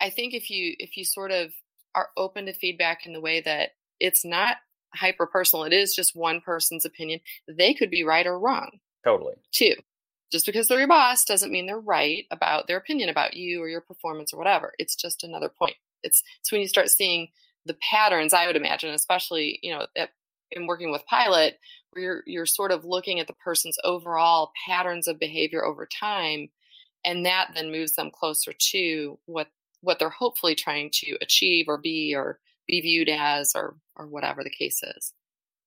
I 0.00 0.10
think 0.10 0.34
if 0.34 0.50
you 0.50 0.74
if 0.78 0.96
you 0.96 1.04
sort 1.04 1.30
of 1.30 1.52
are 1.94 2.10
open 2.16 2.46
to 2.46 2.52
feedback 2.52 3.06
in 3.06 3.12
the 3.12 3.20
way 3.20 3.40
that 3.40 3.70
it's 4.00 4.24
not 4.24 4.56
hyper 4.94 5.26
personal, 5.26 5.64
it 5.64 5.72
is 5.72 5.94
just 5.94 6.16
one 6.16 6.40
person's 6.40 6.84
opinion. 6.84 7.20
They 7.48 7.74
could 7.74 7.90
be 7.90 8.04
right 8.04 8.26
or 8.26 8.38
wrong. 8.38 8.78
Totally. 9.04 9.34
Too. 9.52 9.74
Just 10.32 10.46
because 10.46 10.68
they're 10.68 10.78
your 10.78 10.88
boss 10.88 11.24
doesn't 11.24 11.52
mean 11.52 11.66
they're 11.66 11.78
right 11.78 12.24
about 12.30 12.66
their 12.66 12.76
opinion 12.76 13.08
about 13.08 13.34
you 13.34 13.62
or 13.62 13.68
your 13.68 13.80
performance 13.80 14.34
or 14.34 14.38
whatever. 14.38 14.72
It's 14.78 14.96
just 14.96 15.22
another 15.22 15.48
point. 15.48 15.76
It's 16.02 16.22
it's 16.40 16.52
when 16.52 16.60
you 16.60 16.68
start 16.68 16.88
seeing 16.88 17.28
the 17.64 17.74
patterns, 17.74 18.32
I 18.32 18.46
would 18.46 18.56
imagine, 18.56 18.90
especially, 18.90 19.58
you 19.62 19.72
know, 19.72 19.86
at 19.96 20.10
in 20.50 20.66
working 20.66 20.90
with 20.90 21.06
pilot 21.06 21.58
where 21.90 22.02
you're, 22.02 22.22
you're 22.26 22.46
sort 22.46 22.70
of 22.70 22.84
looking 22.84 23.20
at 23.20 23.26
the 23.26 23.32
person's 23.34 23.78
overall 23.84 24.52
patterns 24.66 25.08
of 25.08 25.18
behavior 25.18 25.64
over 25.64 25.86
time 25.86 26.48
and 27.04 27.24
that 27.24 27.50
then 27.54 27.70
moves 27.70 27.94
them 27.94 28.10
closer 28.10 28.52
to 28.58 29.18
what 29.26 29.48
what 29.80 29.98
they're 29.98 30.10
hopefully 30.10 30.54
trying 30.54 30.90
to 30.92 31.16
achieve 31.20 31.66
or 31.68 31.78
be 31.78 32.14
or 32.14 32.38
be 32.66 32.80
viewed 32.80 33.08
as 33.08 33.52
or 33.54 33.76
or 33.96 34.06
whatever 34.06 34.42
the 34.42 34.50
case 34.50 34.82
is 34.82 35.14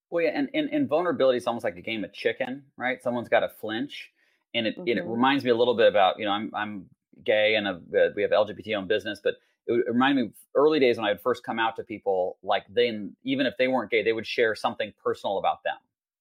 well 0.09 0.23
yeah 0.23 0.31
and, 0.33 0.49
and, 0.53 0.69
and 0.69 0.87
vulnerability 0.87 1.37
is 1.37 1.47
almost 1.47 1.63
like 1.63 1.77
a 1.77 1.81
game 1.81 2.03
of 2.03 2.13
chicken 2.13 2.63
right 2.77 3.01
someone's 3.01 3.29
got 3.29 3.39
to 3.39 3.49
flinch 3.49 4.09
and 4.53 4.67
it, 4.67 4.77
mm-hmm. 4.77 4.87
it 4.87 5.05
reminds 5.05 5.43
me 5.43 5.51
a 5.51 5.55
little 5.55 5.75
bit 5.75 5.87
about 5.87 6.19
you 6.19 6.25
know 6.25 6.31
i'm 6.31 6.51
i'm 6.53 6.85
gay 7.23 7.55
and 7.55 7.67
a, 7.67 7.79
we 8.15 8.21
have 8.21 8.31
lgbt 8.31 8.77
on 8.77 8.87
business 8.87 9.19
but 9.23 9.35
it, 9.69 9.85
reminded 9.87 10.21
me 10.21 10.27
of 10.27 10.33
early 10.55 10.79
days 10.79 10.97
when 10.97 11.05
I 11.05 11.11
would 11.11 11.21
first 11.21 11.43
come 11.43 11.59
out 11.59 11.75
to 11.77 11.83
people, 11.83 12.37
like 12.43 12.63
then 12.69 13.15
even 13.23 13.45
if 13.45 13.53
they 13.57 13.67
weren't 13.67 13.91
gay, 13.91 14.03
they 14.03 14.13
would 14.13 14.27
share 14.27 14.55
something 14.55 14.91
personal 15.01 15.37
about 15.37 15.63
them, 15.63 15.77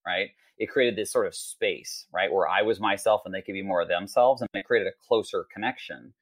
right? 0.07 0.31
It 0.59 0.67
created 0.67 0.97
this 0.97 1.11
sort 1.11 1.27
of 1.27 1.35
space, 1.35 2.07
right, 2.13 2.33
where 2.33 2.49
I 2.49 2.63
was 2.63 2.79
myself 2.81 3.23
and 3.25 3.35
they 3.35 3.43
could 3.43 3.53
be 3.53 3.63
more 3.63 3.81
of 3.81 3.89
themselves, 3.89 4.43
and 4.43 4.49
it 4.55 4.67
created 4.67 4.89
a 4.89 5.07
closer 5.07 5.47
connection. 5.53 6.13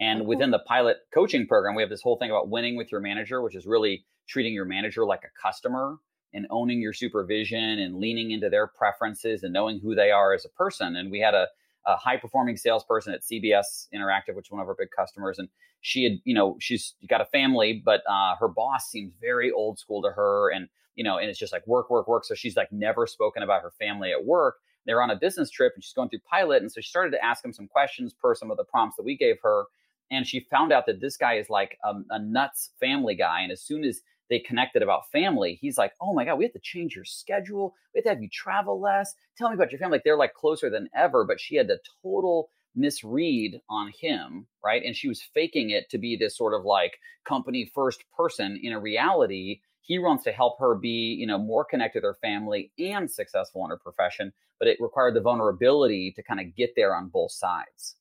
And 0.00 0.26
within 0.26 0.50
the 0.50 0.58
pilot 0.58 0.98
coaching 1.14 1.46
program, 1.46 1.74
we 1.74 1.82
have 1.82 1.90
this 1.90 2.02
whole 2.02 2.16
thing 2.16 2.30
about 2.30 2.48
winning 2.48 2.76
with 2.76 2.90
your 2.90 3.00
manager, 3.00 3.40
which 3.40 3.54
is 3.54 3.66
really 3.66 4.04
treating 4.26 4.52
your 4.52 4.64
manager 4.64 5.06
like 5.06 5.22
a 5.24 5.40
customer 5.40 5.98
and 6.34 6.46
owning 6.50 6.80
your 6.80 6.92
supervision 6.92 7.78
and 7.78 7.96
leaning 7.96 8.30
into 8.30 8.48
their 8.48 8.66
preferences 8.66 9.42
and 9.42 9.52
knowing 9.52 9.78
who 9.78 9.94
they 9.94 10.10
are 10.10 10.32
as 10.32 10.44
a 10.44 10.48
person. 10.48 10.96
And 10.96 11.10
we 11.10 11.20
had 11.20 11.34
a, 11.34 11.46
a 11.86 11.96
high 11.96 12.16
performing 12.16 12.56
salesperson 12.56 13.12
at 13.12 13.22
CBS 13.22 13.88
Interactive, 13.94 14.34
which 14.34 14.48
is 14.48 14.50
one 14.50 14.60
of 14.60 14.68
our 14.68 14.76
big 14.78 14.90
customers. 14.96 15.38
And 15.38 15.48
she 15.80 16.04
had, 16.04 16.12
you 16.24 16.34
know, 16.34 16.56
she's 16.60 16.94
got 17.08 17.20
a 17.20 17.24
family, 17.26 17.82
but 17.84 18.02
uh, 18.08 18.36
her 18.38 18.48
boss 18.48 18.88
seems 18.88 19.12
very 19.20 19.50
old 19.50 19.78
school 19.78 20.02
to 20.02 20.10
her, 20.10 20.50
and 20.50 20.68
you 20.94 21.04
know, 21.04 21.18
and 21.18 21.28
it's 21.28 21.38
just 21.38 21.52
like 21.52 21.66
work, 21.66 21.90
work, 21.90 22.06
work. 22.06 22.24
So 22.24 22.34
she's 22.34 22.56
like 22.56 22.70
never 22.72 23.06
spoken 23.06 23.42
about 23.42 23.62
her 23.62 23.72
family 23.78 24.12
at 24.12 24.24
work. 24.24 24.56
They're 24.86 25.02
on 25.02 25.10
a 25.10 25.16
business 25.16 25.50
trip, 25.50 25.72
and 25.74 25.82
she's 25.82 25.92
going 25.92 26.08
through 26.08 26.20
pilot, 26.30 26.62
and 26.62 26.70
so 26.70 26.80
she 26.80 26.88
started 26.88 27.10
to 27.12 27.24
ask 27.24 27.44
him 27.44 27.52
some 27.52 27.66
questions 27.68 28.12
per 28.12 28.34
some 28.34 28.50
of 28.50 28.56
the 28.56 28.64
prompts 28.64 28.96
that 28.96 29.04
we 29.04 29.16
gave 29.16 29.36
her, 29.42 29.64
and 30.10 30.26
she 30.26 30.46
found 30.50 30.72
out 30.72 30.86
that 30.86 31.00
this 31.00 31.16
guy 31.16 31.34
is 31.34 31.50
like 31.50 31.78
a, 31.84 31.94
a 32.10 32.18
nuts 32.18 32.70
family 32.78 33.14
guy, 33.14 33.40
and 33.42 33.50
as 33.50 33.60
soon 33.60 33.84
as 33.84 34.02
they 34.32 34.38
connected 34.38 34.82
about 34.82 35.10
family, 35.10 35.58
he's 35.60 35.76
like, 35.76 35.92
"Oh 36.00 36.14
my 36.14 36.24
god, 36.24 36.36
we 36.36 36.44
have 36.44 36.54
to 36.54 36.58
change 36.60 36.96
your 36.96 37.04
schedule. 37.04 37.74
We 37.94 37.98
have 37.98 38.04
to 38.04 38.10
have 38.10 38.22
you 38.22 38.30
travel 38.30 38.80
less. 38.80 39.14
Tell 39.36 39.50
me 39.50 39.54
about 39.54 39.70
your 39.70 39.78
family." 39.78 39.96
Like 39.96 40.04
they're 40.04 40.16
like 40.16 40.32
closer 40.32 40.70
than 40.70 40.88
ever, 40.96 41.24
but 41.24 41.38
she 41.38 41.56
had 41.56 41.68
the 41.68 41.80
total 42.02 42.48
misread 42.74 43.60
on 43.68 43.92
him, 44.00 44.46
right? 44.64 44.82
And 44.82 44.96
she 44.96 45.08
was 45.08 45.20
faking 45.20 45.70
it 45.70 45.90
to 45.90 45.98
be 45.98 46.16
this 46.16 46.36
sort 46.36 46.54
of 46.54 46.64
like 46.64 46.98
company 47.24 47.70
first 47.74 48.04
person. 48.16 48.58
In 48.62 48.72
a 48.72 48.80
reality, 48.80 49.60
he 49.82 49.98
wants 49.98 50.24
to 50.24 50.32
help 50.32 50.58
her 50.58 50.74
be, 50.76 51.14
you 51.14 51.26
know, 51.26 51.38
more 51.38 51.64
connected 51.64 52.00
to 52.00 52.06
her 52.06 52.14
family 52.14 52.72
and 52.78 53.10
successful 53.10 53.64
in 53.64 53.70
her 53.70 53.76
profession, 53.76 54.32
but 54.58 54.68
it 54.68 54.80
required 54.80 55.14
the 55.14 55.20
vulnerability 55.20 56.12
to 56.12 56.22
kind 56.22 56.40
of 56.40 56.56
get 56.56 56.70
there 56.74 56.94
on 56.94 57.08
both 57.08 57.32
sides. 57.32 57.96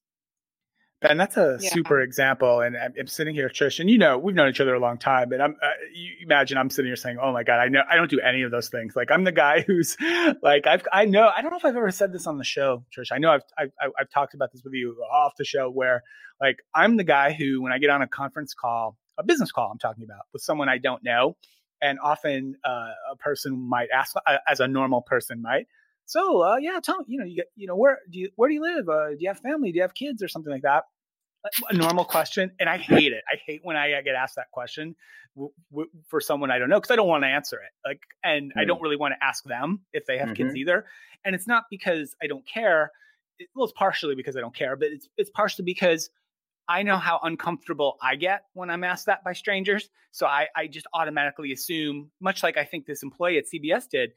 And 1.03 1.19
that's 1.19 1.35
a 1.35 1.57
yeah. 1.59 1.69
super 1.71 1.99
example. 1.99 2.61
And 2.61 2.77
I'm, 2.77 2.93
I'm, 2.99 3.07
sitting 3.07 3.33
here, 3.33 3.49
Trish, 3.49 3.79
and 3.79 3.89
you 3.89 3.97
know, 3.97 4.19
we've 4.19 4.35
known 4.35 4.49
each 4.49 4.61
other 4.61 4.75
a 4.75 4.79
long 4.79 4.99
time. 4.99 5.31
And 5.31 5.41
I'm, 5.41 5.55
uh, 5.61 5.69
you 5.93 6.11
imagine 6.21 6.59
I'm 6.59 6.69
sitting 6.69 6.89
here 6.89 6.95
saying, 6.95 7.17
"Oh 7.19 7.33
my 7.33 7.43
god, 7.43 7.59
I 7.59 7.69
know 7.69 7.81
I 7.89 7.95
don't 7.95 8.09
do 8.09 8.19
any 8.19 8.43
of 8.43 8.51
those 8.51 8.69
things." 8.69 8.95
Like 8.95 9.09
I'm 9.09 9.23
the 9.23 9.31
guy 9.31 9.61
who's 9.67 9.97
like 10.43 10.67
I've 10.67 10.87
I 10.93 11.05
know 11.05 11.29
I 11.35 11.41
don't 11.41 11.49
know 11.49 11.57
if 11.57 11.65
I've 11.65 11.75
ever 11.75 11.89
said 11.91 12.13
this 12.13 12.27
on 12.27 12.37
the 12.37 12.43
show, 12.43 12.85
Trish. 12.95 13.11
I 13.11 13.17
know 13.17 13.31
I've 13.31 13.41
I've, 13.57 13.71
I've 13.99 14.09
talked 14.11 14.35
about 14.35 14.51
this 14.51 14.61
with 14.63 14.73
you 14.73 14.95
off 15.11 15.33
the 15.37 15.45
show, 15.45 15.71
where 15.71 16.03
like 16.39 16.57
I'm 16.75 16.97
the 16.97 17.03
guy 17.03 17.33
who, 17.33 17.61
when 17.63 17.71
I 17.71 17.79
get 17.79 17.89
on 17.89 18.03
a 18.03 18.07
conference 18.07 18.53
call, 18.53 18.95
a 19.17 19.23
business 19.23 19.51
call, 19.51 19.71
I'm 19.71 19.79
talking 19.79 20.03
about 20.03 20.21
with 20.33 20.43
someone 20.43 20.69
I 20.69 20.77
don't 20.77 21.03
know, 21.03 21.35
and 21.81 21.97
often 21.99 22.57
uh, 22.63 22.91
a 23.11 23.15
person 23.17 23.57
might 23.57 23.89
ask, 23.93 24.15
uh, 24.15 24.37
as 24.47 24.59
a 24.59 24.67
normal 24.67 25.01
person 25.01 25.41
might 25.41 25.65
so 26.11 26.41
uh, 26.43 26.57
yeah, 26.57 26.77
tell 26.83 26.99
me, 26.99 27.05
you 27.07 27.19
know, 27.19 27.25
you 27.25 27.37
get, 27.37 27.45
you 27.55 27.67
know, 27.67 27.75
where 27.77 27.99
do 28.11 28.19
you 28.19 28.29
where 28.35 28.49
do 28.49 28.53
you 28.53 28.61
live? 28.61 28.89
Uh, 28.89 29.11
do 29.11 29.17
you 29.19 29.29
have 29.29 29.39
family? 29.39 29.71
Do 29.71 29.77
you 29.77 29.81
have 29.83 29.93
kids 29.93 30.21
or 30.21 30.27
something 30.27 30.51
like 30.51 30.63
that? 30.63 30.83
A 31.69 31.73
normal 31.73 32.03
question, 32.03 32.51
and 32.59 32.69
I 32.69 32.77
hate 32.77 33.13
it. 33.13 33.23
I 33.31 33.37
hate 33.47 33.61
when 33.63 33.77
I 33.77 33.89
get 34.01 34.13
asked 34.13 34.35
that 34.35 34.51
question 34.51 34.93
w- 35.35 35.53
w- 35.71 35.89
for 36.09 36.19
someone 36.19 36.51
I 36.51 36.59
don't 36.59 36.69
know 36.69 36.81
because 36.81 36.91
I 36.91 36.97
don't 36.97 37.07
want 37.07 37.23
to 37.23 37.29
answer 37.29 37.55
it. 37.55 37.71
Like, 37.87 38.01
and 38.25 38.51
mm. 38.53 38.61
I 38.61 38.65
don't 38.65 38.79
mm. 38.79 38.83
really 38.83 38.97
want 38.97 39.13
to 39.17 39.25
ask 39.25 39.45
them 39.45 39.79
if 39.93 40.05
they 40.05 40.17
have 40.17 40.27
mm-hmm. 40.27 40.47
kids 40.47 40.55
either. 40.57 40.85
And 41.23 41.33
it's 41.33 41.47
not 41.47 41.63
because 41.71 42.13
I 42.21 42.27
don't 42.27 42.45
care. 42.45 42.91
It, 43.39 43.47
well, 43.55 43.63
it's 43.63 43.73
partially 43.73 44.13
because 44.13 44.35
I 44.35 44.41
don't 44.41 44.53
care, 44.53 44.75
but 44.75 44.89
it's 44.89 45.07
it's 45.15 45.29
partially 45.29 45.63
because 45.63 46.09
I 46.67 46.83
know 46.83 46.97
how 46.97 47.21
uncomfortable 47.23 47.97
I 48.01 48.17
get 48.17 48.43
when 48.53 48.69
I'm 48.69 48.83
asked 48.83 49.05
that 49.05 49.23
by 49.23 49.31
strangers. 49.31 49.89
So 50.11 50.25
I, 50.25 50.47
I 50.57 50.67
just 50.67 50.87
automatically 50.93 51.53
assume, 51.53 52.11
much 52.19 52.43
like 52.43 52.57
I 52.57 52.65
think 52.65 52.85
this 52.85 53.01
employee 53.01 53.37
at 53.37 53.45
CBS 53.45 53.89
did, 53.89 54.11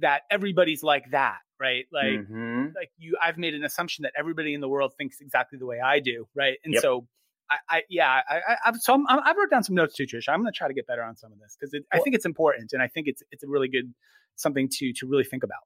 that 0.00 0.22
everybody's 0.30 0.82
like 0.82 1.10
that, 1.10 1.38
right? 1.58 1.84
Like, 1.92 2.04
mm-hmm. 2.06 2.66
like 2.74 2.90
you, 2.98 3.16
I've 3.22 3.38
made 3.38 3.54
an 3.54 3.64
assumption 3.64 4.02
that 4.02 4.12
everybody 4.18 4.54
in 4.54 4.60
the 4.60 4.68
world 4.68 4.92
thinks 4.96 5.20
exactly 5.20 5.58
the 5.58 5.66
way 5.66 5.80
I 5.80 6.00
do, 6.00 6.26
right? 6.34 6.58
And 6.64 6.74
yep. 6.74 6.82
so, 6.82 7.06
I, 7.50 7.56
I, 7.68 7.82
yeah, 7.88 8.08
I, 8.28 8.36
I, 8.36 8.56
have 8.64 8.76
so 8.76 9.02
i 9.08 9.20
have 9.26 9.36
wrote 9.36 9.50
down 9.50 9.64
some 9.64 9.74
notes 9.74 9.94
too, 9.94 10.04
Trish. 10.04 10.28
I'm 10.28 10.40
going 10.40 10.52
to 10.52 10.56
try 10.56 10.68
to 10.68 10.74
get 10.74 10.86
better 10.86 11.02
on 11.02 11.16
some 11.16 11.32
of 11.32 11.38
this 11.38 11.56
because 11.58 11.74
I 11.92 11.98
think 11.98 12.14
it's 12.14 12.26
important, 12.26 12.72
and 12.72 12.82
I 12.82 12.86
think 12.86 13.08
it's 13.08 13.22
it's 13.32 13.42
a 13.42 13.48
really 13.48 13.68
good 13.68 13.92
something 14.36 14.68
to 14.68 14.92
to 14.94 15.06
really 15.06 15.24
think 15.24 15.42
about. 15.42 15.58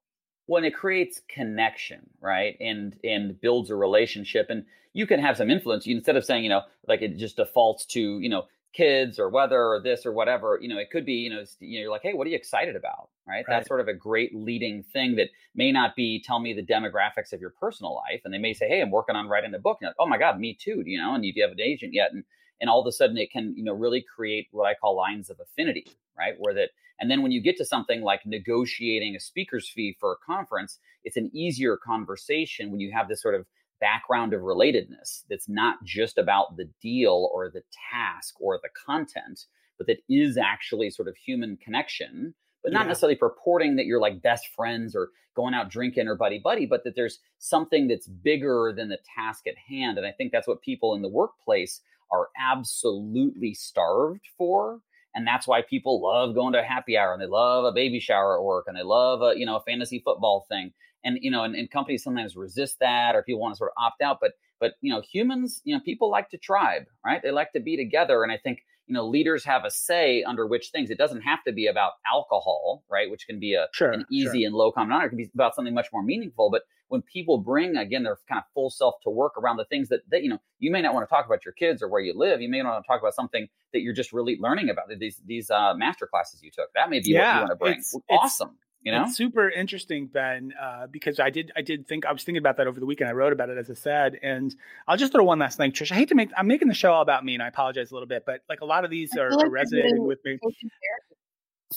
When 0.47 0.63
it 0.63 0.73
creates 0.73 1.21
connection, 1.29 2.09
right, 2.19 2.57
and 2.59 2.95
and 3.03 3.39
builds 3.39 3.69
a 3.69 3.75
relationship, 3.75 4.47
and 4.49 4.65
you 4.93 5.05
can 5.05 5.19
have 5.19 5.37
some 5.37 5.51
influence. 5.51 5.85
You, 5.85 5.97
instead 5.97 6.15
of 6.15 6.25
saying, 6.25 6.43
you 6.43 6.49
know, 6.49 6.61
like 6.87 7.01
it 7.01 7.17
just 7.17 7.35
defaults 7.35 7.85
to, 7.87 8.19
you 8.19 8.29
know, 8.29 8.45
kids 8.75 9.19
or 9.19 9.29
weather 9.29 9.67
or 9.67 9.79
this 9.81 10.05
or 10.05 10.11
whatever 10.11 10.59
you 10.61 10.67
know 10.67 10.77
it 10.77 10.89
could 10.91 11.05
be 11.05 11.13
you 11.13 11.29
know 11.29 11.43
you're 11.59 11.89
like 11.89 12.01
hey 12.01 12.13
what 12.13 12.27
are 12.27 12.29
you 12.29 12.35
excited 12.35 12.75
about 12.75 13.09
right? 13.27 13.35
right? 13.35 13.45
that's 13.47 13.67
sort 13.67 13.79
of 13.79 13.87
a 13.87 13.93
great 13.93 14.35
leading 14.35 14.83
thing 14.83 15.15
that 15.15 15.29
may 15.55 15.71
not 15.71 15.95
be 15.95 16.21
tell 16.21 16.39
me 16.39 16.53
the 16.53 16.65
demographics 16.65 17.31
of 17.31 17.39
your 17.39 17.51
personal 17.51 17.95
life 17.95 18.21
and 18.25 18.33
they 18.33 18.37
may 18.37 18.53
say 18.53 18.67
hey 18.67 18.81
i'm 18.81 18.91
working 18.91 19.15
on 19.15 19.29
writing 19.29 19.53
a 19.53 19.59
book 19.59 19.77
and 19.81 19.87
like, 19.87 19.95
oh 19.99 20.07
my 20.07 20.17
god 20.17 20.39
me 20.39 20.57
too 20.59 20.83
you 20.85 20.97
know 20.97 21.15
and 21.15 21.23
you 21.23 21.33
have 21.41 21.51
an 21.51 21.61
agent 21.61 21.93
yet 21.93 22.11
and 22.11 22.23
and 22.59 22.69
all 22.69 22.81
of 22.81 22.87
a 22.87 22.91
sudden 22.91 23.17
it 23.17 23.31
can 23.31 23.53
you 23.55 23.63
know 23.63 23.73
really 23.73 24.03
create 24.13 24.47
what 24.51 24.65
i 24.65 24.73
call 24.73 24.95
lines 24.95 25.29
of 25.29 25.39
affinity 25.39 25.87
right 26.17 26.35
where 26.37 26.53
that 26.53 26.69
and 26.99 27.09
then 27.09 27.21
when 27.21 27.31
you 27.31 27.41
get 27.41 27.57
to 27.57 27.65
something 27.65 28.01
like 28.01 28.25
negotiating 28.25 29.15
a 29.15 29.19
speaker's 29.19 29.69
fee 29.69 29.95
for 29.99 30.11
a 30.11 30.25
conference 30.25 30.79
it's 31.05 31.17
an 31.17 31.31
easier 31.33 31.77
conversation 31.77 32.71
when 32.71 32.81
you 32.81 32.91
have 32.91 33.07
this 33.07 33.21
sort 33.21 33.35
of 33.35 33.45
background 33.79 34.33
of 34.33 34.41
relatedness 34.41 35.23
that's 35.29 35.49
not 35.49 35.83
just 35.83 36.17
about 36.17 36.57
the 36.57 36.69
deal 36.81 37.29
or 37.33 37.49
the 37.49 37.63
task 37.91 38.35
or 38.39 38.59
the 38.61 38.69
content, 38.85 39.45
but 39.77 39.87
that 39.87 39.99
is 40.09 40.37
actually 40.37 40.89
sort 40.89 41.07
of 41.07 41.15
human 41.17 41.57
connection, 41.57 42.33
but 42.63 42.71
not 42.71 42.83
yeah. 42.83 42.89
necessarily 42.89 43.15
purporting 43.15 43.75
that 43.75 43.85
you're 43.85 43.99
like 43.99 44.21
best 44.21 44.47
friends 44.55 44.95
or 44.95 45.09
going 45.35 45.53
out 45.53 45.69
drinking 45.69 46.07
or 46.07 46.15
buddy 46.15 46.39
buddy, 46.39 46.65
but 46.65 46.83
that 46.83 46.95
there's 46.95 47.19
something 47.39 47.87
that's 47.87 48.07
bigger 48.07 48.73
than 48.75 48.89
the 48.89 48.99
task 49.15 49.47
at 49.47 49.57
hand. 49.57 49.97
And 49.97 50.07
I 50.07 50.11
think 50.11 50.31
that's 50.31 50.47
what 50.47 50.61
people 50.61 50.95
in 50.95 51.01
the 51.01 51.09
workplace 51.09 51.81
are 52.11 52.29
absolutely 52.39 53.53
starved 53.53 54.27
for. 54.37 54.79
And 55.13 55.25
that's 55.25 55.47
why 55.47 55.61
people 55.61 56.01
love 56.01 56.35
going 56.35 56.53
to 56.53 56.59
a 56.59 56.63
happy 56.63 56.97
hour 56.97 57.13
and 57.13 57.21
they 57.21 57.27
love 57.27 57.63
a 57.63 57.71
baby 57.71 57.99
shower 57.99 58.37
at 58.37 58.43
work 58.43 58.65
and 58.67 58.75
they 58.75 58.83
love 58.83 59.21
a, 59.21 59.37
you 59.37 59.45
know, 59.45 59.55
a 59.55 59.61
fantasy 59.61 60.01
football 60.03 60.45
thing 60.49 60.73
and 61.05 61.17
you 61.21 61.31
know 61.31 61.43
and, 61.43 61.55
and 61.55 61.71
companies 61.71 62.03
sometimes 62.03 62.35
resist 62.35 62.77
that 62.81 63.15
or 63.15 63.23
people 63.23 63.39
want 63.39 63.53
to 63.53 63.57
sort 63.57 63.71
of 63.71 63.81
opt 63.81 64.01
out 64.01 64.17
but 64.19 64.31
but 64.59 64.73
you 64.81 64.93
know 64.93 65.01
humans 65.01 65.61
you 65.63 65.73
know 65.73 65.81
people 65.85 66.09
like 66.11 66.29
to 66.29 66.37
tribe 66.37 66.83
right? 67.05 67.21
They 67.23 67.31
like 67.31 67.53
to 67.53 67.61
be 67.61 67.77
together 67.77 68.23
and 68.23 68.31
i 68.31 68.37
think 68.37 68.59
you 68.87 68.93
know 68.93 69.07
leaders 69.07 69.45
have 69.45 69.63
a 69.63 69.71
say 69.71 70.23
under 70.23 70.45
which 70.45 70.69
things. 70.71 70.89
It 70.89 70.97
doesn't 70.97 71.21
have 71.21 71.43
to 71.47 71.53
be 71.53 71.67
about 71.67 71.93
alcohol 72.11 72.83
right? 72.89 73.09
Which 73.09 73.25
can 73.27 73.39
be 73.39 73.53
a 73.53 73.67
sure, 73.71 73.91
an 73.91 74.05
easy 74.11 74.39
sure. 74.39 74.47
and 74.47 74.55
low 74.55 74.71
common 74.71 74.91
honor 74.91 75.05
it 75.05 75.09
can 75.09 75.17
be 75.17 75.29
about 75.33 75.55
something 75.55 75.73
much 75.73 75.87
more 75.93 76.03
meaningful 76.03 76.49
but 76.51 76.63
when 76.87 77.01
people 77.01 77.37
bring 77.37 77.75
again 77.75 78.03
their 78.03 78.17
kind 78.29 78.39
of 78.39 78.45
full 78.53 78.69
self 78.69 78.95
to 79.03 79.09
work 79.09 79.37
around 79.37 79.57
the 79.57 79.65
things 79.65 79.89
that, 79.89 80.01
that 80.11 80.23
you 80.23 80.29
know 80.29 80.39
you 80.59 80.71
may 80.71 80.81
not 80.81 80.93
want 80.93 81.07
to 81.07 81.13
talk 81.13 81.25
about 81.25 81.43
your 81.45 81.53
kids 81.53 81.81
or 81.81 81.89
where 81.89 82.01
you 82.01 82.13
live. 82.15 82.41
You 82.41 82.49
may 82.49 82.61
not 82.61 82.73
want 82.73 82.85
to 82.85 82.87
talk 82.87 83.01
about 83.01 83.13
something 83.13 83.47
that 83.73 83.81
you're 83.81 83.93
just 83.93 84.13
really 84.13 84.37
learning 84.39 84.69
about 84.69 84.85
these 84.99 85.19
these 85.25 85.49
uh, 85.49 85.73
master 85.75 86.07
classes 86.07 86.41
you 86.43 86.51
took. 86.51 86.71
That 86.75 86.89
may 86.89 86.99
be 86.99 87.11
yeah, 87.11 87.19
what 87.19 87.33
you 87.33 87.39
want 87.41 87.51
to 87.51 87.55
bring. 87.55 87.79
it's, 87.79 87.95
awesome 88.09 88.49
it's, 88.49 88.64
you 88.85 88.91
know, 88.91 89.03
it's 89.05 89.17
super 89.17 89.49
interesting, 89.49 90.05
Ben, 90.07 90.53
uh, 90.61 90.85
because 90.87 91.19
I 91.19 91.31
did 91.31 91.51
I 91.57 91.61
did 91.61 91.87
think 91.87 92.05
I 92.05 92.11
was 92.11 92.23
thinking 92.23 92.37
about 92.37 92.57
that 92.57 92.67
over 92.67 92.79
the 92.79 92.85
weekend. 92.85 93.09
I 93.09 93.13
wrote 93.13 93.33
about 93.33 93.49
it 93.49 93.57
as 93.57 93.69
I 93.69 93.73
said, 93.73 94.19
and 94.21 94.55
I'll 94.87 94.95
just 94.95 95.11
throw 95.11 95.23
one 95.23 95.39
last 95.39 95.57
thing, 95.57 95.71
Trish. 95.71 95.91
I 95.91 95.95
hate 95.95 96.09
to 96.09 96.15
make 96.15 96.29
I'm 96.37 96.47
making 96.47 96.67
the 96.67 96.75
show 96.75 96.93
all 96.93 97.01
about 97.01 97.25
me, 97.25 97.33
and 97.33 97.41
I 97.43 97.47
apologize 97.47 97.91
a 97.91 97.95
little 97.95 98.07
bit, 98.07 98.23
but 98.25 98.41
like 98.47 98.61
a 98.61 98.65
lot 98.65 98.85
of 98.85 98.91
these 98.91 99.17
are, 99.17 99.31
like 99.31 99.47
are 99.47 99.49
resonating 99.49 100.05
with 100.05 100.19
me. 100.23 100.37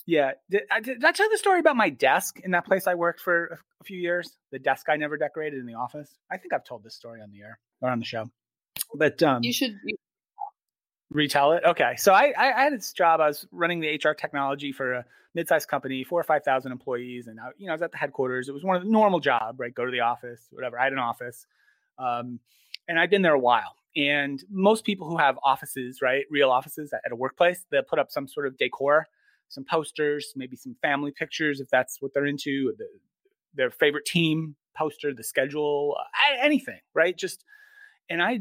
Yeah, 0.06 0.32
did 0.50 0.62
I, 0.70 0.80
did 0.80 1.02
I 1.04 1.12
tell 1.12 1.28
the 1.30 1.38
story 1.38 1.60
about 1.60 1.76
my 1.76 1.88
desk 1.88 2.40
in 2.44 2.50
that 2.50 2.66
place 2.66 2.86
I 2.86 2.94
worked 2.94 3.20
for 3.20 3.58
a 3.80 3.84
few 3.84 3.98
years? 3.98 4.36
The 4.52 4.58
desk 4.58 4.86
I 4.90 4.96
never 4.96 5.16
decorated 5.16 5.58
in 5.60 5.66
the 5.66 5.74
office. 5.74 6.10
I 6.30 6.36
think 6.36 6.52
I've 6.52 6.64
told 6.64 6.84
this 6.84 6.94
story 6.94 7.20
on 7.22 7.30
the 7.30 7.40
air 7.40 7.58
or 7.80 7.88
on 7.88 7.98
the 7.98 8.04
show, 8.04 8.30
but 8.94 9.22
um, 9.22 9.42
you 9.42 9.52
should. 9.52 9.74
You- 9.84 9.96
retell 11.10 11.52
it. 11.52 11.64
Okay, 11.64 11.94
so 11.96 12.12
I, 12.12 12.32
I 12.36 12.64
had 12.64 12.72
this 12.72 12.92
job. 12.92 13.20
I 13.20 13.28
was 13.28 13.46
running 13.52 13.80
the 13.80 13.88
HR 13.88 14.14
technology 14.14 14.72
for 14.72 14.94
a 14.94 15.04
mid-sized 15.34 15.68
company, 15.68 16.04
four 16.04 16.20
or 16.20 16.24
five 16.24 16.44
thousand 16.44 16.72
employees, 16.72 17.26
and 17.26 17.40
I, 17.40 17.48
you 17.58 17.66
know 17.66 17.72
I 17.72 17.74
was 17.74 17.82
at 17.82 17.92
the 17.92 17.98
headquarters. 17.98 18.48
It 18.48 18.52
was 18.52 18.64
one 18.64 18.76
of 18.76 18.82
the 18.82 18.90
normal 18.90 19.20
job, 19.20 19.58
right? 19.58 19.74
Go 19.74 19.84
to 19.84 19.90
the 19.90 20.00
office, 20.00 20.48
whatever. 20.50 20.78
I 20.78 20.84
had 20.84 20.92
an 20.92 20.98
office, 20.98 21.46
um, 21.98 22.40
and 22.88 22.98
I'd 22.98 23.10
been 23.10 23.22
there 23.22 23.34
a 23.34 23.38
while. 23.38 23.74
And 23.96 24.42
most 24.50 24.84
people 24.84 25.08
who 25.08 25.16
have 25.16 25.38
offices, 25.42 26.00
right, 26.02 26.24
real 26.30 26.50
offices 26.50 26.92
at, 26.92 27.00
at 27.06 27.12
a 27.12 27.16
workplace, 27.16 27.64
they'll 27.70 27.82
put 27.82 27.98
up 27.98 28.10
some 28.10 28.28
sort 28.28 28.46
of 28.46 28.56
decor, 28.58 29.06
some 29.48 29.64
posters, 29.64 30.32
maybe 30.36 30.56
some 30.56 30.76
family 30.82 31.10
pictures 31.10 31.60
if 31.60 31.68
that's 31.68 32.00
what 32.00 32.12
they're 32.14 32.26
into, 32.26 32.74
the, 32.78 32.86
their 33.54 33.70
favorite 33.70 34.04
team 34.04 34.54
poster, 34.76 35.12
the 35.12 35.24
schedule, 35.24 35.96
anything, 36.40 36.78
right? 36.94 37.16
Just 37.16 37.44
and 38.10 38.22
I 38.22 38.40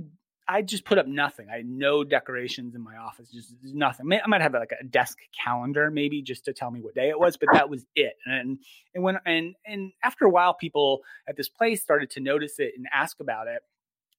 I 0.50 0.62
just 0.62 0.86
put 0.86 0.98
up 0.98 1.08
nothing. 1.08 1.48
I 1.52 1.58
had 1.58 1.68
no 1.68 2.06
decorations 2.06 2.74
in 2.74 2.82
my 2.82 2.96
office, 2.96 3.30
just 3.30 3.54
nothing. 3.64 4.10
I 4.14 4.28
might 4.28 4.42
have 4.42 4.54
like 4.54 4.72
a 4.80 4.84
desk 4.86 5.18
calendar, 5.44 5.92
maybe 5.92 6.22
just 6.22 6.46
to 6.46 6.54
tell 6.54 6.72
me 6.72 6.80
what 6.80 6.96
day 6.96 7.10
it 7.10 7.20
was, 7.20 7.36
but 7.36 7.50
that 7.52 7.70
was 7.70 7.86
it. 7.96 8.14
And 8.26 8.60
and 8.96 9.04
when 9.04 9.18
and 9.26 9.56
and 9.66 9.92
after 10.04 10.26
a 10.26 10.30
while, 10.30 10.54
people 10.54 11.02
at 11.28 11.36
this 11.36 11.50
place 11.50 11.82
started 11.82 12.10
to 12.12 12.22
notice 12.22 12.60
it 12.60 12.74
and 12.78 12.88
ask 12.94 13.20
about 13.20 13.48
it. 13.48 13.62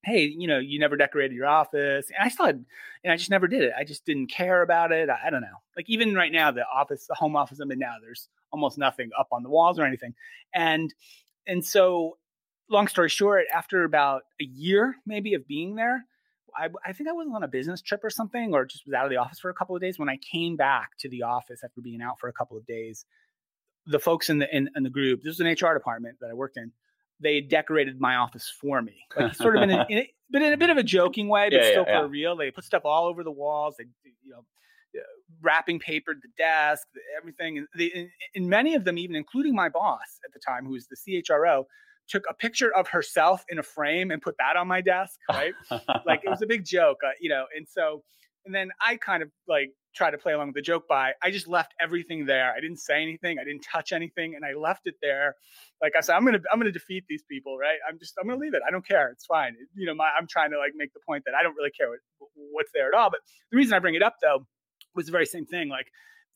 Hey, 0.04 0.24
you 0.24 0.46
know, 0.46 0.58
you 0.58 0.78
never 0.78 0.96
decorated 0.96 1.34
your 1.34 1.46
office, 1.46 2.10
and 2.10 2.24
I 2.24 2.28
still 2.28 2.46
had, 2.46 2.64
and 3.02 3.12
I 3.12 3.16
just 3.16 3.30
never 3.30 3.48
did 3.48 3.62
it. 3.62 3.72
I 3.76 3.84
just 3.84 4.04
didn't 4.04 4.28
care 4.28 4.62
about 4.62 4.92
it. 4.92 5.08
I, 5.08 5.26
I 5.26 5.30
don't 5.30 5.40
know. 5.40 5.56
Like 5.76 5.88
even 5.88 6.14
right 6.14 6.30
now, 6.30 6.50
the 6.50 6.64
office, 6.66 7.06
the 7.06 7.14
home 7.14 7.36
office 7.36 7.58
I'm 7.58 7.72
in 7.72 7.78
now, 7.78 7.94
there's 8.00 8.28
almost 8.52 8.78
nothing 8.78 9.10
up 9.18 9.28
on 9.32 9.42
the 9.42 9.50
walls 9.50 9.78
or 9.78 9.84
anything, 9.84 10.14
and 10.54 10.92
and 11.46 11.64
so 11.64 12.18
long 12.70 12.86
story 12.86 13.08
short, 13.08 13.46
after 13.52 13.84
about 13.84 14.22
a 14.40 14.44
year 14.44 14.96
maybe 15.06 15.34
of 15.34 15.46
being 15.48 15.74
there, 15.74 16.04
I, 16.58 16.68
I, 16.84 16.92
think 16.92 17.08
I 17.08 17.12
was 17.12 17.28
on 17.32 17.42
a 17.42 17.48
business 17.48 17.80
trip 17.80 18.02
or 18.02 18.10
something, 18.10 18.52
or 18.52 18.64
just 18.64 18.86
was 18.86 18.94
out 18.94 19.04
of 19.04 19.10
the 19.10 19.16
office 19.16 19.38
for 19.38 19.50
a 19.50 19.54
couple 19.54 19.76
of 19.76 19.82
days. 19.82 19.98
When 19.98 20.08
I 20.08 20.16
came 20.16 20.56
back 20.56 20.96
to 20.98 21.08
the 21.08 21.22
office 21.22 21.60
after 21.64 21.80
being 21.80 22.02
out 22.02 22.18
for 22.18 22.28
a 22.28 22.32
couple 22.32 22.56
of 22.56 22.66
days, 22.66 23.04
the 23.86 23.98
folks 23.98 24.28
in 24.28 24.38
the 24.38 24.54
in, 24.54 24.68
in 24.74 24.82
the 24.82 24.90
group, 24.90 25.22
this 25.22 25.38
was 25.38 25.40
an 25.40 25.46
HR 25.46 25.74
department 25.74 26.18
that 26.20 26.30
I 26.30 26.34
worked 26.34 26.56
in, 26.56 26.72
they 27.20 27.40
decorated 27.40 28.00
my 28.00 28.16
office 28.16 28.52
for 28.60 28.80
me, 28.82 28.96
like 29.16 29.34
sort 29.34 29.56
of 29.56 29.62
in, 29.62 29.70
a, 29.70 29.86
in 29.90 29.98
a, 29.98 30.12
but 30.30 30.42
in 30.42 30.52
a 30.52 30.56
bit 30.56 30.70
of 30.70 30.76
a 30.76 30.82
joking 30.82 31.28
way, 31.28 31.48
but 31.50 31.60
yeah, 31.62 31.70
still 31.70 31.84
yeah, 31.86 32.00
for 32.00 32.06
yeah. 32.06 32.10
real. 32.10 32.36
They 32.36 32.50
put 32.50 32.64
stuff 32.64 32.82
all 32.84 33.06
over 33.06 33.24
the 33.24 33.30
walls. 33.30 33.76
They, 33.78 33.86
you 34.22 34.32
know, 34.32 34.44
uh, 34.96 35.02
wrapping 35.42 35.78
papered 35.78 36.20
the 36.22 36.28
desk, 36.36 36.86
everything. 37.16 37.58
And, 37.58 37.68
they, 37.76 38.10
and 38.34 38.48
many 38.48 38.74
of 38.74 38.84
them, 38.84 38.98
even 38.98 39.16
including 39.16 39.54
my 39.54 39.68
boss 39.68 40.20
at 40.24 40.32
the 40.32 40.40
time, 40.40 40.64
who 40.66 40.72
was 40.72 40.86
the 40.86 40.96
CHRO, 40.96 41.64
took 42.08 42.24
a 42.28 42.34
picture 42.34 42.74
of 42.74 42.88
herself 42.88 43.44
in 43.48 43.58
a 43.58 43.62
frame 43.62 44.10
and 44.10 44.20
put 44.20 44.36
that 44.38 44.56
on 44.56 44.66
my 44.68 44.80
desk, 44.80 45.18
right? 45.28 45.54
like 46.06 46.20
it 46.24 46.30
was 46.30 46.42
a 46.42 46.46
big 46.46 46.64
joke, 46.64 46.98
uh, 47.06 47.10
you 47.20 47.28
know. 47.28 47.44
And 47.56 47.66
so, 47.68 48.02
and 48.46 48.54
then 48.54 48.70
I 48.80 48.96
kind 48.96 49.22
of 49.22 49.30
like 49.46 49.70
try 49.94 50.10
to 50.10 50.18
play 50.18 50.32
along 50.32 50.48
with 50.48 50.54
the 50.54 50.62
joke 50.62 50.84
by 50.88 51.12
I 51.22 51.30
just 51.30 51.48
left 51.48 51.74
everything 51.80 52.26
there. 52.26 52.52
I 52.56 52.60
didn't 52.60 52.78
say 52.78 53.02
anything, 53.02 53.38
I 53.38 53.44
didn't 53.44 53.62
touch 53.62 53.92
anything, 53.92 54.34
and 54.34 54.44
I 54.44 54.58
left 54.58 54.82
it 54.86 54.94
there. 55.02 55.34
Like 55.82 55.92
I 55.96 56.00
said, 56.00 56.14
I'm 56.14 56.24
gonna 56.24 56.40
I'm 56.52 56.58
gonna 56.58 56.72
defeat 56.72 57.04
these 57.08 57.22
people, 57.30 57.58
right? 57.58 57.78
I'm 57.88 57.98
just 57.98 58.14
I'm 58.20 58.26
gonna 58.28 58.40
leave 58.40 58.54
it. 58.54 58.62
I 58.66 58.70
don't 58.70 58.86
care. 58.86 59.10
It's 59.10 59.26
fine. 59.26 59.54
You 59.74 59.86
know, 59.86 59.94
my, 59.94 60.10
I'm 60.18 60.26
trying 60.28 60.50
to 60.52 60.58
like 60.58 60.72
make 60.76 60.92
the 60.92 61.00
point 61.06 61.24
that 61.26 61.34
I 61.38 61.42
don't 61.42 61.54
really 61.56 61.70
care 61.70 61.88
what, 61.90 62.00
what's 62.52 62.70
there 62.72 62.88
at 62.88 62.94
all. 62.94 63.10
But 63.10 63.20
the 63.50 63.56
reason 63.56 63.74
I 63.74 63.78
bring 63.78 63.94
it 63.94 64.02
up 64.02 64.16
though 64.22 64.46
was 64.94 65.06
the 65.06 65.12
very 65.12 65.26
same 65.26 65.46
thing. 65.46 65.68
Like 65.68 65.88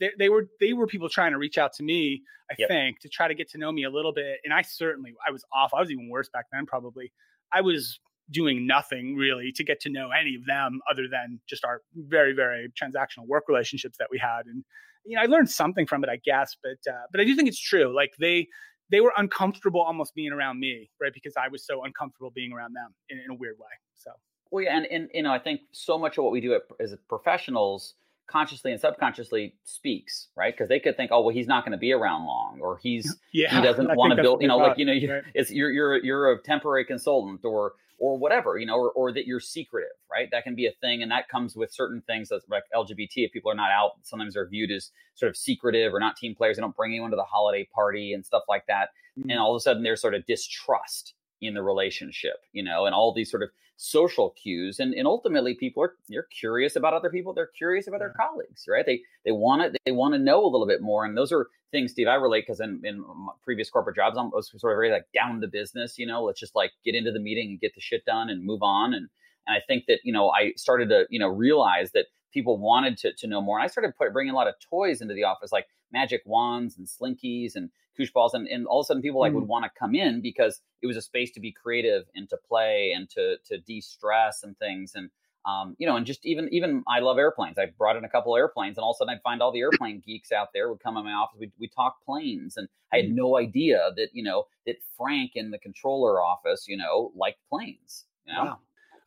they, 0.03 0.11
they 0.19 0.29
were 0.29 0.49
they 0.61 0.73
were 0.73 0.87
people 0.87 1.09
trying 1.09 1.31
to 1.31 1.39
reach 1.39 1.57
out 1.57 1.73
to 1.73 1.83
me 1.83 2.23
i 2.51 2.55
yep. 2.59 2.69
think 2.69 2.99
to 3.01 3.09
try 3.09 3.29
to 3.29 3.35
get 3.35 3.49
to 3.49 3.57
know 3.57 3.71
me 3.71 3.85
a 3.85 3.91
little 3.91 4.13
bit 4.13 4.39
and 4.45 4.53
i 4.53 4.61
certainly 4.61 5.15
i 5.27 5.31
was 5.31 5.45
off 5.55 5.71
i 5.75 5.81
was 5.81 5.91
even 5.91 6.09
worse 6.11 6.29
back 6.29 6.47
then 6.53 6.67
probably 6.67 7.13
i 7.53 7.61
was 7.61 7.99
doing 8.31 8.67
nothing 8.67 9.15
really 9.15 9.53
to 9.53 9.65
get 9.65 9.81
to 9.81 9.89
know 9.89 10.11
any 10.11 10.35
of 10.35 10.45
them 10.47 10.81
other 10.91 11.07
than 11.11 11.41
just 11.49 11.65
our 11.65 11.83
very 11.95 12.33
very 12.35 12.71
transactional 12.81 13.27
work 13.27 13.45
relationships 13.49 13.97
that 13.99 14.09
we 14.11 14.19
had 14.19 14.47
and 14.47 14.65
you 15.05 15.17
know 15.17 15.23
i 15.23 15.27
learned 15.27 15.49
something 15.49 15.87
from 15.87 16.03
it 16.03 16.11
i 16.11 16.19
guess 16.25 16.57
but 16.63 16.93
uh, 16.93 17.03
but 17.13 17.21
i 17.21 17.25
do 17.25 17.37
think 17.37 17.49
it's 17.49 17.61
true 17.61 17.95
like 17.95 18.13
they 18.19 18.47
they 18.91 19.01
were 19.01 19.13
uncomfortable 19.17 19.81
almost 19.81 20.15
being 20.15 20.33
around 20.33 20.59
me 20.59 20.91
right 21.01 21.15
because 21.15 21.35
i 21.37 21.47
was 21.49 21.65
so 21.65 21.85
uncomfortable 21.85 22.31
being 22.35 22.53
around 22.53 22.75
them 22.75 22.93
in, 23.09 23.19
in 23.19 23.31
a 23.31 23.35
weird 23.35 23.57
way 23.59 23.71
so 23.95 24.11
well 24.51 24.65
yeah 24.65 24.77
and, 24.77 24.87
and 24.87 25.09
you 25.15 25.23
know 25.23 25.33
i 25.33 25.39
think 25.39 25.61
so 25.71 25.97
much 25.97 26.19
of 26.19 26.25
what 26.25 26.33
we 26.33 26.41
do 26.41 26.59
as 26.81 26.95
professionals 27.09 27.95
consciously 28.27 28.73
and 28.73 28.81
subconsciously 28.81 29.55
speaks, 29.65 30.29
right? 30.37 30.55
Because 30.55 30.69
they 30.69 30.81
could 30.81 30.97
think, 30.97 31.11
oh, 31.13 31.21
well, 31.21 31.35
he's 31.35 31.47
not 31.47 31.65
going 31.65 31.73
to 31.73 31.79
be 31.79 31.93
around 31.93 32.27
long, 32.27 32.59
or 32.61 32.79
he's 32.83 33.17
yeah, 33.33 33.55
he 33.55 33.63
doesn't 33.63 33.89
want 33.97 34.17
to 34.17 34.23
build, 34.23 34.43
you 34.43 34.49
know, 34.49 34.57
like 34.57 34.79
you 34.79 34.85
know, 34.85 34.93
you, 34.93 35.13
right. 35.13 35.23
it's 35.35 35.51
you're 35.51 35.71
you're 35.71 36.03
you're 36.03 36.33
a 36.33 36.43
temporary 36.43 36.85
consultant, 36.85 37.45
or 37.45 37.75
or 37.99 38.19
whatever, 38.19 38.59
you 38.59 38.67
know, 38.67 38.77
or, 38.77 38.91
or 38.91 39.13
that 39.13 39.27
you're 39.27 39.39
secretive, 39.39 39.91
right? 40.11 40.29
That 40.33 40.43
can 40.43 40.57
be 40.57 40.67
a 40.67 40.73
thing, 40.81 41.03
and 41.03 41.11
that 41.13 41.29
comes 41.29 41.55
with 41.55 41.73
certain 41.73 42.03
things 42.07 42.29
that's 42.29 42.45
like 42.49 42.65
LGBT. 42.75 43.11
If 43.17 43.33
people 43.33 43.51
are 43.53 43.57
not 43.57 43.71
out, 43.71 43.93
sometimes 44.03 44.35
they're 44.35 44.49
viewed 44.49 44.73
as 44.73 44.91
sort 45.15 45.31
of 45.31 45.37
secretive 45.37 45.95
or 45.95 46.01
not 46.01 46.17
team 46.17 46.35
players. 46.35 46.57
They 46.57 46.63
don't 46.63 46.77
bring 46.77 46.93
anyone 46.93 47.11
to 47.11 47.17
the 47.17 47.23
holiday 47.23 47.69
party 47.73 48.13
and 48.13 48.25
stuff 48.25 48.43
like 48.49 48.67
that, 48.67 48.89
mm-hmm. 49.19 49.31
and 49.31 49.39
all 49.39 49.55
of 49.55 49.61
a 49.61 49.61
sudden 49.61 49.83
there's 49.83 50.01
sort 50.01 50.15
of 50.15 50.27
distrust 50.27 51.15
in 51.43 51.55
the 51.55 51.63
relationship, 51.63 52.37
you 52.53 52.63
know, 52.63 52.87
and 52.87 52.95
all 52.95 53.13
these 53.13 53.31
sort 53.31 53.43
of 53.43 53.51
social 53.77 54.31
cues. 54.31 54.79
And, 54.79 54.95
and 54.95 55.07
ultimately 55.07 55.55
people 55.55 55.83
are 55.83 55.95
they're 56.09 56.29
curious 56.41 56.77
about 56.77 56.95
other 56.95 57.11
people. 57.11 57.35
They're 57.35 57.51
curious 57.59 57.89
about 57.89 57.99
their 57.99 58.15
colleagues, 58.17 58.65
right? 58.69 58.87
They 58.87 59.03
they 59.25 59.33
want 59.33 59.63
it, 59.63 59.77
they 59.85 59.93
want 59.93 60.15
to 60.15 60.19
know 60.19 60.45
a 60.45 60.49
little 60.49 60.67
bit 60.67 60.81
more. 60.81 61.05
And 61.05 61.17
those 61.17 61.33
are 61.33 61.49
things, 61.73 61.93
Steve, 61.93 62.07
I 62.07 62.15
relate 62.15 62.45
because 62.47 62.61
in, 62.61 62.81
in 62.85 63.05
previous 63.43 63.69
corporate 63.69 63.97
jobs, 63.97 64.17
I 64.17 64.23
was 64.23 64.51
sort 64.57 64.73
of 64.73 64.77
very 64.77 64.91
like 64.91 65.07
down 65.13 65.41
to 65.41 65.49
business, 65.49 65.99
you 65.99 66.07
know, 66.07 66.23
let's 66.23 66.41
just 66.41 66.55
like 66.55 66.71
get 66.85 66.95
into 66.95 67.13
the 67.13 67.21
meeting 67.21 67.51
and 67.51 67.61
get 67.61 67.75
the 67.75 67.81
shit 67.81 68.05
done 68.05 68.31
and 68.31 68.45
move 68.45 68.63
on. 68.63 68.95
And 68.95 69.09
and 69.47 69.57
I 69.57 69.61
think 69.67 69.87
that, 69.89 69.99
you 70.05 70.13
know, 70.13 70.31
I 70.31 70.53
started 70.57 70.89
to, 70.91 71.07
you 71.11 71.19
know, 71.19 71.29
realize 71.29 71.91
that 71.93 72.07
people 72.33 72.59
wanted 72.59 72.97
to, 72.99 73.13
to 73.13 73.27
know 73.27 73.41
more. 73.41 73.59
And 73.59 73.65
I 73.65 73.67
started 73.67 73.97
put, 73.97 74.13
bringing 74.13 74.33
a 74.33 74.37
lot 74.37 74.47
of 74.47 74.55
toys 74.71 75.01
into 75.01 75.15
the 75.15 75.25
office, 75.25 75.51
like 75.51 75.67
magic 75.93 76.23
wands 76.25 76.79
and 76.79 76.87
slinkies 76.87 77.57
and 77.57 77.71
koosh 77.97 78.11
balls. 78.11 78.35
And, 78.35 78.47
and 78.49 78.67
all 78.67 78.81
of 78.81 78.85
a 78.85 78.87
sudden 78.87 79.03
people 79.03 79.21
like 79.21 79.33
mm. 79.33 79.37
would 79.37 79.49
want 79.49 79.65
to 79.65 79.71
come 79.79 79.95
in 79.95 80.21
because 80.21 80.61
it 80.81 80.87
was 80.87 80.97
a 80.97 81.03
space 81.03 81.31
to 81.33 81.41
be 81.41 81.53
creative 81.53 82.05
and 82.15 82.29
to 82.31 82.37
play 82.37 82.93
and 82.95 83.09
to, 83.11 83.37
to 83.49 83.59
de-stress 83.59 84.43
and 84.43 84.59
things. 84.59 84.95
And, 84.95 85.11
um, 85.45 85.75
you 85.79 85.87
know, 85.87 85.97
and 85.97 86.07
just 86.07 86.25
even, 86.25 86.49
even 86.53 86.85
I 86.89 87.01
love 87.01 87.19
airplanes. 87.19 87.59
I 87.59 87.67
brought 87.67 87.97
in 87.97 88.05
a 88.05 88.09
couple 88.09 88.37
airplanes 88.37 88.77
and 88.77 88.85
all 88.85 88.91
of 88.91 88.97
a 88.97 88.99
sudden 88.99 89.15
I'd 89.15 89.23
find 89.23 89.43
all 89.43 89.53
the 89.53 89.61
airplane 89.61 90.03
geeks 90.05 90.33
out 90.33 90.49
there 90.55 90.69
would 90.69 90.81
come 90.81 90.97
in 90.97 91.05
my 91.05 91.13
office. 91.13 91.39
We 91.41 91.51
we 91.59 91.69
talk 91.69 91.97
planes 92.05 92.57
and 92.57 92.69
I 92.93 92.99
had 92.99 93.07
mm. 93.07 93.15
no 93.15 93.39
idea 93.39 93.91
that, 93.97 94.09
you 94.13 94.23
know, 94.23 94.45
that 94.67 94.77
Frank 94.97 95.33
in 95.35 95.51
the 95.51 95.59
controller 95.59 96.23
office, 96.23 96.67
you 96.69 96.77
know, 96.77 97.13
liked 97.17 97.41
planes, 97.51 98.05
you 98.27 98.35
know? 98.35 98.45
Wow. 98.45 98.59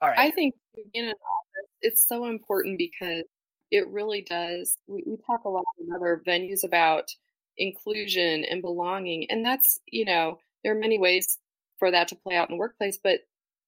All 0.02 0.10
right. 0.10 0.20
I 0.20 0.32
think 0.32 0.56
in 0.94 1.06
an 1.06 1.12
office, 1.12 1.70
it's 1.82 2.08
so 2.08 2.26
important 2.26 2.78
because 2.78 3.24
it 3.72 3.88
really 3.88 4.22
does. 4.22 4.78
We, 4.88 5.04
we 5.06 5.18
talk 5.26 5.46
a 5.46 5.50
lot 5.50 5.64
in 5.80 5.94
other 5.96 6.22
venues 6.28 6.64
about 6.64 7.10
inclusion 7.58 8.44
and 8.46 8.62
belonging, 8.62 9.30
and 9.30 9.46
that's 9.46 9.80
you 9.88 10.06
know 10.06 10.40
there 10.64 10.76
are 10.76 10.80
many 10.80 11.00
ways 11.00 11.38
for 11.80 11.92
that 11.92 12.08
to 12.10 12.16
play 12.16 12.36
out 12.36 12.50
in 12.50 12.56
the 12.56 12.60
workplace, 12.60 13.00
but 13.02 13.22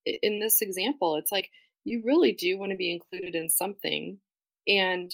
in 0.06 0.40
this 0.40 0.62
example, 0.62 1.16
it's 1.16 1.32
like 1.32 1.50
you 1.84 2.02
really 2.06 2.32
do 2.32 2.58
want 2.58 2.72
to 2.72 2.78
be 2.78 2.92
included 2.92 3.36
in 3.36 3.50
something, 3.50 4.18
and 4.68 5.12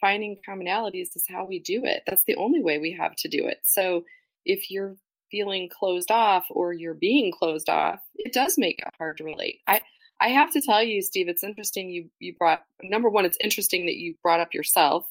finding 0.00 0.38
commonalities 0.48 1.16
is 1.16 1.24
how 1.28 1.44
we 1.44 1.58
do 1.58 1.84
it. 1.84 2.02
That's 2.06 2.24
the 2.24 2.36
only 2.36 2.62
way 2.62 2.78
we 2.78 2.92
have 2.92 3.16
to 3.16 3.28
do 3.28 3.46
it. 3.46 3.60
So 3.62 4.04
if 4.44 4.70
you're 4.70 4.96
feeling 5.30 5.68
closed 5.68 6.10
off 6.10 6.46
or 6.50 6.72
you're 6.72 6.94
being 6.94 7.32
closed 7.32 7.68
off, 7.68 8.00
it 8.14 8.32
does 8.32 8.56
make 8.58 8.78
it 8.78 8.88
hard 8.98 9.18
to 9.18 9.24
relate. 9.24 9.60
I 9.66 9.80
I 10.20 10.28
have 10.28 10.50
to 10.52 10.62
tell 10.62 10.82
you, 10.82 11.02
Steve, 11.02 11.28
it's 11.28 11.44
interesting 11.44 11.90
you 11.90 12.08
you 12.20 12.34
brought 12.38 12.62
number 12.82 13.08
one, 13.08 13.24
it's 13.24 13.38
interesting 13.42 13.86
that 13.86 13.96
you 13.96 14.14
brought 14.22 14.40
up 14.40 14.54
yourself 14.54 15.06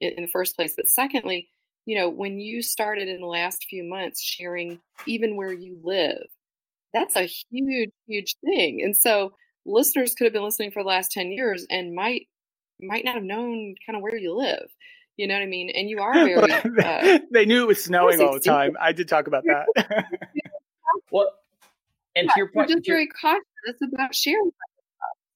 in, 0.00 0.12
in 0.16 0.22
the 0.24 0.30
first 0.30 0.56
place. 0.56 0.74
But 0.76 0.88
secondly, 0.88 1.48
you 1.86 1.98
know, 1.98 2.08
when 2.08 2.38
you 2.38 2.62
started 2.62 3.08
in 3.08 3.20
the 3.20 3.26
last 3.26 3.66
few 3.68 3.84
months 3.84 4.22
sharing 4.22 4.80
even 5.06 5.36
where 5.36 5.52
you 5.52 5.78
live, 5.82 6.26
that's 6.92 7.16
a 7.16 7.28
huge, 7.50 7.90
huge 8.06 8.36
thing. 8.44 8.82
And 8.82 8.96
so 8.96 9.32
listeners 9.64 10.14
could 10.14 10.24
have 10.24 10.32
been 10.32 10.44
listening 10.44 10.70
for 10.70 10.82
the 10.82 10.88
last 10.88 11.10
10 11.12 11.32
years 11.32 11.66
and 11.70 11.94
might 11.94 12.26
might 12.82 13.04
not 13.04 13.14
have 13.14 13.24
known 13.24 13.74
kind 13.86 13.96
of 13.96 14.02
where 14.02 14.16
you 14.16 14.34
live. 14.34 14.66
You 15.16 15.28
know 15.28 15.34
what 15.34 15.42
I 15.42 15.46
mean? 15.46 15.70
And 15.74 15.88
you 15.88 16.00
are 16.00 16.12
very. 16.14 16.52
Uh, 16.52 17.18
they 17.30 17.44
knew 17.44 17.64
it 17.64 17.68
was 17.68 17.84
snowing 17.84 18.20
all 18.20 18.32
the 18.32 18.40
time. 18.40 18.76
I 18.80 18.92
did 18.92 19.08
talk 19.08 19.26
about 19.26 19.44
that. 19.44 19.66
well, 21.10 21.30
and 22.16 22.26
yeah, 22.26 22.32
to 22.32 22.38
your 22.38 22.48
point, 22.48 22.70
just 22.70 22.86
very 22.86 23.08
cautious 23.08 23.80
about 23.82 24.14
sharing. 24.14 24.50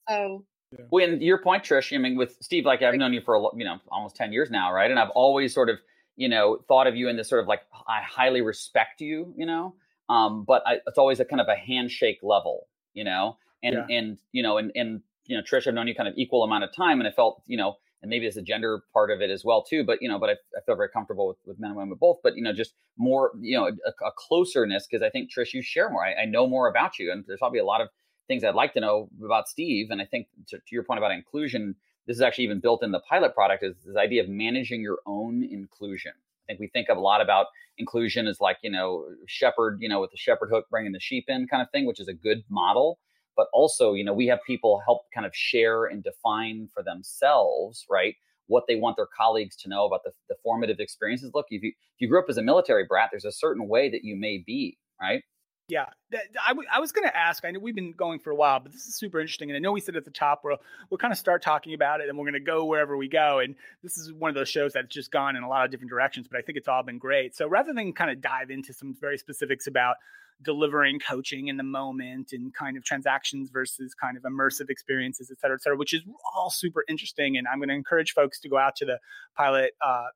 So. 0.08 0.44
When 0.88 1.20
your 1.20 1.38
point, 1.38 1.62
Trish, 1.62 1.94
I 1.94 1.98
mean, 1.98 2.16
with 2.16 2.36
Steve, 2.40 2.64
like 2.64 2.82
I've 2.82 2.94
known 2.94 3.12
you 3.12 3.20
for 3.20 3.36
a, 3.36 3.42
you 3.56 3.64
know 3.64 3.78
almost 3.92 4.16
ten 4.16 4.32
years 4.32 4.50
now, 4.50 4.72
right? 4.72 4.90
And 4.90 4.98
I've 4.98 5.10
always 5.10 5.54
sort 5.54 5.68
of 5.68 5.78
you 6.16 6.28
know 6.28 6.58
thought 6.68 6.86
of 6.86 6.96
you 6.96 7.08
in 7.08 7.16
this 7.16 7.28
sort 7.28 7.42
of 7.42 7.48
like 7.48 7.62
I 7.88 8.00
highly 8.02 8.40
respect 8.40 9.00
you, 9.00 9.32
you 9.36 9.46
know, 9.46 9.74
um, 10.08 10.44
but 10.44 10.62
I, 10.66 10.78
it's 10.86 10.98
always 10.98 11.20
a 11.20 11.24
kind 11.24 11.40
of 11.40 11.48
a 11.48 11.56
handshake 11.56 12.20
level, 12.22 12.68
you 12.92 13.04
know, 13.04 13.36
and 13.62 13.74
yeah. 13.74 13.96
and 13.96 14.18
you 14.32 14.42
know, 14.42 14.58
and 14.58 14.72
and 14.74 15.02
you 15.26 15.36
know, 15.36 15.42
Trish, 15.42 15.66
I've 15.66 15.74
known 15.74 15.88
you 15.88 15.94
kind 15.94 16.08
of 16.08 16.14
equal 16.16 16.42
amount 16.42 16.64
of 16.64 16.74
time, 16.74 17.00
and 17.00 17.08
I 17.08 17.12
felt 17.12 17.42
you 17.46 17.56
know 17.56 17.76
and 18.04 18.10
maybe 18.10 18.26
it's 18.26 18.36
a 18.36 18.42
gender 18.42 18.82
part 18.92 19.10
of 19.10 19.22
it 19.22 19.30
as 19.30 19.44
well 19.46 19.62
too. 19.64 19.82
But 19.82 20.02
you 20.02 20.08
know, 20.10 20.18
but 20.18 20.28
I, 20.28 20.32
I 20.32 20.60
feel 20.66 20.76
very 20.76 20.90
comfortable 20.90 21.26
with, 21.26 21.38
with 21.46 21.58
men 21.58 21.70
and 21.70 21.76
women 21.76 21.90
with 21.90 22.00
both. 22.00 22.18
But 22.22 22.36
you 22.36 22.42
know, 22.42 22.52
just 22.52 22.74
more 22.98 23.32
you 23.40 23.56
know 23.56 23.66
a, 23.66 24.04
a 24.04 24.12
closeness 24.16 24.86
because 24.86 25.02
I 25.02 25.08
think 25.08 25.30
Trish, 25.32 25.54
you 25.54 25.62
share 25.62 25.90
more. 25.90 26.04
I, 26.04 26.22
I, 26.22 26.24
know 26.26 26.46
more 26.46 26.68
about 26.68 26.98
you, 26.98 27.10
and 27.10 27.24
there's 27.26 27.38
probably 27.38 27.60
a 27.60 27.64
lot 27.64 27.80
of 27.80 27.88
things 28.28 28.44
I'd 28.44 28.54
like 28.54 28.74
to 28.74 28.80
know 28.80 29.08
about 29.24 29.48
Steve. 29.48 29.88
And 29.90 30.02
I 30.02 30.04
think 30.04 30.28
to, 30.48 30.58
to 30.58 30.62
your 30.70 30.84
point 30.84 30.98
about 30.98 31.12
inclusion, 31.12 31.76
this 32.06 32.16
is 32.16 32.22
actually 32.22 32.44
even 32.44 32.60
built 32.60 32.82
in 32.82 32.92
the 32.92 33.00
pilot 33.00 33.34
product 33.34 33.62
is 33.62 33.74
this 33.84 33.96
idea 33.96 34.22
of 34.22 34.28
managing 34.28 34.80
your 34.80 34.98
own 35.06 35.42
inclusion. 35.42 36.12
I 36.12 36.44
think 36.46 36.60
we 36.60 36.68
think 36.68 36.88
of 36.90 36.98
a 36.98 37.00
lot 37.00 37.20
about 37.20 37.46
inclusion 37.78 38.26
as 38.26 38.40
like 38.40 38.58
you 38.62 38.70
know 38.70 39.06
shepherd, 39.26 39.78
you 39.80 39.88
know, 39.88 40.00
with 40.00 40.10
the 40.10 40.16
shepherd 40.16 40.50
hook 40.50 40.66
bringing 40.70 40.92
the 40.92 41.00
sheep 41.00 41.24
in 41.28 41.46
kind 41.46 41.62
of 41.62 41.70
thing, 41.70 41.86
which 41.86 42.00
is 42.00 42.08
a 42.08 42.14
good 42.14 42.44
model. 42.50 42.98
But 43.36 43.48
also 43.52 43.94
you 43.94 44.04
know 44.04 44.12
we 44.12 44.26
have 44.26 44.40
people 44.46 44.82
help 44.84 45.02
kind 45.12 45.26
of 45.26 45.34
share 45.34 45.86
and 45.86 46.04
define 46.04 46.68
for 46.72 46.82
themselves 46.82 47.84
right 47.90 48.14
what 48.46 48.64
they 48.68 48.76
want 48.76 48.96
their 48.96 49.08
colleagues 49.16 49.56
to 49.56 49.70
know 49.70 49.86
about 49.86 50.04
the, 50.04 50.12
the 50.28 50.36
formative 50.42 50.80
experiences. 50.80 51.30
Look 51.34 51.46
if 51.48 51.62
you 51.62 51.70
if 51.70 52.00
you 52.00 52.08
grew 52.08 52.20
up 52.20 52.26
as 52.28 52.36
a 52.36 52.42
military 52.42 52.84
brat 52.86 53.08
there's 53.10 53.24
a 53.24 53.32
certain 53.32 53.66
way 53.66 53.90
that 53.90 54.04
you 54.04 54.16
may 54.16 54.42
be 54.46 54.76
right 55.00 55.22
yeah, 55.68 55.86
I, 56.12 56.50
w- 56.50 56.68
I 56.70 56.78
was 56.78 56.92
going 56.92 57.08
to 57.08 57.16
ask. 57.16 57.44
I 57.44 57.50
know 57.50 57.58
we've 57.58 57.74
been 57.74 57.92
going 57.92 58.18
for 58.18 58.30
a 58.30 58.34
while, 58.34 58.60
but 58.60 58.72
this 58.72 58.82
is 58.82 58.96
super 58.96 59.18
interesting. 59.18 59.50
And 59.50 59.56
I 59.56 59.60
know 59.60 59.72
we 59.72 59.80
said 59.80 59.96
at 59.96 60.04
the 60.04 60.10
top 60.10 60.42
we'll 60.44 60.58
we'll 60.90 60.98
kind 60.98 61.12
of 61.12 61.18
start 61.18 61.42
talking 61.42 61.72
about 61.72 62.00
it, 62.00 62.08
and 62.08 62.18
we're 62.18 62.24
going 62.24 62.34
to 62.34 62.40
go 62.40 62.66
wherever 62.66 62.96
we 62.96 63.08
go. 63.08 63.38
And 63.38 63.54
this 63.82 63.96
is 63.96 64.12
one 64.12 64.28
of 64.28 64.34
those 64.34 64.48
shows 64.48 64.74
that's 64.74 64.94
just 64.94 65.10
gone 65.10 65.36
in 65.36 65.42
a 65.42 65.48
lot 65.48 65.64
of 65.64 65.70
different 65.70 65.90
directions, 65.90 66.28
but 66.30 66.38
I 66.38 66.42
think 66.42 66.58
it's 66.58 66.68
all 66.68 66.82
been 66.82 66.98
great. 66.98 67.34
So 67.34 67.48
rather 67.48 67.72
than 67.72 67.92
kind 67.94 68.10
of 68.10 68.20
dive 68.20 68.50
into 68.50 68.74
some 68.74 68.94
very 69.00 69.16
specifics 69.16 69.66
about 69.66 69.96
delivering 70.42 70.98
coaching 70.98 71.48
in 71.48 71.56
the 71.56 71.62
moment 71.62 72.32
and 72.32 72.52
kind 72.54 72.76
of 72.76 72.84
transactions 72.84 73.50
versus 73.50 73.94
kind 73.94 74.16
of 74.16 74.24
immersive 74.24 74.68
experiences, 74.68 75.30
et 75.30 75.38
cetera, 75.40 75.56
et 75.56 75.62
cetera, 75.62 75.76
which 75.76 75.94
is 75.94 76.02
all 76.34 76.50
super 76.50 76.84
interesting. 76.88 77.36
And 77.36 77.46
I'm 77.46 77.58
going 77.58 77.68
to 77.68 77.74
encourage 77.74 78.12
folks 78.12 78.40
to 78.40 78.48
go 78.48 78.58
out 78.58 78.76
to 78.76 78.84
the 78.84 78.98
pilot 79.36 79.72
uh, 79.84 80.06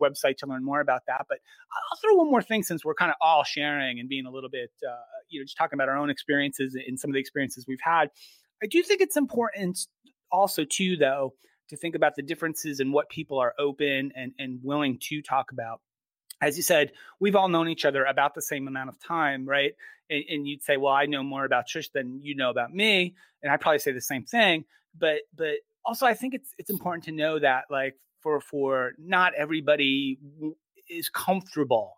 website 0.00 0.36
to 0.38 0.46
learn 0.46 0.64
more 0.64 0.80
about 0.80 1.02
that. 1.06 1.26
But 1.28 1.38
I'll 1.72 1.98
throw 2.02 2.14
one 2.14 2.30
more 2.30 2.42
thing 2.42 2.62
since 2.62 2.84
we're 2.84 2.94
kind 2.94 3.10
of 3.10 3.16
all 3.20 3.42
sharing 3.42 3.98
and 3.98 4.08
being 4.08 4.26
a 4.26 4.30
little 4.30 4.50
bit, 4.50 4.70
uh, 4.86 4.96
you 5.28 5.40
know, 5.40 5.44
just 5.44 5.56
talking 5.56 5.76
about 5.76 5.88
our 5.88 5.96
own 5.96 6.10
experiences 6.10 6.76
and 6.86 6.98
some 7.00 7.10
of 7.10 7.14
the 7.14 7.20
experiences 7.20 7.64
we've 7.66 7.78
had. 7.82 8.10
I 8.62 8.66
do 8.66 8.82
think 8.82 9.00
it's 9.00 9.16
important 9.16 9.78
also 10.30 10.64
too, 10.64 10.96
though, 10.96 11.34
to 11.70 11.76
think 11.76 11.94
about 11.94 12.14
the 12.16 12.22
differences 12.22 12.80
in 12.80 12.92
what 12.92 13.08
people 13.08 13.38
are 13.38 13.54
open 13.58 14.12
and, 14.14 14.32
and 14.38 14.60
willing 14.62 14.98
to 15.08 15.22
talk 15.22 15.52
about 15.52 15.80
as 16.44 16.56
you 16.56 16.62
said, 16.62 16.92
we've 17.20 17.36
all 17.36 17.48
known 17.48 17.68
each 17.68 17.84
other 17.84 18.04
about 18.04 18.34
the 18.34 18.42
same 18.42 18.68
amount 18.68 18.90
of 18.90 18.98
time, 19.00 19.46
right? 19.46 19.72
And, 20.10 20.24
and, 20.28 20.46
you'd 20.46 20.62
say, 20.62 20.76
"Well, 20.76 20.92
I 20.92 21.06
know 21.06 21.22
more 21.22 21.46
about 21.46 21.66
Trish 21.66 21.90
than 21.92 22.20
you 22.22 22.34
know 22.34 22.50
about 22.50 22.74
me," 22.74 23.14
and 23.42 23.50
I'd 23.50 23.60
probably 23.60 23.78
say 23.78 23.92
the 23.92 24.00
same 24.00 24.24
thing. 24.24 24.64
But 24.98 25.20
but 25.34 25.54
also, 25.84 26.04
I 26.04 26.14
think 26.14 26.34
it's 26.34 26.50
it's 26.58 26.70
important 26.70 27.04
to 27.04 27.12
know 27.12 27.38
that 27.38 27.64
like 27.70 27.96
for 28.20 28.40
for 28.40 28.92
not 28.98 29.32
everybody 29.34 30.18
is 30.90 31.08
comfortable 31.08 31.94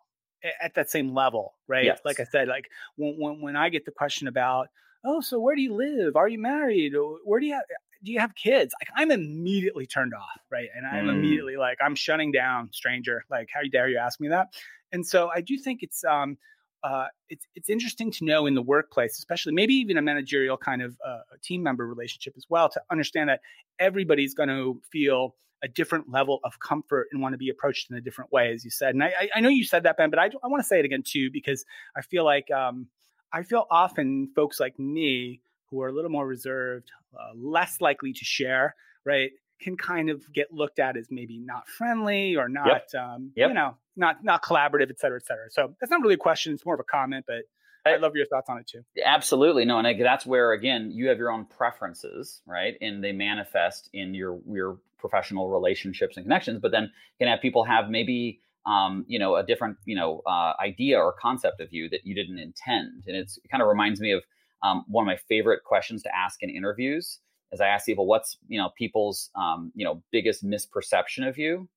at 0.61 0.73
that 0.75 0.89
same 0.89 1.13
level, 1.13 1.55
right? 1.67 1.85
Yes. 1.85 1.99
Like 2.05 2.21
I 2.21 2.23
said, 2.23 2.47
like 2.47 2.69
when, 2.95 3.15
when 3.17 3.41
when 3.41 3.55
I 3.57 3.67
get 3.67 3.83
the 3.83 3.91
question 3.91 4.29
about, 4.29 4.69
"Oh, 5.03 5.19
so 5.19 5.39
where 5.39 5.55
do 5.55 5.61
you 5.61 5.73
live? 5.73 6.15
Are 6.15 6.29
you 6.29 6.39
married? 6.39 6.93
Where 7.25 7.41
do 7.41 7.45
you?" 7.45 7.53
Have? 7.55 7.63
Do 8.03 8.11
you 8.11 8.19
have 8.19 8.35
kids? 8.35 8.73
Like 8.79 8.89
I'm 8.95 9.11
immediately 9.11 9.85
turned 9.85 10.13
off, 10.13 10.41
right? 10.51 10.67
And 10.75 10.85
I'm 10.85 11.07
mm. 11.07 11.17
immediately 11.17 11.57
like, 11.57 11.77
I'm 11.83 11.95
shutting 11.95 12.31
down, 12.31 12.69
stranger. 12.71 13.23
Like, 13.29 13.49
how 13.53 13.61
dare 13.71 13.89
you 13.89 13.97
ask 13.97 14.19
me 14.19 14.29
that? 14.29 14.47
And 14.91 15.05
so 15.05 15.29
I 15.33 15.41
do 15.41 15.57
think 15.57 15.83
it's 15.83 16.03
um 16.03 16.37
uh 16.83 17.07
it's 17.29 17.45
it's 17.55 17.69
interesting 17.69 18.11
to 18.11 18.25
know 18.25 18.45
in 18.45 18.53
the 18.53 18.61
workplace, 18.61 19.17
especially 19.17 19.53
maybe 19.53 19.73
even 19.75 19.97
a 19.97 20.01
managerial 20.01 20.57
kind 20.57 20.81
of 20.81 20.97
uh, 21.05 21.19
team 21.43 21.63
member 21.63 21.85
relationship 21.85 22.33
as 22.37 22.45
well, 22.49 22.69
to 22.69 22.81
understand 22.91 23.29
that 23.29 23.41
everybody's 23.79 24.33
going 24.33 24.49
to 24.49 24.81
feel 24.91 25.35
a 25.63 25.67
different 25.67 26.09
level 26.09 26.39
of 26.43 26.59
comfort 26.59 27.07
and 27.11 27.21
want 27.21 27.33
to 27.33 27.37
be 27.37 27.49
approached 27.49 27.89
in 27.89 27.97
a 27.97 28.01
different 28.01 28.31
way, 28.31 28.53
as 28.53 28.63
you 28.63 28.69
said. 28.69 28.93
And 28.93 29.03
I, 29.03 29.29
I 29.33 29.39
know 29.39 29.49
you 29.49 29.63
said 29.63 29.83
that, 29.83 29.97
Ben, 29.97 30.11
but 30.11 30.19
I, 30.19 30.25
I 30.43 30.47
want 30.47 30.61
to 30.61 30.67
say 30.67 30.79
it 30.79 30.85
again 30.85 31.03
too 31.03 31.31
because 31.31 31.65
I 31.95 32.01
feel 32.01 32.23
like 32.23 32.51
um, 32.51 32.87
I 33.33 33.43
feel 33.43 33.65
often 33.69 34.29
folks 34.35 34.59
like 34.59 34.77
me 34.77 35.41
who 35.69 35.81
are 35.81 35.89
a 35.89 35.91
little 35.91 36.11
more 36.11 36.25
reserved, 36.25 36.91
uh, 37.17 37.33
less 37.35 37.81
likely 37.81 38.13
to 38.13 38.25
share, 38.25 38.75
right, 39.05 39.31
can 39.59 39.75
kind 39.75 40.09
of 40.09 40.31
get 40.33 40.51
looked 40.51 40.79
at 40.79 40.97
as 40.97 41.07
maybe 41.09 41.39
not 41.39 41.67
friendly 41.67 42.35
or 42.35 42.47
not, 42.47 42.83
yep. 42.93 43.01
Um, 43.01 43.31
yep. 43.35 43.49
you 43.49 43.53
know, 43.53 43.75
not 43.95 44.23
not 44.23 44.43
collaborative, 44.43 44.89
et 44.89 44.99
cetera, 44.99 45.17
et 45.17 45.25
cetera. 45.25 45.49
So 45.49 45.73
that's 45.79 45.89
not 45.89 46.01
really 46.01 46.15
a 46.15 46.17
question; 46.17 46.53
it's 46.53 46.65
more 46.65 46.75
of 46.75 46.79
a 46.79 46.83
comment, 46.83 47.25
but. 47.27 47.43
I 47.85 47.95
love 47.95 48.17
your 48.17 48.25
thoughts 48.25 48.49
on 48.49 48.57
it 48.57 48.67
too. 48.67 48.83
Absolutely, 49.01 49.63
no, 49.63 49.79
and 49.79 50.01
that's 50.01 50.25
where 50.25 50.51
again 50.51 50.91
you 50.91 51.07
have 51.07 51.17
your 51.17 51.31
own 51.31 51.45
preferences, 51.45 52.41
right, 52.45 52.75
and 52.81 53.01
they 53.01 53.13
manifest 53.13 53.89
in 53.93 54.13
your 54.13 54.41
your 54.45 54.79
professional 54.97 55.49
relationships 55.49 56.17
and 56.17 56.25
connections. 56.25 56.59
But 56.61 56.71
then 56.71 56.83
you 56.83 57.25
can 57.25 57.27
have 57.29 57.39
people 57.41 57.63
have 57.63 57.89
maybe 57.89 58.41
um, 58.65 59.05
you 59.07 59.19
know 59.19 59.35
a 59.35 59.43
different 59.43 59.77
you 59.85 59.95
know 59.95 60.21
uh, 60.25 60.53
idea 60.59 60.99
or 60.99 61.13
concept 61.13 61.61
of 61.61 61.71
you 61.71 61.87
that 61.89 62.05
you 62.05 62.13
didn't 62.13 62.39
intend, 62.39 63.05
and 63.07 63.15
it 63.15 63.31
kind 63.49 63.61
of 63.61 63.69
reminds 63.69 64.01
me 64.01 64.11
of 64.11 64.21
um, 64.63 64.83
one 64.87 65.03
of 65.03 65.07
my 65.07 65.17
favorite 65.27 65.63
questions 65.63 66.03
to 66.03 66.15
ask 66.15 66.41
in 66.41 66.49
interviews 66.49 67.19
is 67.51 67.61
I 67.61 67.67
ask 67.67 67.85
people 67.85 68.07
what's 68.07 68.37
you 68.47 68.59
know 68.59 68.69
people's 68.77 69.29
um, 69.35 69.71
you 69.75 69.85
know 69.85 70.01
biggest 70.11 70.45
misperception 70.45 71.27
of 71.27 71.37
you, 71.37 71.67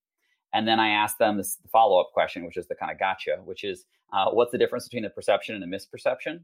and 0.53 0.67
then 0.67 0.81
I 0.81 0.91
ask 0.91 1.19
them 1.19 1.37
this 1.37 1.59
follow 1.71 2.01
up 2.01 2.11
question, 2.13 2.45
which 2.45 2.57
is 2.57 2.67
the 2.67 2.75
kind 2.75 2.91
of 2.91 2.99
gotcha, 2.99 3.39
which 3.45 3.65
is 3.65 3.85
uh, 4.13 4.31
what's 4.31 4.53
the 4.53 4.59
difference 4.59 4.89
between 4.89 5.05
a 5.05 5.11
perception 5.11 5.55
and 5.55 5.65
a 5.65 5.77
misperception? 5.77 6.41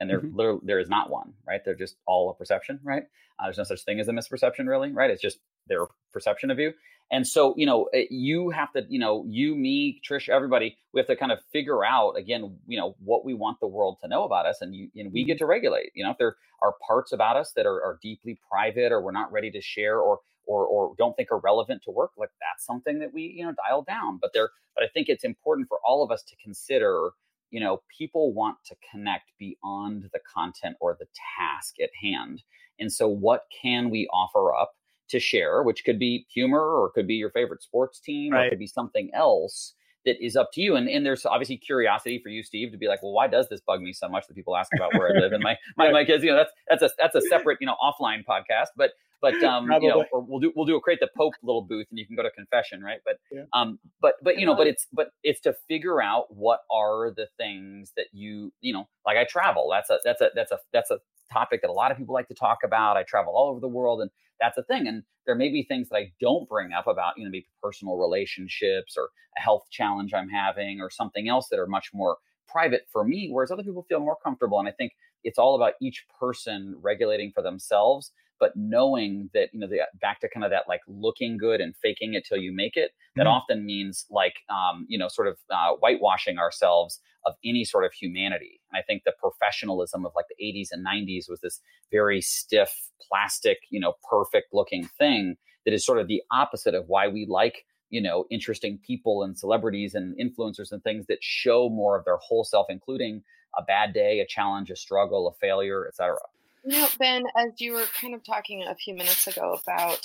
And 0.00 0.10
there, 0.10 0.20
mm-hmm. 0.20 0.66
there 0.66 0.80
is 0.80 0.88
not 0.88 1.10
one, 1.10 1.32
right? 1.46 1.60
They're 1.64 1.76
just 1.76 1.96
all 2.06 2.30
a 2.30 2.34
perception, 2.34 2.80
right? 2.82 3.04
Uh, 3.38 3.44
there's 3.44 3.58
no 3.58 3.64
such 3.64 3.84
thing 3.84 4.00
as 4.00 4.08
a 4.08 4.12
misperception, 4.12 4.66
really, 4.66 4.90
right? 4.90 5.10
It's 5.10 5.22
just 5.22 5.38
their 5.68 5.86
perception 6.12 6.50
of 6.50 6.58
you. 6.58 6.72
And 7.12 7.26
so, 7.26 7.54
you 7.58 7.66
know, 7.66 7.88
eh, 7.92 8.06
you 8.10 8.48
have 8.50 8.72
to, 8.72 8.86
you 8.88 8.98
know, 8.98 9.24
you, 9.28 9.54
me, 9.54 10.00
Trish, 10.08 10.30
everybody, 10.30 10.78
we 10.94 11.00
have 11.00 11.06
to 11.08 11.16
kind 11.16 11.30
of 11.30 11.40
figure 11.52 11.84
out 11.84 12.12
again, 12.12 12.56
you 12.66 12.78
know, 12.78 12.96
what 13.04 13.22
we 13.24 13.34
want 13.34 13.60
the 13.60 13.66
world 13.66 13.98
to 14.02 14.08
know 14.08 14.24
about 14.24 14.46
us, 14.46 14.62
and 14.62 14.74
you, 14.74 14.88
and 14.96 15.12
we 15.12 15.22
get 15.22 15.38
to 15.38 15.46
regulate. 15.46 15.92
You 15.94 16.04
know, 16.04 16.10
if 16.10 16.18
there 16.18 16.36
are 16.62 16.74
parts 16.86 17.12
about 17.12 17.36
us 17.36 17.52
that 17.54 17.66
are, 17.66 17.82
are 17.84 17.98
deeply 18.02 18.38
private, 18.50 18.92
or 18.92 19.02
we're 19.02 19.12
not 19.12 19.30
ready 19.30 19.50
to 19.50 19.60
share, 19.60 20.00
or 20.00 20.20
or 20.46 20.66
or 20.66 20.94
don't 20.96 21.14
think 21.14 21.30
are 21.30 21.38
relevant 21.40 21.82
to 21.84 21.90
work, 21.90 22.12
like 22.16 22.30
that's 22.40 22.64
something 22.64 22.98
that 23.00 23.12
we, 23.12 23.34
you 23.36 23.44
know, 23.44 23.52
dial 23.68 23.82
down. 23.82 24.18
But 24.20 24.30
there, 24.32 24.48
but 24.74 24.82
I 24.82 24.88
think 24.88 25.08
it's 25.10 25.24
important 25.24 25.68
for 25.68 25.78
all 25.84 26.02
of 26.02 26.10
us 26.10 26.22
to 26.24 26.36
consider. 26.42 27.10
You 27.50 27.60
know, 27.60 27.82
people 27.98 28.32
want 28.32 28.56
to 28.64 28.76
connect 28.90 29.32
beyond 29.38 30.08
the 30.14 30.20
content 30.34 30.76
or 30.80 30.96
the 30.98 31.04
task 31.38 31.74
at 31.82 31.90
hand. 32.00 32.42
And 32.80 32.90
so, 32.90 33.06
what 33.06 33.44
can 33.62 33.90
we 33.90 34.08
offer 34.10 34.54
up 34.54 34.72
to 35.12 35.20
share, 35.20 35.62
which 35.62 35.84
could 35.84 35.98
be 35.98 36.26
humor 36.28 36.60
or 36.60 36.90
could 36.90 37.06
be 37.06 37.14
your 37.14 37.30
favorite 37.30 37.62
sports 37.62 38.00
team 38.00 38.32
right. 38.32 38.46
or 38.46 38.50
could 38.50 38.58
be 38.58 38.66
something 38.66 39.10
else 39.14 39.74
that 40.04 40.16
is 40.20 40.34
up 40.34 40.50
to 40.52 40.60
you. 40.60 40.74
And, 40.74 40.88
and 40.88 41.06
there's 41.06 41.24
obviously 41.24 41.56
curiosity 41.56 42.18
for 42.20 42.28
you, 42.28 42.42
Steve, 42.42 42.72
to 42.72 42.76
be 42.76 42.88
like, 42.88 43.00
well, 43.04 43.12
why 43.12 43.28
does 43.28 43.48
this 43.48 43.60
bug 43.60 43.80
me 43.80 43.92
so 43.92 44.08
much 44.08 44.26
that 44.26 44.34
people 44.34 44.56
ask 44.56 44.68
about 44.74 44.92
where 44.94 45.16
I 45.16 45.20
live? 45.20 45.30
And 45.32 45.42
my, 45.42 45.56
my, 45.76 45.92
my 45.92 46.04
kids, 46.04 46.24
you 46.24 46.30
know, 46.30 46.36
that's, 46.36 46.52
that's 46.68 46.82
a, 46.82 46.90
that's 46.98 47.14
a 47.14 47.20
separate, 47.28 47.58
you 47.60 47.68
know, 47.68 47.76
offline 47.80 48.24
podcast, 48.28 48.68
but, 48.76 48.90
but, 49.20 49.40
um, 49.44 49.70
you 49.80 49.88
know, 49.88 50.04
or 50.10 50.20
we'll 50.20 50.40
do, 50.40 50.52
we'll 50.56 50.66
do 50.66 50.74
a 50.74 50.80
create 50.80 50.98
the 50.98 51.08
Pope 51.16 51.34
little 51.44 51.62
booth 51.62 51.86
and 51.90 51.98
you 52.00 52.04
can 52.04 52.16
go 52.16 52.24
to 52.24 52.30
confession. 52.32 52.82
Right. 52.82 52.98
But, 53.04 53.18
yeah. 53.30 53.42
um, 53.52 53.78
but, 54.00 54.14
but, 54.20 54.36
you 54.40 54.44
know, 54.44 54.56
but 54.56 54.66
it's, 54.66 54.88
but 54.92 55.10
it's 55.22 55.40
to 55.42 55.54
figure 55.68 56.02
out 56.02 56.24
what 56.34 56.62
are 56.72 57.12
the 57.16 57.28
things 57.36 57.92
that 57.96 58.06
you, 58.10 58.52
you 58.60 58.72
know, 58.72 58.88
like 59.06 59.16
I 59.16 59.22
travel, 59.22 59.70
that's 59.70 59.88
a, 59.90 59.98
that's 60.02 60.20
a, 60.20 60.30
that's 60.34 60.50
a, 60.50 60.58
that's 60.72 60.90
a 60.90 60.98
topic 61.32 61.62
that 61.62 61.70
a 61.70 61.72
lot 61.72 61.90
of 61.90 61.98
people 61.98 62.14
like 62.14 62.28
to 62.28 62.34
talk 62.34 62.58
about. 62.64 62.96
I 62.96 63.02
travel 63.02 63.34
all 63.34 63.50
over 63.50 63.60
the 63.60 63.68
world 63.68 64.00
and 64.00 64.10
that's 64.40 64.58
a 64.58 64.62
thing. 64.64 64.86
And 64.88 65.02
there 65.26 65.34
may 65.36 65.48
be 65.50 65.62
things 65.62 65.88
that 65.88 65.96
I 65.96 66.12
don't 66.20 66.48
bring 66.48 66.72
up 66.72 66.86
about, 66.86 67.14
you 67.16 67.24
know, 67.24 67.30
maybe 67.30 67.46
personal 67.62 67.96
relationships 67.96 68.96
or 68.96 69.10
a 69.36 69.40
health 69.40 69.64
challenge 69.70 70.12
I'm 70.12 70.28
having 70.28 70.80
or 70.80 70.90
something 70.90 71.28
else 71.28 71.48
that 71.50 71.58
are 71.58 71.66
much 71.66 71.90
more 71.94 72.18
private 72.48 72.82
for 72.92 73.04
me, 73.04 73.28
whereas 73.30 73.50
other 73.50 73.62
people 73.62 73.86
feel 73.88 74.00
more 74.00 74.16
comfortable. 74.22 74.58
And 74.58 74.68
I 74.68 74.72
think 74.72 74.92
it's 75.24 75.38
all 75.38 75.54
about 75.54 75.74
each 75.80 76.04
person 76.18 76.76
regulating 76.80 77.30
for 77.32 77.42
themselves 77.42 78.12
but 78.42 78.56
knowing 78.56 79.30
that 79.34 79.50
you 79.52 79.60
know 79.60 79.68
the, 79.68 79.78
back 80.00 80.18
to 80.18 80.28
kind 80.28 80.42
of 80.42 80.50
that 80.50 80.64
like 80.66 80.80
looking 80.88 81.38
good 81.38 81.60
and 81.60 81.76
faking 81.76 82.14
it 82.14 82.24
till 82.26 82.38
you 82.38 82.52
make 82.52 82.76
it 82.76 82.90
that 83.14 83.22
mm-hmm. 83.22 83.30
often 83.30 83.64
means 83.64 84.04
like 84.10 84.34
um, 84.50 84.84
you 84.88 84.98
know 84.98 85.06
sort 85.06 85.28
of 85.28 85.36
uh, 85.48 85.70
whitewashing 85.80 86.38
ourselves 86.38 87.00
of 87.24 87.34
any 87.44 87.64
sort 87.64 87.84
of 87.84 87.92
humanity 87.92 88.60
and 88.70 88.76
i 88.76 88.82
think 88.82 89.04
the 89.04 89.12
professionalism 89.20 90.04
of 90.04 90.10
like 90.16 90.24
the 90.28 90.44
80s 90.44 90.68
and 90.72 90.84
90s 90.84 91.30
was 91.30 91.40
this 91.40 91.60
very 91.92 92.20
stiff 92.20 92.90
plastic 93.08 93.58
you 93.70 93.78
know 93.78 93.92
perfect 94.10 94.48
looking 94.52 94.88
thing 94.98 95.36
that 95.64 95.72
is 95.72 95.86
sort 95.86 96.00
of 96.00 96.08
the 96.08 96.20
opposite 96.32 96.74
of 96.74 96.86
why 96.88 97.06
we 97.06 97.24
like 97.28 97.64
you 97.90 98.02
know 98.02 98.24
interesting 98.28 98.76
people 98.84 99.22
and 99.22 99.38
celebrities 99.38 99.94
and 99.94 100.16
influencers 100.18 100.72
and 100.72 100.82
things 100.82 101.06
that 101.06 101.18
show 101.20 101.68
more 101.68 101.96
of 101.96 102.04
their 102.04 102.18
whole 102.20 102.42
self 102.42 102.66
including 102.68 103.22
a 103.56 103.62
bad 103.62 103.94
day 103.94 104.18
a 104.18 104.26
challenge 104.26 104.68
a 104.68 104.74
struggle 104.74 105.28
a 105.28 105.32
failure 105.40 105.86
etc 105.86 106.16
you 106.64 106.78
know, 106.78 106.88
Ben, 106.98 107.24
as 107.36 107.60
you 107.60 107.72
were 107.72 107.84
kind 108.00 108.14
of 108.14 108.24
talking 108.24 108.62
a 108.62 108.74
few 108.74 108.94
minutes 108.94 109.26
ago 109.26 109.58
about, 109.62 110.00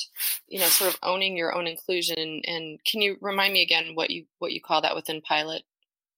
you 0.48 0.60
know, 0.60 0.66
sort 0.66 0.94
of 0.94 1.00
owning 1.04 1.38
your 1.38 1.56
own 1.56 1.68
inclusion, 1.68 2.42
and 2.46 2.84
can 2.84 3.02
you 3.02 3.18
remind 3.22 3.54
me 3.54 3.62
again 3.62 3.92
what 3.94 4.10
you 4.10 4.26
what 4.40 4.52
you 4.52 4.62
call 4.62 4.82
that 4.82 4.96
within 4.96 5.22
Pilot? 5.22 5.64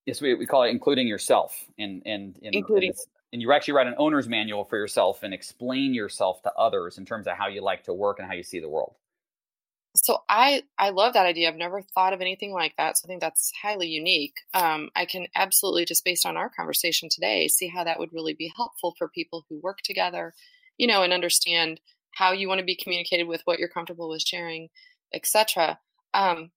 Yes, 0.06 0.22
we, 0.22 0.34
we 0.36 0.46
call 0.46 0.64
it 0.64 0.70
including 0.70 1.08
yourself, 1.08 1.66
and 1.78 2.02
and, 2.06 2.40
and 2.44 2.56
including. 2.56 2.90
And, 2.90 3.00
and 3.32 3.42
you 3.44 3.52
actually 3.52 3.76
write 3.76 3.86
an 3.86 3.96
owner's 3.98 4.28
manual 4.28 4.66
for 4.66 4.78
yourself 4.78 5.22
and 5.22 5.36
explain 5.36 5.94
yourself 5.94 6.42
to 6.44 6.54
others 6.54 6.98
in 6.98 7.06
terms 7.06 7.28
of 7.28 7.34
how 7.34 7.48
you 7.48 7.62
like 7.62 7.84
to 7.84 7.94
work 7.94 8.18
and 8.18 8.28
how 8.28 8.34
you 8.34 8.42
see 8.42 8.60
the 8.60 8.70
world 8.70 8.96
so 9.96 10.20
I 10.30 10.64
I 10.78 10.90
love 10.92 11.14
that 11.14 11.26
idea. 11.26 11.50
I've 11.50 11.56
never 11.56 11.82
thought 11.82 12.14
of 12.14 12.22
anything 12.22 12.54
like 12.54 12.76
that. 12.78 12.98
So 12.98 13.06
I 13.06 13.08
think 13.08 13.22
that's 13.22 13.52
highly 13.62 13.88
unique. 13.88 14.36
Um, 14.54 14.90
I 14.96 15.06
can 15.06 15.28
absolutely 15.36 15.86
just 15.86 16.06
based 16.06 16.26
on 16.26 16.38
our 16.38 16.50
conversation 16.50 17.10
today 17.10 17.48
see 17.48 17.68
how 17.68 17.84
that 17.84 18.00
would 18.00 18.14
really 18.14 18.34
be 18.34 18.52
helpful 18.56 18.94
for 18.98 19.08
people 19.10 19.46
who 19.50 19.60
work 19.62 19.80
together, 19.84 20.34
you 20.78 20.88
know, 20.88 21.04
and 21.04 21.12
understand 21.14 21.82
how 22.16 22.32
you 22.32 22.48
want 22.48 22.60
to 22.60 22.66
be 22.66 22.76
communicated 22.76 23.28
with, 23.28 23.42
what 23.46 23.60
you're 23.60 23.68
comfortable 23.70 24.10
with 24.10 24.22
sharing, 24.22 24.70
etc. 25.14 25.80
Um, 26.14 26.52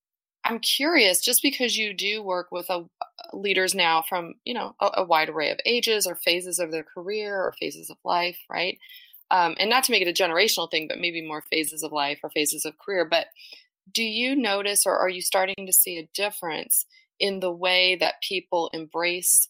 I'm 0.44 0.58
curious, 0.58 1.20
just 1.20 1.42
because 1.42 1.76
you 1.76 1.94
do 1.94 2.22
work 2.22 2.48
with 2.50 2.68
a, 2.68 2.84
leaders 3.32 3.74
now 3.74 4.02
from 4.08 4.34
you 4.44 4.54
know 4.54 4.74
a, 4.80 4.90
a 4.98 5.04
wide 5.04 5.28
array 5.30 5.50
of 5.50 5.58
ages 5.64 6.06
or 6.06 6.14
phases 6.16 6.58
of 6.58 6.70
their 6.70 6.84
career 6.84 7.36
or 7.36 7.54
phases 7.58 7.90
of 7.90 7.96
life, 8.04 8.38
right? 8.50 8.78
Um, 9.32 9.54
and 9.58 9.70
not 9.70 9.82
to 9.84 9.92
make 9.92 10.02
it 10.02 10.08
a 10.08 10.22
generational 10.22 10.70
thing, 10.70 10.86
but 10.86 11.00
maybe 11.00 11.26
more 11.26 11.42
phases 11.50 11.82
of 11.82 11.90
life 11.90 12.20
or 12.22 12.30
phases 12.30 12.66
of 12.66 12.78
career. 12.78 13.06
But 13.10 13.26
do 13.92 14.04
you 14.04 14.36
notice 14.36 14.86
or 14.86 14.96
are 14.96 15.08
you 15.08 15.22
starting 15.22 15.66
to 15.66 15.72
see 15.72 15.98
a 15.98 16.08
difference 16.14 16.84
in 17.18 17.40
the 17.40 17.50
way 17.50 17.96
that 17.96 18.22
people 18.22 18.70
embrace 18.74 19.48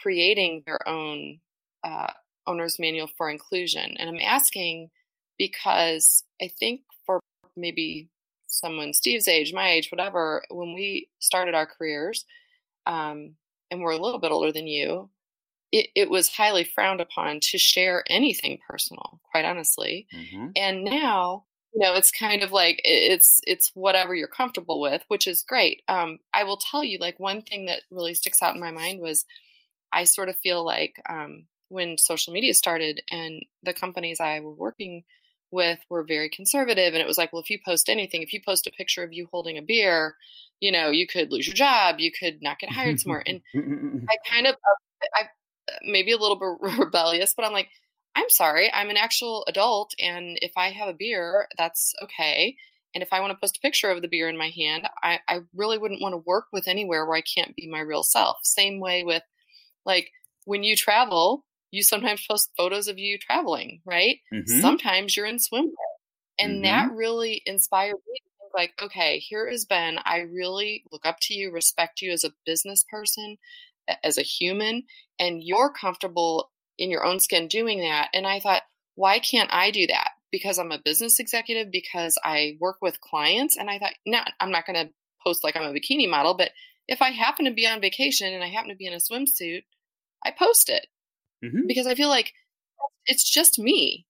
creating 0.00 0.62
their 0.64 0.88
own 0.88 1.40
uh, 1.82 2.12
owner's 2.46 2.78
manual 2.78 3.08
for 3.18 3.28
inclusion? 3.28 3.96
And 3.98 4.08
I'm 4.08 4.20
asking 4.22 4.90
because 5.36 6.22
I 6.40 6.48
think 6.48 6.82
for 7.04 7.18
maybe 7.56 8.08
someone 8.46 8.92
Steve's 8.92 9.26
age, 9.26 9.52
my 9.52 9.68
age, 9.68 9.90
whatever, 9.90 10.44
when 10.48 10.74
we 10.74 11.08
started 11.18 11.56
our 11.56 11.66
careers, 11.66 12.24
um, 12.86 13.34
and 13.70 13.80
we're 13.80 13.90
a 13.90 14.00
little 14.00 14.20
bit 14.20 14.30
older 14.30 14.52
than 14.52 14.68
you, 14.68 15.10
it, 15.72 15.88
it 15.94 16.10
was 16.10 16.28
highly 16.28 16.64
frowned 16.64 17.00
upon 17.00 17.40
to 17.40 17.58
share 17.58 18.04
anything 18.08 18.58
personal, 18.68 19.20
quite 19.30 19.44
honestly. 19.44 20.06
Mm-hmm. 20.14 20.48
And 20.56 20.84
now, 20.84 21.44
you 21.74 21.82
know, 21.82 21.94
it's 21.94 22.10
kind 22.10 22.42
of 22.42 22.52
like 22.52 22.80
it's 22.84 23.40
it's 23.46 23.70
whatever 23.74 24.14
you're 24.14 24.28
comfortable 24.28 24.80
with, 24.80 25.02
which 25.08 25.26
is 25.26 25.44
great. 25.46 25.82
Um, 25.88 26.18
I 26.32 26.44
will 26.44 26.56
tell 26.56 26.82
you, 26.82 26.98
like 26.98 27.20
one 27.20 27.42
thing 27.42 27.66
that 27.66 27.82
really 27.90 28.14
sticks 28.14 28.42
out 28.42 28.54
in 28.54 28.60
my 28.60 28.70
mind 28.70 29.00
was 29.00 29.24
I 29.92 30.04
sort 30.04 30.28
of 30.28 30.36
feel 30.36 30.64
like 30.64 30.94
um, 31.08 31.46
when 31.68 31.98
social 31.98 32.32
media 32.32 32.54
started 32.54 33.02
and 33.10 33.42
the 33.62 33.74
companies 33.74 34.20
I 34.20 34.40
were 34.40 34.54
working 34.54 35.04
with 35.50 35.78
were 35.90 36.04
very 36.04 36.30
conservative, 36.30 36.94
and 36.94 37.02
it 37.02 37.06
was 37.06 37.18
like, 37.18 37.32
well, 37.32 37.42
if 37.42 37.50
you 37.50 37.58
post 37.64 37.88
anything, 37.88 38.22
if 38.22 38.32
you 38.32 38.40
post 38.44 38.66
a 38.66 38.70
picture 38.70 39.02
of 39.02 39.12
you 39.12 39.28
holding 39.30 39.58
a 39.58 39.62
beer, 39.62 40.14
you 40.60 40.72
know, 40.72 40.90
you 40.90 41.06
could 41.06 41.30
lose 41.30 41.46
your 41.46 41.54
job, 41.54 41.96
you 41.98 42.10
could 42.10 42.38
not 42.42 42.58
get 42.58 42.72
hired 42.72 42.98
somewhere. 43.00 43.22
And 43.26 43.42
I 44.10 44.16
kind 44.30 44.46
of 44.46 44.56
I 45.14 45.28
maybe 45.82 46.12
a 46.12 46.18
little 46.18 46.38
bit 46.38 46.72
rebellious, 46.78 47.34
but 47.36 47.44
I'm 47.44 47.52
like, 47.52 47.68
I'm 48.14 48.28
sorry, 48.30 48.70
I'm 48.72 48.90
an 48.90 48.96
actual 48.96 49.44
adult, 49.46 49.94
and 50.00 50.38
if 50.42 50.52
I 50.56 50.70
have 50.70 50.88
a 50.88 50.94
beer, 50.94 51.46
that's 51.56 51.94
okay. 52.02 52.56
And 52.94 53.02
if 53.02 53.12
I 53.12 53.20
want 53.20 53.30
to 53.32 53.38
post 53.38 53.58
a 53.58 53.60
picture 53.60 53.90
of 53.90 54.02
the 54.02 54.08
beer 54.08 54.28
in 54.28 54.36
my 54.36 54.48
hand, 54.48 54.88
I, 55.02 55.20
I 55.28 55.40
really 55.54 55.78
wouldn't 55.78 56.00
want 56.00 56.14
to 56.14 56.24
work 56.26 56.46
with 56.52 56.66
anywhere 56.66 57.06
where 57.06 57.16
I 57.16 57.22
can't 57.22 57.54
be 57.54 57.68
my 57.68 57.80
real 57.80 58.02
self. 58.02 58.38
Same 58.42 58.80
way 58.80 59.04
with 59.04 59.22
like 59.84 60.10
when 60.46 60.64
you 60.64 60.74
travel, 60.74 61.44
you 61.70 61.82
sometimes 61.82 62.26
post 62.26 62.50
photos 62.56 62.88
of 62.88 62.98
you 62.98 63.18
traveling, 63.18 63.82
right? 63.84 64.18
Mm-hmm. 64.32 64.60
Sometimes 64.60 65.16
you're 65.16 65.26
in 65.26 65.36
swimwear. 65.36 65.68
And 66.38 66.54
mm-hmm. 66.54 66.62
that 66.62 66.92
really 66.92 67.42
inspired 67.44 67.96
me 68.08 68.20
to 68.20 68.30
think 68.40 68.52
like, 68.54 68.72
okay, 68.82 69.18
here 69.18 69.46
is 69.46 69.66
Ben. 69.66 69.98
I 70.04 70.20
really 70.20 70.84
look 70.90 71.04
up 71.04 71.18
to 71.22 71.34
you, 71.34 71.52
respect 71.52 72.00
you 72.00 72.10
as 72.10 72.24
a 72.24 72.32
business 72.46 72.84
person 72.90 73.36
as 74.02 74.18
a 74.18 74.22
human 74.22 74.84
and 75.18 75.42
you're 75.42 75.72
comfortable 75.72 76.50
in 76.78 76.90
your 76.90 77.04
own 77.04 77.20
skin 77.20 77.48
doing 77.48 77.80
that 77.80 78.08
and 78.12 78.26
i 78.26 78.40
thought 78.40 78.62
why 78.94 79.18
can't 79.18 79.52
i 79.52 79.70
do 79.70 79.86
that 79.86 80.10
because 80.30 80.58
i'm 80.58 80.72
a 80.72 80.80
business 80.84 81.18
executive 81.18 81.70
because 81.70 82.18
i 82.24 82.56
work 82.60 82.76
with 82.80 83.00
clients 83.00 83.56
and 83.56 83.70
i 83.70 83.78
thought 83.78 83.94
no 84.06 84.18
i'm 84.40 84.50
not 84.50 84.66
going 84.66 84.86
to 84.86 84.92
post 85.24 85.42
like 85.42 85.56
i'm 85.56 85.62
a 85.62 85.72
bikini 85.72 86.08
model 86.08 86.34
but 86.34 86.50
if 86.86 87.02
i 87.02 87.10
happen 87.10 87.44
to 87.44 87.50
be 87.50 87.66
on 87.66 87.80
vacation 87.80 88.32
and 88.32 88.44
i 88.44 88.48
happen 88.48 88.70
to 88.70 88.76
be 88.76 88.86
in 88.86 88.92
a 88.92 88.96
swimsuit 88.96 89.62
i 90.24 90.30
post 90.30 90.68
it 90.68 90.86
mm-hmm. 91.44 91.66
because 91.66 91.86
i 91.86 91.94
feel 91.94 92.08
like 92.08 92.32
it's 93.08 93.28
just 93.28 93.58
me. 93.58 94.06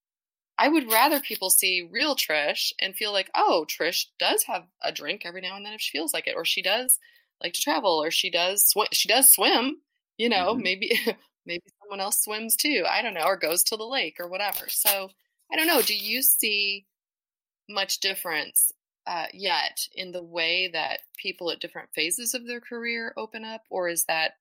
I 0.58 0.68
would 0.68 0.90
rather 0.90 1.20
people 1.20 1.50
see 1.50 1.88
real 1.90 2.16
Trish 2.16 2.72
and 2.80 2.96
feel 2.96 3.12
like, 3.12 3.30
oh, 3.34 3.64
Trish 3.68 4.06
does 4.18 4.42
have 4.44 4.64
a 4.82 4.90
drink 4.90 5.22
every 5.24 5.40
now 5.40 5.56
and 5.56 5.64
then 5.64 5.72
if 5.72 5.80
she 5.80 5.96
feels 5.96 6.12
like 6.12 6.26
it, 6.26 6.34
or 6.36 6.44
she 6.44 6.62
does 6.62 6.98
like 7.42 7.52
to 7.54 7.60
travel, 7.60 8.02
or 8.02 8.10
she 8.10 8.30
does 8.30 8.66
swim. 8.66 8.88
She 8.92 9.08
does 9.08 9.30
swim. 9.30 9.78
You 10.16 10.28
know, 10.28 10.54
mm-hmm. 10.54 10.62
maybe 10.62 11.00
maybe 11.46 11.64
someone 11.80 12.00
else 12.00 12.22
swims 12.22 12.56
too. 12.56 12.84
I 12.88 13.02
don't 13.02 13.14
know, 13.14 13.24
or 13.24 13.36
goes 13.36 13.62
to 13.64 13.76
the 13.76 13.86
lake 13.86 14.16
or 14.18 14.28
whatever. 14.28 14.68
So 14.68 15.10
I 15.52 15.56
don't 15.56 15.66
know. 15.66 15.82
Do 15.82 15.96
you 15.96 16.22
see 16.22 16.86
much 17.68 18.00
difference 18.00 18.72
uh, 19.06 19.26
yet 19.32 19.86
in 19.94 20.12
the 20.12 20.22
way 20.22 20.68
that 20.72 21.00
people 21.16 21.50
at 21.50 21.60
different 21.60 21.88
phases 21.94 22.34
of 22.34 22.46
their 22.46 22.60
career 22.60 23.14
open 23.16 23.44
up, 23.44 23.62
or 23.70 23.88
is 23.88 24.04
that 24.04 24.32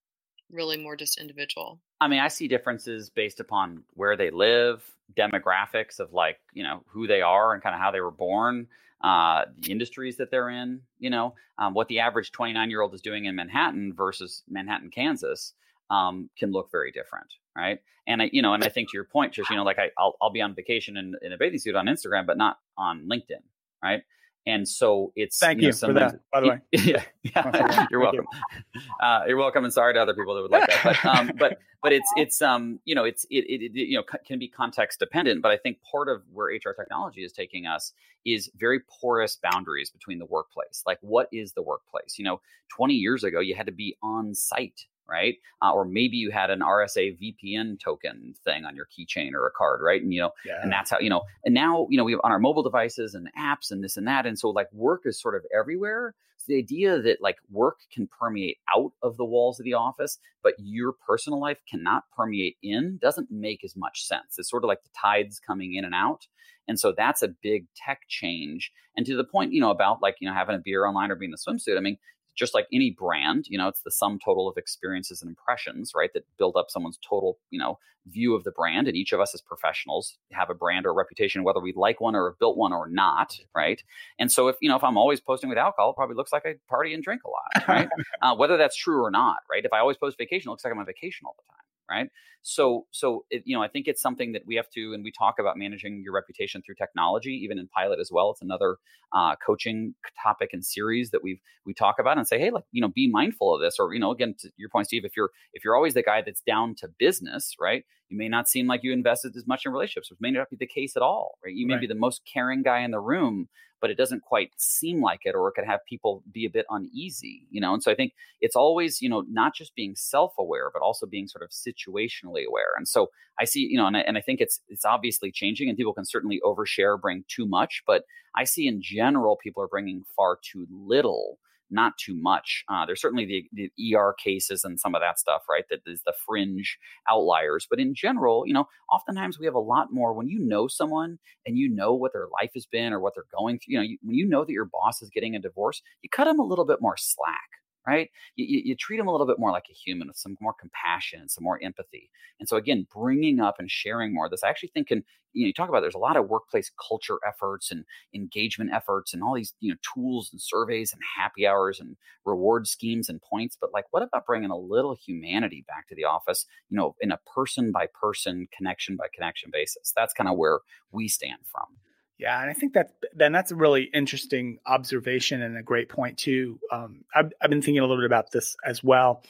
really 0.51 0.77
more 0.77 0.95
just 0.95 1.19
individual? 1.19 1.79
I 1.99 2.07
mean, 2.07 2.19
I 2.19 2.27
see 2.27 2.47
differences 2.47 3.09
based 3.09 3.39
upon 3.39 3.83
where 3.93 4.15
they 4.15 4.29
live, 4.29 4.83
demographics 5.15 5.99
of 5.99 6.13
like, 6.13 6.39
you 6.53 6.63
know, 6.63 6.83
who 6.87 7.07
they 7.07 7.21
are 7.21 7.53
and 7.53 7.63
kind 7.63 7.73
of 7.73 7.81
how 7.81 7.91
they 7.91 8.01
were 8.01 8.11
born, 8.11 8.67
uh, 9.01 9.45
the 9.59 9.71
industries 9.71 10.17
that 10.17 10.31
they're 10.31 10.49
in, 10.49 10.81
you 10.99 11.09
know, 11.09 11.35
um, 11.57 11.73
what 11.73 11.87
the 11.87 11.99
average 11.99 12.31
29 12.31 12.69
year 12.69 12.81
old 12.81 12.93
is 12.93 13.01
doing 13.01 13.25
in 13.25 13.35
Manhattan 13.35 13.93
versus 13.93 14.43
Manhattan, 14.49 14.89
Kansas 14.89 15.53
um, 15.89 16.29
can 16.37 16.51
look 16.51 16.71
very 16.71 16.91
different. 16.91 17.33
Right. 17.55 17.79
And 18.07 18.21
I, 18.21 18.29
you 18.31 18.41
know, 18.41 18.53
and 18.53 18.63
I 18.63 18.69
think 18.69 18.89
to 18.89 18.97
your 18.97 19.03
point, 19.03 19.33
just, 19.33 19.49
you 19.49 19.55
know, 19.55 19.63
like 19.63 19.79
I, 19.79 19.89
I'll, 19.97 20.15
I'll 20.21 20.31
be 20.31 20.41
on 20.41 20.55
vacation 20.55 20.97
in, 20.97 21.15
in 21.21 21.33
a 21.33 21.37
bathing 21.37 21.59
suit 21.59 21.75
on 21.75 21.87
Instagram, 21.87 22.25
but 22.25 22.37
not 22.37 22.57
on 22.77 23.07
LinkedIn. 23.11 23.43
Right. 23.83 24.03
And 24.47 24.65
so 24.65 25.11
it's 25.17 25.37
thank 25.39 25.59
you, 25.59 25.67
you 25.67 25.73
know, 25.73 25.87
for 25.87 25.93
that. 25.93 26.19
By 26.31 26.39
the 26.39 26.47
way, 26.47 26.59
yeah, 26.71 27.03
yeah 27.21 27.85
you're 27.91 27.99
welcome. 27.99 28.25
You. 28.73 28.81
Uh, 29.01 29.23
you're 29.27 29.37
welcome, 29.37 29.65
and 29.65 29.73
sorry 29.73 29.93
to 29.93 30.01
other 30.01 30.13
people 30.13 30.33
that 30.35 30.41
would 30.41 30.51
like 30.51 30.67
that. 30.67 30.83
But 31.03 31.05
um, 31.05 31.31
but 31.37 31.57
but 31.83 31.91
it's 31.91 32.09
it's 32.15 32.41
um 32.41 32.79
you 32.85 32.95
know 32.95 33.03
it's 33.03 33.25
it, 33.29 33.43
it, 33.49 33.61
it 33.61 33.71
you 33.73 33.97
know 33.97 34.03
can 34.25 34.39
be 34.39 34.47
context 34.47 34.99
dependent. 34.99 35.41
But 35.41 35.51
I 35.51 35.57
think 35.57 35.79
part 35.91 36.07
of 36.07 36.23
where 36.31 36.47
HR 36.47 36.71
technology 36.71 37.25
is 37.25 37.33
taking 37.33 37.65
us 37.65 37.91
is 38.25 38.49
very 38.55 38.79
porous 39.01 39.37
boundaries 39.43 39.89
between 39.89 40.17
the 40.17 40.25
workplace. 40.25 40.81
Like, 40.85 40.99
what 41.01 41.27
is 41.33 41.51
the 41.51 41.61
workplace? 41.61 42.17
You 42.17 42.23
know, 42.23 42.39
20 42.69 42.93
years 42.93 43.25
ago, 43.25 43.41
you 43.41 43.53
had 43.53 43.65
to 43.65 43.73
be 43.73 43.97
on 44.01 44.33
site 44.33 44.85
right? 45.09 45.35
Uh, 45.61 45.71
or 45.73 45.85
maybe 45.85 46.17
you 46.17 46.31
had 46.31 46.49
an 46.49 46.59
RSA 46.59 47.17
VPN 47.19 47.79
token 47.79 48.33
thing 48.43 48.65
on 48.65 48.75
your 48.75 48.87
keychain 48.87 49.33
or 49.33 49.47
a 49.47 49.51
card, 49.51 49.81
right? 49.83 50.01
And 50.01 50.13
you 50.13 50.21
know, 50.21 50.31
yeah. 50.45 50.59
and 50.61 50.71
that's 50.71 50.91
how 50.91 50.99
you 50.99 51.09
know. 51.09 51.23
And 51.45 51.53
now 51.53 51.87
you 51.89 51.97
know 51.97 52.03
we 52.03 52.13
have 52.13 52.21
on 52.23 52.31
our 52.31 52.39
mobile 52.39 52.63
devices 52.63 53.13
and 53.13 53.29
apps 53.39 53.71
and 53.71 53.83
this 53.83 53.97
and 53.97 54.07
that, 54.07 54.25
and 54.25 54.37
so 54.37 54.49
like 54.49 54.71
work 54.73 55.01
is 55.05 55.19
sort 55.19 55.35
of 55.35 55.43
everywhere. 55.57 56.15
So 56.37 56.45
the 56.49 56.57
idea 56.57 57.01
that 57.01 57.21
like 57.21 57.37
work 57.49 57.79
can 57.91 58.07
permeate 58.07 58.57
out 58.75 58.91
of 59.01 59.17
the 59.17 59.25
walls 59.25 59.59
of 59.59 59.63
the 59.63 59.73
office, 59.73 60.19
but 60.43 60.53
your 60.59 60.93
personal 61.05 61.39
life 61.39 61.59
cannot 61.69 62.03
permeate 62.15 62.57
in, 62.61 62.99
doesn't 63.01 63.31
make 63.31 63.63
as 63.63 63.75
much 63.75 64.03
sense. 64.03 64.37
It's 64.37 64.49
sort 64.49 64.63
of 64.63 64.67
like 64.67 64.83
the 64.83 64.89
tides 64.99 65.39
coming 65.39 65.73
in 65.73 65.83
and 65.83 65.95
out. 65.95 66.27
And 66.67 66.79
so 66.79 66.93
that's 66.95 67.21
a 67.21 67.29
big 67.41 67.65
tech 67.75 68.01
change. 68.07 68.71
And 68.95 69.05
to 69.05 69.15
the 69.15 69.23
point, 69.23 69.53
you 69.53 69.61
know, 69.61 69.71
about 69.71 70.01
like, 70.01 70.17
you 70.19 70.27
know, 70.27 70.33
having 70.33 70.55
a 70.55 70.61
beer 70.63 70.85
online 70.85 71.11
or 71.11 71.15
being 71.15 71.31
the 71.31 71.37
swimsuit, 71.37 71.77
I 71.77 71.81
mean, 71.81 71.97
just 72.37 72.53
like 72.53 72.67
any 72.71 72.91
brand, 72.91 73.45
you 73.49 73.57
know, 73.57 73.67
it's 73.67 73.81
the 73.81 73.91
sum 73.91 74.19
total 74.23 74.47
of 74.47 74.57
experiences 74.57 75.21
and 75.21 75.29
impressions, 75.29 75.93
right? 75.95 76.11
That 76.13 76.23
build 76.37 76.55
up 76.55 76.69
someone's 76.69 76.99
total, 77.01 77.39
you 77.49 77.59
know, 77.59 77.79
view 78.05 78.35
of 78.35 78.43
the 78.43 78.51
brand. 78.51 78.87
And 78.87 78.95
each 78.95 79.11
of 79.11 79.19
us 79.19 79.33
as 79.33 79.41
professionals 79.41 80.17
have 80.31 80.49
a 80.49 80.53
brand 80.53 80.85
or 80.85 80.91
a 80.91 80.93
reputation, 80.93 81.43
whether 81.43 81.59
we 81.59 81.73
like 81.75 81.99
one 81.99 82.15
or 82.15 82.29
have 82.29 82.39
built 82.39 82.55
one 82.55 82.71
or 82.71 82.87
not, 82.87 83.37
right? 83.55 83.83
And 84.19 84.31
so 84.31 84.47
if, 84.47 84.55
you 84.61 84.69
know, 84.69 84.75
if 84.75 84.83
I'm 84.83 84.97
always 84.97 85.19
posting 85.19 85.49
with 85.49 85.57
alcohol, 85.57 85.89
it 85.91 85.95
probably 85.95 86.15
looks 86.15 86.31
like 86.31 86.45
I 86.45 86.55
party 86.69 86.93
and 86.93 87.03
drink 87.03 87.23
a 87.25 87.29
lot, 87.29 87.67
right? 87.67 87.89
uh, 88.21 88.35
whether 88.35 88.55
that's 88.55 88.77
true 88.77 89.03
or 89.03 89.11
not, 89.11 89.37
right? 89.49 89.65
If 89.65 89.73
I 89.73 89.79
always 89.79 89.97
post 89.97 90.17
vacation, 90.17 90.49
it 90.49 90.51
looks 90.51 90.63
like 90.63 90.71
I'm 90.71 90.79
on 90.79 90.85
vacation 90.85 91.25
all 91.25 91.35
the 91.37 91.51
time 91.51 91.66
right? 91.89 92.09
So 92.41 92.85
so 92.91 93.25
it, 93.29 93.43
you 93.45 93.55
know 93.57 93.61
i 93.61 93.67
think 93.67 93.87
it's 93.87 94.01
something 94.01 94.31
that 94.31 94.43
we 94.45 94.55
have 94.55 94.69
to 94.69 94.93
and 94.93 95.03
we 95.03 95.11
talk 95.11 95.35
about 95.39 95.57
managing 95.57 96.01
your 96.03 96.13
reputation 96.13 96.61
through 96.61 96.75
technology 96.75 97.31
even 97.43 97.59
in 97.59 97.67
pilot 97.67 97.99
as 97.99 98.09
well. 98.11 98.31
It's 98.31 98.41
another 98.41 98.77
uh, 99.13 99.35
coaching 99.45 99.95
topic 100.21 100.49
and 100.53 100.65
series 100.65 101.11
that 101.11 101.23
we've 101.23 101.39
we 101.65 101.73
talk 101.73 101.95
about 101.99 102.17
and 102.17 102.27
say 102.27 102.39
hey 102.39 102.51
like 102.51 102.63
you 102.71 102.81
know 102.81 102.89
be 102.89 103.09
mindful 103.09 103.53
of 103.53 103.61
this 103.61 103.77
or 103.79 103.93
you 103.93 103.99
know 103.99 104.11
again 104.11 104.35
to 104.39 104.49
your 104.57 104.69
point 104.69 104.87
steve 104.87 105.05
if 105.05 105.15
you're 105.15 105.31
if 105.53 105.63
you're 105.63 105.75
always 105.75 105.93
the 105.93 106.03
guy 106.03 106.21
that's 106.21 106.41
down 106.41 106.75
to 106.75 106.87
business 106.99 107.55
right 107.59 107.83
you 108.09 108.17
may 108.17 108.29
not 108.29 108.47
seem 108.47 108.67
like 108.67 108.83
you 108.83 108.93
invested 108.93 109.35
as 109.35 109.47
much 109.47 109.65
in 109.65 109.71
relationships 109.71 110.09
which 110.09 110.19
may 110.19 110.31
not 110.31 110.49
be 110.49 110.55
the 110.55 110.67
case 110.67 110.95
at 110.95 111.01
all 111.01 111.37
right? 111.43 111.53
You 111.53 111.67
may 111.67 111.75
right. 111.75 111.81
be 111.81 111.87
the 111.87 111.95
most 111.95 112.21
caring 112.31 112.63
guy 112.63 112.79
in 112.81 112.91
the 112.91 112.99
room 112.99 113.47
but 113.79 113.91
it 113.91 113.97
doesn't 113.97 114.23
quite 114.23 114.51
seem 114.57 115.01
like 115.01 115.21
it 115.25 115.35
or 115.35 115.47
it 115.47 115.53
could 115.53 115.65
have 115.65 115.85
people 115.87 116.23
be 116.31 116.45
a 116.45 116.49
bit 116.49 116.65
uneasy 116.69 117.43
you 117.49 117.61
know? 117.61 117.73
And 117.73 117.83
so 117.83 117.91
i 117.91 117.95
think 117.95 118.13
it's 118.41 118.55
always 118.55 119.01
you 119.01 119.09
know 119.09 119.23
not 119.29 119.55
just 119.55 119.75
being 119.75 119.95
self-aware 119.95 120.69
but 120.73 120.81
also 120.81 121.05
being 121.05 121.27
sort 121.27 121.43
of 121.43 121.49
situationally 121.49 122.45
aware. 122.47 122.73
And 122.77 122.87
so 122.87 123.09
i 123.39 123.45
see 123.45 123.61
you 123.61 123.77
know 123.77 123.87
and 123.87 123.97
I, 123.97 124.01
and 124.01 124.17
I 124.17 124.21
think 124.21 124.41
it's 124.41 124.61
it's 124.69 124.85
obviously 124.85 125.31
changing 125.31 125.69
and 125.69 125.77
people 125.77 125.93
can 125.93 126.05
certainly 126.05 126.41
overshare 126.43 126.99
bring 126.99 127.23
too 127.27 127.47
much 127.47 127.83
but 127.85 128.03
i 128.35 128.43
see 128.43 128.67
in 128.67 128.81
general 128.81 129.37
people 129.37 129.61
are 129.63 129.67
bringing 129.67 130.03
far 130.15 130.37
too 130.41 130.67
little 130.71 131.39
not 131.69 131.97
too 131.97 132.15
much. 132.15 132.63
Uh, 132.69 132.85
there's 132.85 133.01
certainly 133.01 133.25
the, 133.25 133.71
the 133.77 133.95
ER 133.95 134.15
cases 134.21 134.63
and 134.63 134.79
some 134.79 134.95
of 134.95 135.01
that 135.01 135.19
stuff, 135.19 135.43
right? 135.49 135.65
That 135.69 135.81
is 135.85 136.01
the 136.05 136.13
fringe 136.25 136.77
outliers. 137.09 137.67
But 137.69 137.79
in 137.79 137.93
general, 137.93 138.45
you 138.45 138.53
know, 138.53 138.67
oftentimes 138.91 139.39
we 139.39 139.45
have 139.45 139.55
a 139.55 139.59
lot 139.59 139.91
more 139.91 140.13
when 140.13 140.27
you 140.27 140.39
know 140.39 140.67
someone 140.67 141.19
and 141.45 141.57
you 141.57 141.69
know 141.69 141.93
what 141.93 142.13
their 142.13 142.27
life 142.39 142.51
has 142.53 142.65
been 142.65 142.93
or 142.93 142.99
what 142.99 143.13
they're 143.15 143.25
going 143.37 143.59
through. 143.59 143.73
You 143.73 143.77
know, 143.77 143.83
you, 143.83 143.97
when 144.01 144.15
you 144.15 144.27
know 144.27 144.45
that 144.45 144.51
your 144.51 144.65
boss 144.65 145.01
is 145.01 145.09
getting 145.09 145.35
a 145.35 145.39
divorce, 145.39 145.81
you 146.01 146.09
cut 146.09 146.25
them 146.25 146.39
a 146.39 146.45
little 146.45 146.65
bit 146.65 146.81
more 146.81 146.95
slack 146.97 147.49
right? 147.87 148.11
You, 148.35 148.45
you, 148.45 148.61
you, 148.65 148.75
treat 148.75 148.97
them 148.97 149.07
a 149.07 149.11
little 149.11 149.25
bit 149.25 149.39
more 149.39 149.51
like 149.51 149.67
a 149.69 149.73
human 149.73 150.09
with 150.09 150.17
some 150.17 150.37
more 150.41 150.53
compassion 150.53 151.21
and 151.21 151.31
some 151.31 151.43
more 151.43 151.59
empathy. 151.63 152.09
And 152.39 152.47
so, 152.47 152.57
again, 152.57 152.85
bringing 152.93 153.39
up 153.39 153.55
and 153.59 153.71
sharing 153.71 154.13
more 154.13 154.25
of 154.25 154.31
this, 154.31 154.43
I 154.43 154.49
actually 154.49 154.71
think 154.73 154.89
can, 154.89 155.05
you 155.31 155.43
know, 155.43 155.47
you 155.47 155.53
talk 155.53 155.69
about 155.69 155.81
there's 155.81 155.95
a 155.95 155.99
lot 155.99 156.17
of 156.17 156.27
workplace 156.27 156.69
culture 156.85 157.17
efforts 157.25 157.71
and 157.71 157.85
engagement 158.13 158.71
efforts 158.73 159.13
and 159.13 159.23
all 159.23 159.33
these, 159.33 159.53
you 159.61 159.71
know, 159.71 159.77
tools 159.93 160.29
and 160.31 160.41
surveys 160.41 160.91
and 160.91 161.01
happy 161.17 161.47
hours 161.47 161.79
and 161.79 161.95
reward 162.25 162.67
schemes 162.67 163.07
and 163.07 163.21
points. 163.21 163.57
But 163.59 163.71
like, 163.73 163.85
what 163.91 164.03
about 164.03 164.25
bringing 164.25 164.51
a 164.51 164.57
little 164.57 164.95
humanity 164.95 165.63
back 165.65 165.87
to 165.87 165.95
the 165.95 166.03
office, 166.03 166.45
you 166.69 166.75
know, 166.75 166.95
in 166.99 167.11
a 167.11 167.19
person 167.33 167.71
by 167.71 167.87
person, 167.99 168.49
connection 168.55 168.97
by 168.97 169.07
connection 169.13 169.49
basis? 169.51 169.93
That's 169.95 170.13
kind 170.13 170.29
of 170.29 170.37
where 170.37 170.59
we 170.91 171.07
stand 171.07 171.39
from. 171.49 171.77
Yeah, 172.19 172.41
and 172.41 172.49
I 172.49 172.53
think 172.53 172.73
that 172.73 172.93
then 173.13 173.31
that's 173.31 173.51
a 173.51 173.55
really 173.55 173.89
interesting 173.93 174.57
observation 174.65 175.41
and 175.41 175.55
a 175.55 175.61
great 175.61 175.87
point 175.87 176.17
too. 176.17 176.59
Um, 176.71 177.05
I've, 177.13 177.31
I've 177.41 177.49
been 177.49 177.61
thinking 177.61 177.79
a 177.79 177.83
little 177.83 177.97
bit 177.97 178.05
about 178.05 178.31
this 178.31 178.55
as 178.65 178.83
well 178.83 179.23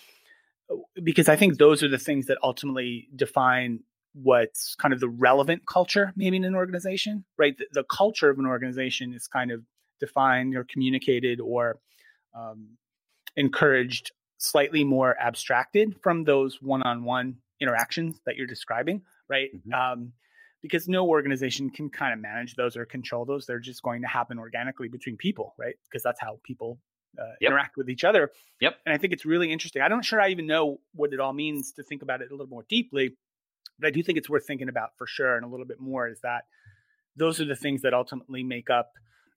because 1.01 1.27
I 1.27 1.35
think 1.35 1.57
those 1.57 1.83
are 1.83 1.89
the 1.89 1.97
things 1.97 2.27
that 2.27 2.37
ultimately 2.43 3.09
define 3.15 3.81
what's 4.13 4.75
kind 4.75 4.93
of 4.93 4.99
the 4.99 5.09
relevant 5.09 5.65
culture 5.65 6.13
maybe 6.15 6.37
in 6.37 6.43
an 6.43 6.55
organization, 6.55 7.25
right? 7.37 7.57
The, 7.57 7.65
the 7.73 7.83
culture 7.83 8.29
of 8.29 8.39
an 8.39 8.45
organization 8.45 9.13
is 9.13 9.27
kind 9.27 9.51
of 9.51 9.61
defined 9.99 10.55
or 10.55 10.63
communicated 10.63 11.39
or 11.39 11.79
um, 12.35 12.77
encouraged 13.35 14.11
slightly 14.37 14.83
more 14.83 15.15
abstracted 15.19 15.95
from 16.01 16.23
those 16.23 16.61
one-on-one 16.61 17.37
interactions 17.59 18.19
that 18.25 18.35
you're 18.35 18.47
describing, 18.47 19.01
right? 19.29 19.49
Mm-hmm. 19.55 19.73
Um, 19.73 20.13
because 20.61 20.87
no 20.87 21.07
organization 21.07 21.69
can 21.69 21.89
kind 21.89 22.13
of 22.13 22.19
manage 22.19 22.55
those 22.55 22.75
or 22.75 22.85
control 22.85 23.25
those. 23.25 23.45
They're 23.45 23.59
just 23.59 23.83
going 23.83 24.01
to 24.01 24.07
happen 24.07 24.39
organically 24.39 24.87
between 24.87 25.17
people, 25.17 25.53
right? 25.57 25.75
Because 25.89 26.03
that's 26.03 26.19
how 26.19 26.39
people 26.43 26.79
uh, 27.19 27.23
yep. 27.39 27.51
interact 27.51 27.77
with 27.77 27.89
each 27.89 28.03
other. 28.03 28.31
Yep. 28.61 28.75
And 28.85 28.93
I 28.93 28.97
think 28.97 29.13
it's 29.13 29.25
really 29.25 29.51
interesting. 29.51 29.81
I'm 29.81 29.91
not 29.91 30.05
sure 30.05 30.19
I 30.19 30.29
even 30.29 30.47
know 30.47 30.79
what 30.93 31.13
it 31.13 31.19
all 31.19 31.33
means 31.33 31.73
to 31.73 31.83
think 31.83 32.01
about 32.01 32.21
it 32.21 32.29
a 32.29 32.33
little 32.33 32.47
more 32.47 32.65
deeply, 32.67 33.15
but 33.79 33.87
I 33.87 33.91
do 33.91 34.03
think 34.03 34.17
it's 34.17 34.29
worth 34.29 34.45
thinking 34.45 34.69
about 34.69 34.89
for 34.97 35.07
sure. 35.07 35.35
And 35.35 35.45
a 35.45 35.47
little 35.47 35.65
bit 35.65 35.79
more 35.79 36.07
is 36.07 36.19
that 36.21 36.45
those 37.15 37.39
are 37.39 37.45
the 37.45 37.55
things 37.55 37.81
that 37.83 37.93
ultimately 37.93 38.43
make 38.43 38.69
up 38.69 38.91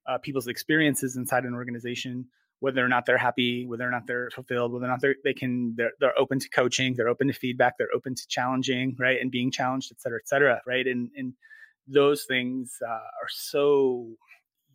uh, 0.07 0.19
people's 0.19 0.49
experiences 0.49 1.17
inside 1.17 1.45
an 1.45 1.55
organization 1.55 2.27
whether 2.61 2.85
or 2.85 2.89
not 2.89 3.07
they're 3.07 3.19
happy, 3.19 3.67
whether 3.67 3.87
or 3.87 3.91
not 3.91 4.07
they're 4.07 4.31
fulfilled, 4.31 4.73
whether 4.73 4.85
or 4.85 4.89
not 4.89 5.01
they're, 5.01 5.17
can, 5.35 5.75
they're, 5.77 5.93
they're 5.99 6.19
open 6.19 6.39
to 6.39 6.49
coaching, 6.51 6.95
they're 6.95 7.09
open 7.09 7.27
to 7.27 7.33
feedback, 7.33 7.77
they're 7.79 7.95
open 7.95 8.15
to 8.15 8.27
challenging, 8.29 8.95
right. 8.99 9.21
And 9.21 9.31
being 9.31 9.51
challenged, 9.51 9.91
et 9.91 10.01
cetera, 10.01 10.19
et 10.23 10.29
cetera. 10.29 10.61
Right. 10.67 10.87
And, 10.87 11.11
and 11.17 11.35
those 11.89 12.25
things 12.25 12.77
uh, 12.87 12.91
are 12.91 13.29
so, 13.29 14.09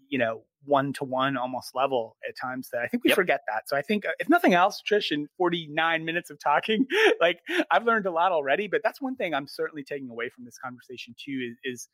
you 0.09 0.17
know, 0.17 0.41
one 0.65 0.93
to 0.93 1.03
one 1.03 1.37
almost 1.37 1.75
level 1.75 2.17
at 2.27 2.35
times 2.35 2.69
that 2.73 2.81
I 2.81 2.87
think 2.87 3.03
we 3.03 3.09
yep. 3.09 3.15
forget 3.15 3.41
that. 3.47 3.69
So 3.69 3.77
I 3.77 3.81
think 3.81 4.05
uh, 4.05 4.11
if 4.19 4.29
nothing 4.29 4.53
else, 4.53 4.81
Trish, 4.81 5.11
in 5.11 5.27
49 5.37 6.03
minutes 6.03 6.29
of 6.29 6.39
talking, 6.39 6.87
like 7.21 7.39
I've 7.71 7.85
learned 7.85 8.07
a 8.07 8.11
lot 8.11 8.31
already, 8.31 8.67
but 8.67 8.81
that's 8.83 9.01
one 9.01 9.15
thing 9.15 9.33
I'm 9.33 9.47
certainly 9.47 9.83
taking 9.83 10.09
away 10.09 10.29
from 10.29 10.43
this 10.43 10.57
conversation 10.57 11.15
too 11.23 11.51
is, 11.51 11.57
is 11.63 11.89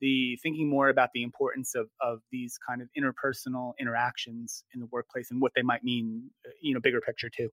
the 0.00 0.38
thinking 0.42 0.68
more 0.68 0.88
about 0.88 1.10
the 1.14 1.22
importance 1.22 1.74
of 1.74 1.88
of 2.00 2.20
these 2.30 2.58
kind 2.68 2.82
of 2.82 2.88
interpersonal 2.98 3.72
interactions 3.80 4.64
in 4.74 4.80
the 4.80 4.86
workplace 4.92 5.30
and 5.30 5.40
what 5.40 5.52
they 5.54 5.62
might 5.62 5.84
mean, 5.84 6.30
uh, 6.46 6.50
you 6.60 6.74
know, 6.74 6.80
bigger 6.80 7.00
picture 7.00 7.30
too. 7.30 7.48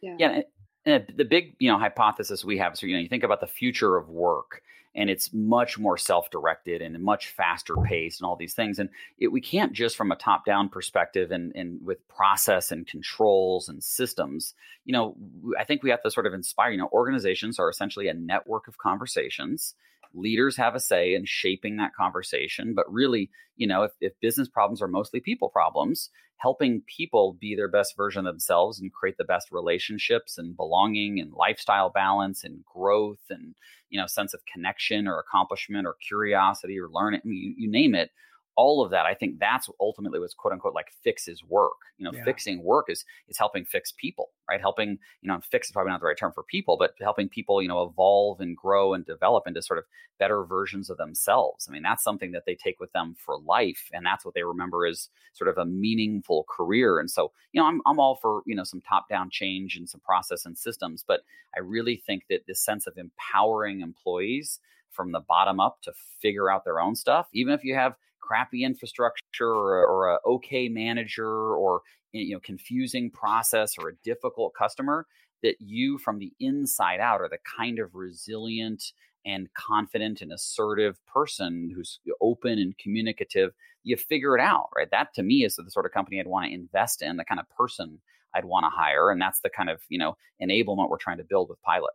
Yeah. 0.00 0.16
Yeah. 0.18 0.42
And 0.84 1.06
the 1.16 1.24
big, 1.24 1.54
you 1.60 1.70
know, 1.70 1.78
hypothesis 1.78 2.44
we 2.44 2.58
have, 2.58 2.76
so 2.76 2.86
you 2.86 2.94
know, 2.94 3.00
you 3.00 3.08
think 3.08 3.22
about 3.22 3.40
the 3.40 3.46
future 3.46 3.96
of 3.96 4.08
work, 4.08 4.62
and 4.96 5.08
it's 5.08 5.32
much 5.32 5.78
more 5.78 5.96
self-directed 5.96 6.82
and 6.82 7.00
much 7.00 7.28
faster 7.28 7.76
paced, 7.84 8.20
and 8.20 8.26
all 8.26 8.34
these 8.34 8.54
things. 8.54 8.80
And 8.80 8.90
it, 9.16 9.28
we 9.28 9.40
can't 9.40 9.72
just 9.72 9.96
from 9.96 10.10
a 10.10 10.16
top-down 10.16 10.68
perspective 10.68 11.30
and 11.30 11.54
and 11.54 11.78
with 11.84 12.06
process 12.08 12.72
and 12.72 12.84
controls 12.84 13.68
and 13.68 13.82
systems. 13.82 14.54
You 14.84 14.92
know, 14.92 15.16
I 15.56 15.62
think 15.62 15.84
we 15.84 15.90
have 15.90 16.02
to 16.02 16.10
sort 16.10 16.26
of 16.26 16.34
inspire. 16.34 16.72
You 16.72 16.78
know, 16.78 16.90
organizations 16.92 17.60
are 17.60 17.70
essentially 17.70 18.08
a 18.08 18.14
network 18.14 18.66
of 18.66 18.78
conversations 18.78 19.74
leaders 20.14 20.56
have 20.56 20.74
a 20.74 20.80
say 20.80 21.14
in 21.14 21.24
shaping 21.24 21.76
that 21.76 21.94
conversation. 21.94 22.74
But 22.74 22.92
really 22.92 23.30
you 23.56 23.66
know 23.66 23.82
if, 23.84 23.92
if 24.00 24.12
business 24.20 24.48
problems 24.48 24.82
are 24.82 24.88
mostly 24.88 25.20
people 25.20 25.48
problems 25.48 26.10
helping 26.42 26.82
people 26.88 27.36
be 27.40 27.54
their 27.54 27.68
best 27.68 27.96
version 27.96 28.26
of 28.26 28.34
themselves 28.34 28.80
and 28.80 28.92
create 28.92 29.16
the 29.16 29.24
best 29.24 29.52
relationships 29.52 30.38
and 30.38 30.56
belonging 30.56 31.20
and 31.20 31.32
lifestyle 31.32 31.88
balance 31.88 32.42
and 32.42 32.64
growth 32.64 33.20
and 33.30 33.54
you 33.90 34.00
know 34.00 34.06
sense 34.06 34.34
of 34.34 34.40
connection 34.52 35.06
or 35.06 35.18
accomplishment 35.20 35.86
or 35.86 35.96
curiosity 36.06 36.78
or 36.78 36.88
learning 36.88 37.20
I 37.24 37.28
mean, 37.28 37.38
you, 37.38 37.54
you 37.64 37.70
name 37.70 37.94
it 37.94 38.10
all 38.56 38.84
of 38.84 38.90
that 38.90 39.06
i 39.06 39.14
think 39.14 39.38
that's 39.38 39.68
ultimately 39.80 40.18
what's 40.18 40.34
quote 40.34 40.52
unquote 40.52 40.74
like 40.74 40.92
fixes 41.02 41.42
work. 41.48 41.72
You 41.98 42.04
know 42.04 42.12
yeah. 42.12 42.24
fixing 42.24 42.62
work 42.62 42.86
is 42.88 43.04
is 43.28 43.38
helping 43.38 43.64
fix 43.64 43.92
people 43.92 44.30
right? 44.50 44.60
Helping 44.60 44.98
you 45.22 45.28
know 45.28 45.40
fix 45.50 45.68
is 45.68 45.72
probably 45.72 45.90
not 45.90 46.00
the 46.00 46.06
right 46.06 46.16
term 46.16 46.32
for 46.32 46.42
people 46.42 46.76
but 46.76 46.94
helping 47.00 47.28
people 47.28 47.62
you 47.62 47.68
know 47.68 47.82
evolve 47.82 48.40
and 48.40 48.56
grow 48.56 48.94
and 48.94 49.04
develop 49.06 49.46
into 49.46 49.62
sort 49.62 49.78
of 49.78 49.84
better 50.18 50.44
versions 50.44 50.90
of 50.90 50.96
themselves. 50.98 51.66
I 51.68 51.72
mean 51.72 51.82
that's 51.82 52.04
something 52.04 52.32
that 52.32 52.44
they 52.46 52.54
take 52.54 52.80
with 52.80 52.92
them 52.92 53.14
for 53.18 53.38
life 53.38 53.88
and 53.92 54.04
that's 54.04 54.24
what 54.24 54.34
they 54.34 54.42
remember 54.42 54.86
as 54.86 55.08
sort 55.32 55.48
of 55.48 55.58
a 55.58 55.64
meaningful 55.64 56.44
career. 56.48 56.98
And 56.98 57.10
so 57.10 57.32
you 57.52 57.60
know 57.60 57.66
i'm, 57.66 57.80
I'm 57.86 58.00
all 58.00 58.16
for 58.16 58.42
you 58.46 58.54
know 58.54 58.64
some 58.64 58.80
top 58.80 59.08
down 59.08 59.30
change 59.30 59.76
and 59.76 59.88
some 59.88 60.00
process 60.00 60.44
and 60.44 60.56
systems 60.56 61.04
but 61.06 61.20
i 61.56 61.60
really 61.60 61.96
think 61.96 62.24
that 62.28 62.46
this 62.46 62.64
sense 62.64 62.86
of 62.86 62.98
empowering 62.98 63.80
employees 63.80 64.58
from 64.90 65.12
the 65.12 65.20
bottom 65.20 65.60
up 65.60 65.80
to 65.82 65.92
figure 66.20 66.50
out 66.50 66.64
their 66.64 66.80
own 66.80 66.94
stuff 66.94 67.28
even 67.32 67.52
if 67.52 67.64
you 67.64 67.74
have 67.74 67.94
crappy 68.22 68.64
infrastructure 68.64 69.46
or, 69.46 69.86
or 69.86 70.08
a 70.08 70.18
okay 70.26 70.68
manager 70.68 71.28
or 71.28 71.82
you 72.12 72.34
know 72.34 72.40
confusing 72.40 73.10
process 73.10 73.74
or 73.78 73.90
a 73.90 73.96
difficult 74.04 74.54
customer 74.54 75.06
that 75.42 75.56
you 75.58 75.98
from 75.98 76.18
the 76.18 76.32
inside 76.40 77.00
out 77.00 77.20
are 77.20 77.28
the 77.28 77.38
kind 77.58 77.78
of 77.78 77.94
resilient 77.94 78.82
and 79.26 79.52
confident 79.54 80.20
and 80.20 80.32
assertive 80.32 80.98
person 81.06 81.70
who's 81.74 82.00
open 82.20 82.58
and 82.58 82.78
communicative 82.78 83.52
you 83.84 83.96
figure 83.96 84.36
it 84.36 84.40
out 84.40 84.68
right? 84.76 84.90
That 84.90 85.12
to 85.14 85.22
me 85.22 85.44
is 85.44 85.56
the 85.56 85.70
sort 85.70 85.84
of 85.84 85.92
company 85.92 86.20
i'd 86.20 86.26
want 86.26 86.46
to 86.46 86.54
invest 86.54 87.02
in 87.02 87.16
the 87.16 87.24
kind 87.24 87.40
of 87.40 87.48
person 87.50 88.00
i'd 88.34 88.44
want 88.44 88.64
to 88.64 88.70
hire 88.70 89.10
and 89.10 89.20
that's 89.20 89.40
the 89.40 89.50
kind 89.50 89.68
of 89.68 89.80
you 89.88 89.98
know 89.98 90.16
enablement 90.40 90.88
we're 90.88 90.98
trying 90.98 91.18
to 91.18 91.24
build 91.24 91.48
with 91.48 91.60
pilot. 91.62 91.92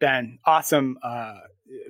Ben 0.00 0.38
awesome 0.46 0.98
uh, 1.02 1.40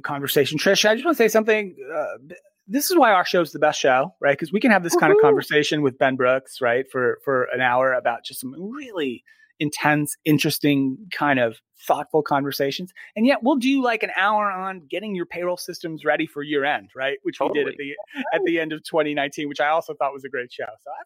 conversation. 0.02 0.58
Trish 0.58 0.84
i 0.88 0.94
just 0.94 1.04
want 1.04 1.16
to 1.16 1.22
say 1.22 1.28
something 1.28 1.76
uh, 1.94 2.34
this 2.70 2.90
is 2.90 2.96
why 2.96 3.10
our 3.10 3.24
show 3.24 3.40
is 3.40 3.52
the 3.52 3.58
best 3.58 3.80
show, 3.80 4.14
right? 4.20 4.38
Because 4.38 4.52
we 4.52 4.60
can 4.60 4.70
have 4.70 4.84
this 4.84 4.94
kind 4.94 5.12
of 5.12 5.18
conversation 5.20 5.82
with 5.82 5.98
Ben 5.98 6.16
Brooks, 6.16 6.60
right, 6.60 6.86
for 6.90 7.18
for 7.24 7.44
an 7.52 7.60
hour 7.60 7.92
about 7.92 8.24
just 8.24 8.40
some 8.40 8.54
really 8.58 9.24
intense, 9.58 10.16
interesting, 10.24 10.96
kind 11.12 11.38
of 11.38 11.58
thoughtful 11.86 12.22
conversations. 12.22 12.92
And 13.16 13.26
yet 13.26 13.40
we'll 13.42 13.56
do 13.56 13.82
like 13.82 14.02
an 14.02 14.10
hour 14.16 14.50
on 14.50 14.86
getting 14.88 15.14
your 15.14 15.26
payroll 15.26 15.56
systems 15.56 16.04
ready 16.04 16.26
for 16.26 16.42
year 16.42 16.64
end, 16.64 16.90
right? 16.94 17.18
Which 17.24 17.38
totally. 17.38 17.64
we 17.64 17.64
did 17.64 17.72
at 17.72 17.78
the 17.78 18.36
at 18.36 18.44
the 18.44 18.60
end 18.60 18.72
of 18.72 18.84
2019, 18.84 19.48
which 19.48 19.60
I 19.60 19.68
also 19.68 19.92
thought 19.94 20.12
was 20.12 20.24
a 20.24 20.28
great 20.28 20.52
show. 20.52 20.64
So 20.64 20.90
I, 20.90 21.02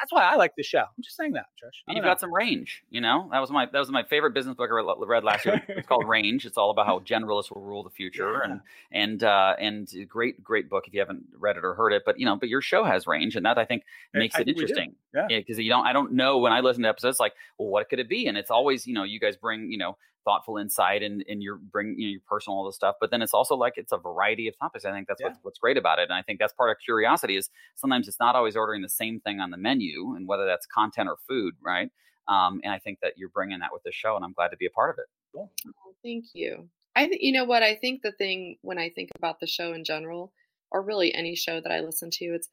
that's 0.00 0.12
why 0.12 0.22
I 0.22 0.36
like 0.36 0.54
this 0.56 0.66
show. 0.66 0.80
I'm 0.80 1.02
just 1.02 1.16
saying 1.16 1.32
that, 1.32 1.46
Trish. 1.62 1.70
You've 1.86 1.98
know. 1.98 2.10
got 2.10 2.20
some 2.20 2.32
range. 2.32 2.82
You 2.90 3.00
know, 3.00 3.28
that 3.32 3.40
was 3.40 3.50
my 3.50 3.66
that 3.66 3.78
was 3.78 3.90
my 3.90 4.02
favorite 4.02 4.32
business 4.34 4.56
book 4.56 4.70
I 4.70 5.04
read 5.04 5.24
last 5.24 5.44
year. 5.44 5.62
It's 5.68 5.86
called 5.86 6.08
Range. 6.08 6.44
It's 6.44 6.56
all 6.56 6.70
about 6.70 6.86
how 6.86 7.00
generalists 7.00 7.52
will 7.52 7.62
rule 7.62 7.82
the 7.82 7.90
future, 7.90 8.32
yeah. 8.32 8.50
and 8.50 8.60
and 8.92 9.24
uh, 9.24 9.54
and 9.58 9.88
great 10.08 10.42
great 10.42 10.68
book 10.68 10.84
if 10.86 10.94
you 10.94 11.00
haven't 11.00 11.24
read 11.38 11.56
it 11.56 11.64
or 11.64 11.74
heard 11.74 11.92
it. 11.92 12.02
But 12.04 12.18
you 12.18 12.26
know, 12.26 12.36
but 12.36 12.48
your 12.48 12.60
show 12.60 12.84
has 12.84 13.06
range, 13.06 13.36
and 13.36 13.46
that 13.46 13.58
I 13.58 13.64
think 13.64 13.84
makes 14.12 14.34
I, 14.36 14.40
it 14.40 14.48
I 14.48 14.50
interesting. 14.50 14.94
Yeah, 15.14 15.26
because 15.28 15.58
you 15.58 15.70
don't 15.70 15.86
I 15.86 15.92
don't 15.92 16.12
know 16.12 16.38
when 16.38 16.52
I 16.52 16.60
listen 16.60 16.82
to 16.82 16.88
episodes 16.88 17.20
like, 17.20 17.34
well, 17.58 17.68
what 17.68 17.88
could 17.88 18.00
it 18.00 18.08
be? 18.08 18.26
And 18.26 18.36
it's 18.36 18.50
always 18.50 18.86
you 18.86 18.94
know 18.94 19.04
you 19.04 19.20
guys 19.20 19.36
bring 19.36 19.70
you 19.70 19.78
know 19.78 19.96
thoughtful 20.24 20.56
insight 20.56 21.02
and, 21.02 21.24
and 21.28 21.42
you're 21.42 21.56
bringing 21.56 21.98
you 21.98 22.06
know, 22.06 22.12
your 22.12 22.20
personal 22.28 22.58
all 22.58 22.66
this 22.66 22.76
stuff. 22.76 22.96
But 23.00 23.10
then 23.10 23.22
it's 23.22 23.34
also 23.34 23.54
like 23.54 23.74
it's 23.76 23.92
a 23.92 23.98
variety 23.98 24.48
of 24.48 24.58
topics. 24.58 24.84
I 24.84 24.92
think 24.92 25.08
that's 25.08 25.20
yeah. 25.20 25.28
what's, 25.28 25.38
what's 25.42 25.58
great 25.58 25.76
about 25.76 25.98
it. 25.98 26.04
And 26.04 26.14
I 26.14 26.22
think 26.22 26.38
that's 26.38 26.52
part 26.52 26.70
of 26.70 26.76
curiosity 26.84 27.36
is 27.36 27.50
sometimes 27.76 28.08
it's 28.08 28.20
not 28.20 28.34
always 28.34 28.56
ordering 28.56 28.82
the 28.82 28.88
same 28.88 29.20
thing 29.20 29.40
on 29.40 29.50
the 29.50 29.56
menu 29.56 30.14
and 30.16 30.26
whether 30.26 30.46
that's 30.46 30.66
content 30.66 31.08
or 31.08 31.16
food, 31.28 31.54
right? 31.60 31.90
Um, 32.28 32.60
and 32.62 32.72
I 32.72 32.78
think 32.78 32.98
that 33.02 33.14
you're 33.16 33.28
bringing 33.28 33.58
that 33.60 33.70
with 33.72 33.82
the 33.82 33.92
show, 33.92 34.14
and 34.16 34.24
I'm 34.24 34.32
glad 34.32 34.48
to 34.48 34.56
be 34.56 34.66
a 34.66 34.70
part 34.70 34.90
of 34.90 34.96
it. 34.98 35.06
Cool. 35.34 35.50
Oh, 35.66 35.94
thank 36.04 36.26
you. 36.34 36.68
I 36.94 37.08
think 37.08 37.22
you 37.22 37.32
know 37.32 37.44
what 37.44 37.62
I 37.62 37.74
think 37.74 38.02
the 38.02 38.12
thing 38.12 38.58
when 38.62 38.78
I 38.78 38.90
think 38.90 39.10
about 39.16 39.40
the 39.40 39.46
show 39.46 39.72
in 39.72 39.84
general, 39.84 40.32
or 40.70 40.82
really 40.82 41.12
any 41.12 41.34
show 41.34 41.60
that 41.60 41.72
I 41.72 41.80
listen 41.80 42.10
to, 42.12 42.24
it's 42.26 42.48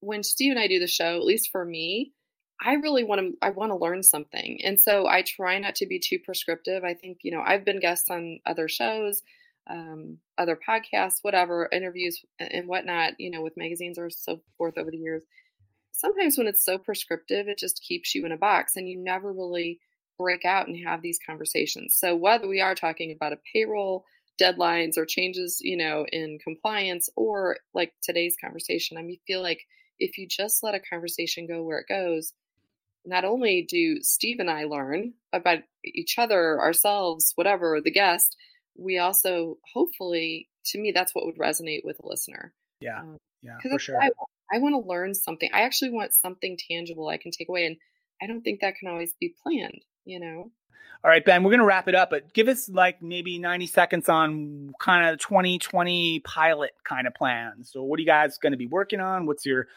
when 0.00 0.22
Steve 0.22 0.52
and 0.52 0.60
I 0.60 0.68
do 0.68 0.78
the 0.78 0.86
show. 0.86 1.16
At 1.16 1.24
least 1.24 1.50
for 1.50 1.64
me, 1.64 2.12
I 2.64 2.74
really 2.74 3.04
want 3.04 3.20
to 3.20 3.32
I 3.42 3.50
want 3.50 3.70
to 3.70 3.76
learn 3.76 4.02
something. 4.02 4.60
And 4.64 4.80
so 4.80 5.06
I 5.06 5.22
try 5.22 5.58
not 5.58 5.74
to 5.76 5.86
be 5.86 5.98
too 5.98 6.18
prescriptive. 6.18 6.84
I 6.84 6.94
think, 6.94 7.18
you 7.22 7.30
know, 7.30 7.42
I've 7.44 7.64
been 7.64 7.80
guests 7.80 8.10
on 8.10 8.40
other 8.46 8.68
shows, 8.68 9.22
um, 9.68 10.18
other 10.38 10.58
podcasts, 10.68 11.18
whatever, 11.22 11.68
interviews 11.70 12.24
and 12.38 12.66
whatnot, 12.66 13.14
you 13.18 13.30
know, 13.30 13.42
with 13.42 13.56
magazines 13.56 13.98
or 13.98 14.08
so 14.10 14.40
forth 14.56 14.78
over 14.78 14.90
the 14.90 14.96
years. 14.96 15.22
Sometimes 15.92 16.38
when 16.38 16.46
it's 16.46 16.64
so 16.64 16.78
prescriptive, 16.78 17.48
it 17.48 17.58
just 17.58 17.82
keeps 17.82 18.14
you 18.14 18.24
in 18.24 18.32
a 18.32 18.36
box 18.36 18.76
and 18.76 18.88
you 18.88 18.98
never 18.98 19.32
really 19.32 19.78
break 20.18 20.44
out 20.44 20.66
and 20.66 20.76
have 20.84 21.02
these 21.02 21.18
conversations. 21.24 21.94
So 21.98 22.16
whether 22.16 22.48
we 22.48 22.60
are 22.60 22.74
talking 22.74 23.12
about 23.12 23.32
a 23.32 23.38
payroll, 23.52 24.04
deadlines 24.40 24.96
or 24.96 25.06
changes, 25.06 25.58
you 25.60 25.76
know, 25.76 26.06
in 26.12 26.38
compliance 26.42 27.08
or 27.16 27.58
like 27.74 27.92
today's 28.02 28.36
conversation, 28.42 28.96
I 28.96 29.02
mean 29.02 29.18
feel 29.26 29.42
like 29.42 29.60
if 29.98 30.18
you 30.18 30.26
just 30.28 30.62
let 30.62 30.74
a 30.74 30.80
conversation 30.80 31.46
go 31.46 31.62
where 31.62 31.78
it 31.78 31.88
goes, 31.88 32.32
not 33.06 33.24
only 33.24 33.62
do 33.62 34.02
Steve 34.02 34.40
and 34.40 34.50
I 34.50 34.64
learn 34.64 35.14
about 35.32 35.60
each 35.84 36.18
other, 36.18 36.60
ourselves, 36.60 37.32
whatever, 37.36 37.80
the 37.80 37.90
guest, 37.90 38.36
we 38.76 38.98
also 38.98 39.58
hopefully, 39.72 40.48
to 40.66 40.78
me, 40.78 40.92
that's 40.92 41.14
what 41.14 41.24
would 41.24 41.38
resonate 41.38 41.84
with 41.84 41.98
a 42.02 42.06
listener. 42.06 42.52
Yeah. 42.80 43.00
Um, 43.00 43.16
yeah. 43.42 43.58
For 43.62 43.78
sure. 43.78 44.02
I, 44.02 44.10
I 44.52 44.58
want 44.58 44.74
to 44.74 44.88
learn 44.88 45.14
something. 45.14 45.48
I 45.52 45.62
actually 45.62 45.90
want 45.90 46.12
something 46.12 46.58
tangible 46.68 47.08
I 47.08 47.16
can 47.16 47.30
take 47.30 47.48
away. 47.48 47.66
And 47.66 47.76
I 48.20 48.26
don't 48.26 48.42
think 48.42 48.60
that 48.60 48.76
can 48.76 48.88
always 48.88 49.14
be 49.20 49.34
planned, 49.42 49.84
you 50.04 50.20
know? 50.20 50.50
All 51.04 51.10
right, 51.10 51.24
Ben, 51.24 51.44
we're 51.44 51.50
going 51.50 51.60
to 51.60 51.66
wrap 51.66 51.88
it 51.88 51.94
up, 51.94 52.10
but 52.10 52.32
give 52.32 52.48
us 52.48 52.68
like 52.68 53.00
maybe 53.00 53.38
90 53.38 53.66
seconds 53.66 54.08
on 54.08 54.72
kind 54.80 55.08
of 55.08 55.20
2020 55.20 56.20
pilot 56.20 56.72
kind 56.84 57.06
of 57.06 57.14
plans. 57.14 57.70
So, 57.70 57.82
what 57.82 57.98
are 57.98 58.00
you 58.00 58.06
guys 58.06 58.38
going 58.38 58.52
to 58.52 58.58
be 58.58 58.66
working 58.66 58.98
on? 58.98 59.26
What's 59.26 59.46
your, 59.46 59.68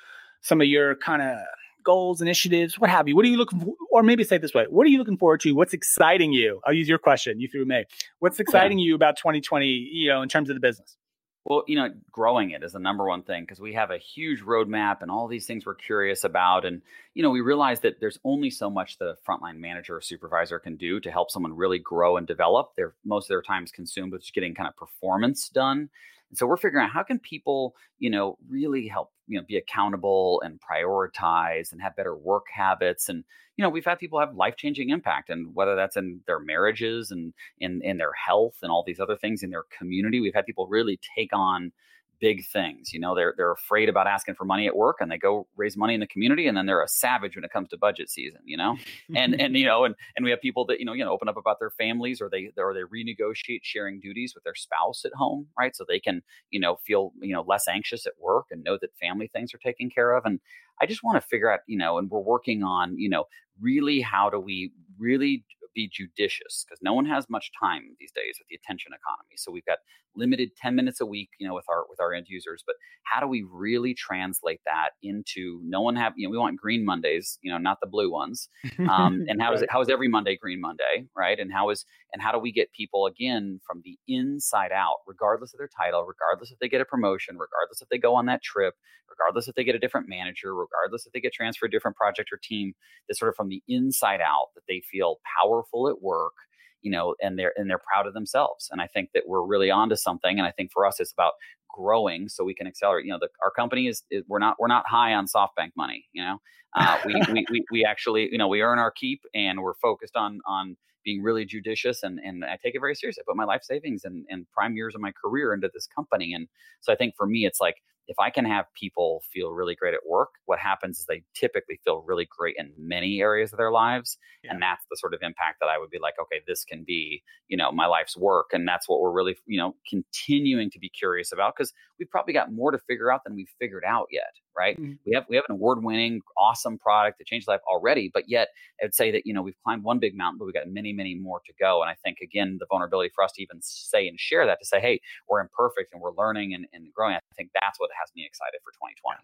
some 0.42 0.62
of 0.62 0.68
your 0.68 0.96
kind 0.96 1.22
of 1.22 1.38
goals, 1.84 2.22
initiatives, 2.22 2.80
what 2.80 2.90
have 2.90 3.08
you? 3.08 3.16
What 3.16 3.26
are 3.26 3.30
you 3.30 3.38
looking 3.38 3.60
for? 3.60 3.74
Or 3.92 4.04
maybe 4.04 4.24
say 4.24 4.38
it 4.38 4.42
this 4.42 4.54
way 4.54 4.66
What 4.70 4.86
are 4.86 4.90
you 4.90 4.98
looking 4.98 5.18
forward 5.18 5.42
to? 5.42 5.54
What's 5.54 5.74
exciting 5.74 6.34
you? 6.34 6.62
I'll 6.66 6.74
use 6.74 6.90
your 6.90 7.00
question. 7.00 7.40
You 7.40 7.48
threw 7.48 7.66
me. 7.66 7.86
What's 8.20 8.40
exciting 8.40 8.80
yeah. 8.80 8.86
you 8.86 8.96
about 8.96 9.18
2020, 9.18 9.68
you 9.68 10.10
know, 10.10 10.22
in 10.22 10.30
terms 10.30 10.50
of 10.50 10.56
the 10.56 10.60
business? 10.60 10.98
Well, 11.46 11.64
you 11.68 11.78
know, 11.78 11.90
growing 12.12 12.52
it 12.52 12.64
is 12.64 12.74
the 12.74 12.80
number 12.80 13.08
one 13.08 13.24
thing 13.24 13.44
because 13.44 13.60
we 13.60 13.74
have 13.74 13.92
a 13.92 13.98
huge 13.98 14.42
roadmap 14.42 15.02
and 15.02 15.10
all 15.10 15.28
these 15.28 15.48
things 15.48 15.66
we're 15.66 15.74
curious 15.74 16.24
about. 16.24 16.66
And, 16.66 16.82
you 17.16 17.24
know, 17.24 17.32
we 17.32 17.42
realize 17.42 17.80
that 17.80 18.00
there's 18.00 18.20
only 18.24 18.50
so 18.50 18.70
much 18.70 18.98
the 18.98 19.16
frontline 19.28 19.58
manager 19.58 19.96
or 19.96 20.02
supervisor 20.02 20.60
can 20.60 20.76
do 20.76 21.00
to 21.00 21.10
help 21.10 21.32
someone 21.32 21.56
really 21.56 21.80
grow 21.80 22.18
and 22.18 22.28
develop. 22.28 22.74
They're 22.76 22.94
most 23.06 23.26
of 23.26 23.30
their 23.30 23.42
time 23.42 23.64
is 23.64 23.72
consumed 23.72 24.12
with 24.12 24.22
just 24.22 24.34
getting 24.34 24.54
kind 24.54 24.68
of 24.68 24.76
performance 24.76 25.50
done. 25.50 25.90
And 26.30 26.38
so 26.38 26.46
we're 26.46 26.58
figuring 26.58 26.86
out 26.86 26.92
how 26.92 27.04
can 27.04 27.20
people, 27.20 27.76
you 27.98 28.10
know, 28.10 28.38
really 28.48 28.88
help, 28.88 29.12
you 29.28 29.40
know, 29.40 29.46
be 29.48 29.58
accountable 29.58 30.42
and 30.46 30.60
prioritize 30.60 31.72
and 31.72 31.82
have 31.82 31.96
better 31.96 32.16
work 32.16 32.46
habits. 32.54 33.10
And, 33.10 33.24
you 33.58 33.64
know, 33.64 33.70
we've 33.70 33.86
had 33.86 34.00
people 34.00 34.20
have 34.20 34.36
life-changing 34.36 34.90
impact 34.90 35.30
and 35.30 35.56
whether 35.56 35.76
that's 35.76 35.98
in 35.98 36.22
their 36.28 36.40
marriages 36.40 37.12
and 37.12 37.34
in 37.60 37.82
in 37.84 37.98
their 37.98 38.14
health 38.14 38.58
and 38.62 38.72
all 38.72 38.84
these 38.86 39.00
other 39.00 39.18
things 39.18 39.44
in 39.44 39.50
their 39.50 39.66
community. 39.78 40.20
We've 40.20 40.34
had 40.36 40.46
people 40.46 40.68
really 40.68 41.00
take 41.18 41.32
on 41.34 41.72
big 42.20 42.46
things. 42.46 42.94
You 42.94 43.00
know, 43.00 43.16
they're 43.16 43.34
they're 43.38 43.52
afraid 43.52 43.90
about 43.90 44.08
asking 44.08 44.36
for 44.36 44.46
money 44.46 44.68
at 44.68 44.76
work, 44.76 44.98
and 45.00 45.12
they 45.12 45.18
go 45.18 45.48
raise 45.56 45.78
money 45.78 45.94
in 45.94 46.00
the 46.00 46.08
community, 46.08 46.48
and 46.48 46.58
then 46.58 46.66
they're 46.66 46.84
a 46.84 46.88
savage 46.88 47.36
when 47.36 47.44
it 47.44 47.52
comes 47.52 47.70
to 47.70 47.78
budget 47.78 48.10
season. 48.10 48.42
You 48.46 48.58
know, 48.58 48.78
and 49.16 49.40
and 49.40 49.56
you 49.56 49.66
know, 49.66 49.86
and 49.86 49.96
and 50.16 50.24
we 50.24 50.32
have 50.32 50.42
people 50.42 50.66
that 50.66 50.80
you 50.80 50.86
know 50.86 50.94
you 50.94 51.04
know 51.04 51.12
open 51.12 51.30
up 51.30 51.38
about 51.38 51.60
their 51.60 51.72
families, 51.72 52.22
or 52.22 52.30
they 52.30 52.52
or 52.58 52.74
they 52.74 52.82
renegotiate 52.82 53.62
sharing 53.64 54.00
duties 54.00 54.34
with 54.36 54.44
their 54.44 54.56
spouse 54.56 55.06
at 55.06 55.14
home, 55.14 55.48
right? 55.58 55.76
So 55.76 55.86
they 55.88 56.00
can 56.00 56.22
you 56.52 56.60
know 56.60 56.78
feel 56.86 57.14
you 57.22 57.34
know 57.34 57.44
less 57.48 57.68
anxious 57.68 58.06
at 58.06 58.14
work 58.20 58.48
and 58.52 58.64
know 58.64 58.78
that 58.82 58.92
family 59.02 59.28
things 59.28 59.54
are 59.54 59.60
taken 59.60 59.90
care 59.90 60.16
of. 60.16 60.26
And 60.26 60.40
I 60.82 60.86
just 60.86 61.04
want 61.04 61.22
to 61.22 61.28
figure 61.28 61.52
out 61.52 61.62
you 61.68 61.78
know, 61.78 61.98
and 61.98 62.10
we're 62.10 62.20
working 62.20 62.64
on 62.64 62.98
you 62.98 63.10
know 63.10 63.26
really 63.62 64.02
how 64.02 64.30
do 64.30 64.40
we 64.40 64.72
really 64.98 65.44
be 65.74 65.90
judicious 65.92 66.66
because 66.68 66.80
no 66.82 66.94
one 66.94 67.06
has 67.06 67.30
much 67.30 67.52
time 67.62 67.96
these 68.00 68.12
days 68.12 68.36
with 68.40 68.48
the 68.50 68.56
attention 68.56 68.92
economy. 68.94 69.36
So 69.38 69.52
we've 69.52 69.66
got 69.66 69.80
limited 70.16 70.50
10 70.58 70.76
minutes 70.76 71.00
a 71.02 71.06
week, 71.06 71.30
you 71.40 71.48
know, 71.48 71.54
with 71.54 71.66
our 71.70 71.86
with 71.90 72.00
our 72.00 72.14
end 72.14 72.28
users. 72.30 72.64
But 72.66 72.76
how 73.04 73.20
do 73.20 73.28
we 73.28 73.46
really 73.50 73.94
translate 73.94 74.62
that 74.66 74.92
into 75.02 75.62
no 75.64 75.82
one 75.82 75.96
have, 75.96 76.14
you 76.16 76.28
know, 76.28 76.32
we 76.32 76.38
want 76.38 76.60
green 76.60 76.86
Mondays, 76.86 77.38
you 77.42 77.52
know, 77.52 77.58
not 77.58 77.80
the 77.82 77.88
blue 77.88 78.12
ones. 78.12 78.50
Um, 78.80 79.26
and 79.28 79.42
how 79.42 79.54
is 79.54 79.62
it 79.62 79.70
how 79.72 79.82
is 79.82 79.90
every 79.90 80.08
Monday 80.08 80.38
green 80.38 80.62
Monday, 80.62 81.06
right? 81.16 81.40
And 81.40 81.52
how 81.52 81.70
is 81.70 81.86
and 82.14 82.22
how 82.22 82.32
do 82.32 82.40
we 82.40 82.52
get 82.52 82.72
people 82.72 83.06
again 83.06 83.60
from 83.66 83.82
the 83.84 83.98
inside 84.08 84.72
out, 84.72 84.98
regardless 85.08 85.54
of 85.54 85.58
their 85.58 85.70
title, 85.70 86.06
regardless 86.06 86.52
if 86.52 86.60
they 86.60 86.70
get 86.70 86.82
a 86.82 86.86
promotion, 86.86 87.38
regardless 87.38 87.82
if 87.82 87.90
they 87.90 87.98
go 87.98 88.16
on 88.16 88.26
that 88.26 88.42
trip, 88.42 88.74
regardless 89.10 89.48
if 89.48 89.56
they 89.56 89.64
get 89.64 89.76
a 89.76 89.80
different 89.80 90.08
manager, 90.10 90.56
regardless 90.56 91.06
if 91.06 91.14
they 91.14 91.20
get 91.20 91.34
transferred 91.34 91.70
to 91.70 91.76
a 91.76 91.78
different 91.78 91.98
project 91.98 92.30
or 92.32 92.40
team, 92.42 92.74
that 93.08 93.16
sort 93.16 93.30
of 93.30 93.36
from 93.36 93.50
the 93.50 93.62
inside 93.68 94.22
out 94.22 94.48
that 94.56 94.64
they 94.68 94.82
feel 94.92 95.18
powerful 95.60 95.90
at 95.90 96.02
work 96.02 96.34
you 96.82 96.92
know, 96.92 97.16
and 97.22 97.38
they're 97.38 97.54
and 97.58 97.70
they're 97.70 97.82
proud 97.92 98.08
of 98.08 98.14
themselves. 98.14 98.70
And 98.72 98.82
I 98.82 98.88
think 98.88 99.10
that 99.14 99.24
we're 99.28 99.46
really 99.46 99.70
onto 99.70 99.98
something. 99.98 100.40
And 100.40 100.48
I 100.48 100.52
think 100.52 100.72
for 100.72 100.86
us, 100.86 101.00
it's 101.00 101.12
about 101.12 101.34
growing 101.68 102.30
so 102.30 102.44
we 102.44 102.56
can 102.56 102.68
accelerate. 102.68 103.06
You 103.06 103.12
know, 103.12 103.20
the, 103.20 103.28
our 103.44 103.52
company 103.52 103.88
is, 103.88 104.04
is, 104.10 104.24
we're 104.28 104.40
not 104.40 104.56
we're 104.60 104.68
not 104.68 104.88
high 104.88 105.14
on 105.14 105.28
SoftBank 105.28 105.72
money. 105.76 106.06
You 106.14 106.24
know, 106.24 106.38
uh, 106.78 106.98
we, 107.06 107.16
we, 107.34 107.46
we 107.52 107.66
we 107.72 107.86
actually 107.86 108.30
you 108.32 108.38
know 108.38 108.48
we 108.48 108.62
earn 108.62 108.80
our 108.80 108.92
keep 108.92 109.22
and 109.34 109.62
we're 109.62 109.76
focused 109.76 110.16
on 110.16 110.40
on 110.48 110.78
being 111.04 111.22
really 111.22 111.44
judicious 111.46 112.04
and 112.04 112.20
and 112.20 112.46
I 112.46 112.58
take 112.64 112.76
it 112.76 112.80
very 112.80 112.96
seriously. 112.96 113.24
I 113.28 113.30
put 113.30 113.36
my 113.36 113.44
life 113.44 113.64
savings 113.64 114.06
and 114.06 114.26
and 114.30 114.50
prime 114.54 114.78
years 114.78 114.96
of 114.96 115.02
my 115.02 115.12
career 115.12 115.54
into 115.54 115.70
this 115.74 115.88
company. 115.94 116.34
And 116.34 116.48
so 116.80 116.94
I 116.94 116.96
think 116.96 117.14
for 117.18 117.28
me, 117.28 117.46
it's 117.46 117.60
like 117.60 117.76
if 118.10 118.18
I 118.20 118.32
can 118.32 118.44
have 118.44 118.66
people 118.74 119.22
feel 119.32 119.52
really 119.52 119.76
great 119.76 119.94
at 119.94 120.00
work, 120.10 120.30
what 120.46 120.58
happens 120.58 121.00
is 121.00 121.06
they 121.06 121.24
typically 121.36 121.80
feel 121.86 122.04
really 122.06 122.28
great 122.38 122.56
in 122.58 122.74
many 122.76 123.22
areas 123.22 123.54
of 123.54 123.58
their 123.58 123.72
lives. 123.72 124.18
Yeah. 124.44 124.52
And 124.52 124.62
that's 124.62 124.84
the 124.90 124.98
sort 124.98 125.14
of 125.14 125.20
impact 125.22 125.58
that 125.62 125.68
I 125.68 125.78
would 125.78 125.92
be 125.92 126.00
like, 126.00 126.16
okay, 126.20 126.42
this 126.48 126.66
can 126.66 126.84
be, 126.86 127.22
you 127.48 127.56
know, 127.56 127.72
my 127.72 127.86
life's 127.86 128.18
work. 128.18 128.48
And 128.52 128.68
that's 128.68 128.90
what 128.90 129.00
we're 129.00 129.12
really, 129.12 129.38
you 129.46 129.60
know, 129.60 129.76
continuing 129.88 130.72
to 130.72 130.80
be 130.80 130.90
curious 130.90 131.32
about 131.32 131.54
because 131.56 131.72
we've 132.00 132.10
probably 132.10 132.34
got 132.34 132.52
more 132.52 132.72
to 132.72 132.80
figure 132.80 133.12
out 133.12 133.22
than 133.24 133.36
we've 133.36 133.54
figured 133.60 133.84
out 133.88 134.08
yet. 134.12 134.34
Right. 134.58 134.80
Mm-hmm. 134.80 134.94
We 135.06 135.16
have 135.16 135.26
we 135.30 135.36
have 135.38 135.46
an 135.48 135.54
award 135.54 135.84
winning, 135.84 136.22
awesome 136.38 136.78
product 136.78 137.18
that 137.20 137.28
changed 137.28 137.48
life 137.48 137.62
already. 137.68 138.12
But 138.14 138.26
yet 138.28 138.50
I'd 138.84 138.94
say 138.94 139.12
that, 139.12 139.26
you 139.26 139.34
know, 139.34 139.42
we've 139.42 139.58
climbed 139.64 139.84
one 139.84 140.00
big 140.00 140.16
mountain, 140.16 140.38
but 140.38 140.46
we've 140.46 140.54
got 140.54 140.68
many, 140.68 140.92
many 140.92 141.16
more 141.16 141.40
to 141.46 141.54
go. 141.60 141.82
And 141.82 141.90
I 141.90 141.96
think 142.04 142.20
again, 142.22 142.58
the 142.60 142.66
vulnerability 142.70 143.12
for 143.16 143.24
us 143.24 143.32
to 143.34 143.42
even 143.42 143.62
say 143.62 144.08
and 144.08 144.20
share 144.20 144.46
that 144.46 144.60
to 144.60 144.66
say, 144.66 144.80
hey, 144.80 145.00
we're 145.30 145.40
imperfect 145.40 145.94
and 145.94 146.02
we're 146.02 146.14
learning 146.14 146.54
and, 146.54 146.66
and 146.74 146.94
growing. 146.94 147.16
I 147.16 147.20
think 147.36 147.52
that's 147.54 147.80
what 147.80 147.90
has 148.00 148.12
me 148.16 148.26
excited 148.26 148.60
for 148.64 148.72
2020. 148.72 149.20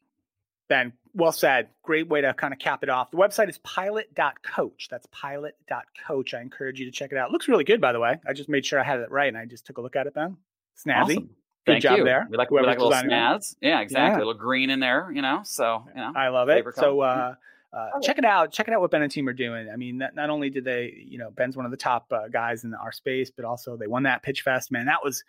Ben, 0.68 0.94
well 1.14 1.32
said. 1.32 1.70
Great 1.84 2.08
way 2.08 2.22
to 2.22 2.34
kind 2.34 2.54
of 2.54 2.60
cap 2.60 2.82
it 2.82 2.90
off. 2.90 3.12
The 3.12 3.18
website 3.18 3.50
is 3.50 3.58
pilot.coach. 3.60 4.88
That's 4.90 5.06
pilot.coach. 5.12 6.34
I 6.34 6.42
encourage 6.42 6.80
you 6.80 6.86
to 6.86 6.92
check 6.92 7.12
it 7.12 7.18
out. 7.18 7.30
It 7.30 7.32
looks 7.32 7.48
really 7.48 7.64
good, 7.64 7.80
by 7.82 7.92
the 7.92 8.00
way. 8.00 8.20
I 8.28 8.34
just 8.34 8.50
made 8.50 8.66
sure 8.66 8.80
I 8.80 8.84
had 8.84 9.00
it 9.00 9.12
right 9.12 9.28
and 9.28 9.38
I 9.38 9.46
just 9.46 9.66
took 9.66 9.78
a 9.78 9.82
look 9.82 9.96
at 9.96 10.08
it, 10.08 10.14
Ben. 10.14 10.38
Snazzy. 10.84 11.18
Awesome. 11.18 11.30
Good 11.66 11.74
Thank 11.74 11.84
job 11.84 11.98
you. 11.98 12.04
there. 12.04 12.28
We 12.30 12.38
like, 12.38 12.52
we 12.52 12.62
like 12.62 12.78
a 12.78 12.84
little 12.84 12.98
snaz. 12.98 13.56
Yeah, 13.60 13.82
exactly. 13.82 14.12
Yeah. 14.12 14.18
A 14.18 14.20
little 14.20 14.34
green 14.36 14.70
in 14.70 14.80
there, 14.80 15.12
you 15.12 15.22
know. 15.24 15.42
So, 15.44 15.84
you 15.96 16.00
know, 16.00 16.12
I 16.16 16.28
love 16.28 16.50
it. 16.50 16.64
So, 16.76 17.02
uh, 17.02 17.34
uh, 17.74 18.00
check 18.02 18.18
it 18.18 18.26
out. 18.26 18.52
Check 18.52 18.68
it 18.68 18.74
out 18.74 18.82
what 18.82 18.92
Ben 18.92 19.02
and 19.02 19.12
team 19.12 19.28
are 19.28 19.34
doing. 19.34 19.70
I 19.70 19.76
mean, 19.76 19.98
not, 19.98 20.16
not 20.16 20.30
only 20.30 20.50
did 20.50 20.64
they, 20.64 20.94
you 21.08 21.18
know, 21.18 21.32
Ben's 21.32 21.58
one 21.58 21.66
of 21.66 21.72
the 21.72 21.78
top 21.78 22.06
uh, 22.12 22.28
guys 22.28 22.64
in 22.64 22.74
our 22.74 22.92
space, 22.92 23.32
but 23.32 23.46
also 23.46 23.76
they 23.76 23.88
won 23.88 24.04
that 24.04 24.24
pitch 24.24 24.44
fest. 24.44 24.72
Man, 24.72 24.86
that 24.86 25.04
was 25.04 25.24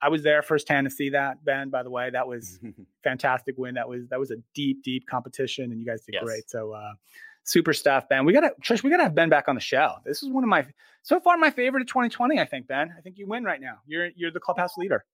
I 0.00 0.08
was 0.08 0.22
there 0.22 0.42
firsthand 0.42 0.86
to 0.86 0.90
see 0.90 1.10
that, 1.10 1.44
Ben. 1.44 1.70
By 1.70 1.82
the 1.82 1.90
way, 1.90 2.10
that 2.10 2.26
was 2.26 2.58
fantastic 3.04 3.56
win. 3.58 3.74
That 3.74 3.88
was 3.88 4.08
that 4.08 4.18
was 4.18 4.30
a 4.30 4.36
deep, 4.54 4.82
deep 4.82 5.06
competition, 5.06 5.70
and 5.70 5.78
you 5.78 5.86
guys 5.86 6.02
did 6.02 6.14
yes. 6.14 6.24
great. 6.24 6.50
So 6.50 6.72
uh, 6.72 6.92
super 7.44 7.72
stuff, 7.72 8.08
Ben. 8.08 8.24
We 8.24 8.32
gotta 8.32 8.52
Trish. 8.62 8.82
We 8.82 8.90
gotta 8.90 9.04
have 9.04 9.14
Ben 9.14 9.28
back 9.28 9.48
on 9.48 9.54
the 9.54 9.60
show. 9.60 9.94
This 10.04 10.22
is 10.22 10.30
one 10.30 10.44
of 10.44 10.48
my 10.48 10.66
so 11.02 11.20
far 11.20 11.36
my 11.36 11.50
favorite 11.50 11.82
of 11.82 11.88
2020. 11.88 12.40
I 12.40 12.44
think 12.44 12.66
Ben. 12.66 12.92
I 12.96 13.00
think 13.00 13.18
you 13.18 13.26
win 13.26 13.44
right 13.44 13.60
now. 13.60 13.78
You're 13.86 14.08
you're 14.16 14.30
the 14.30 14.40
clubhouse 14.40 14.76
leader. 14.76 15.04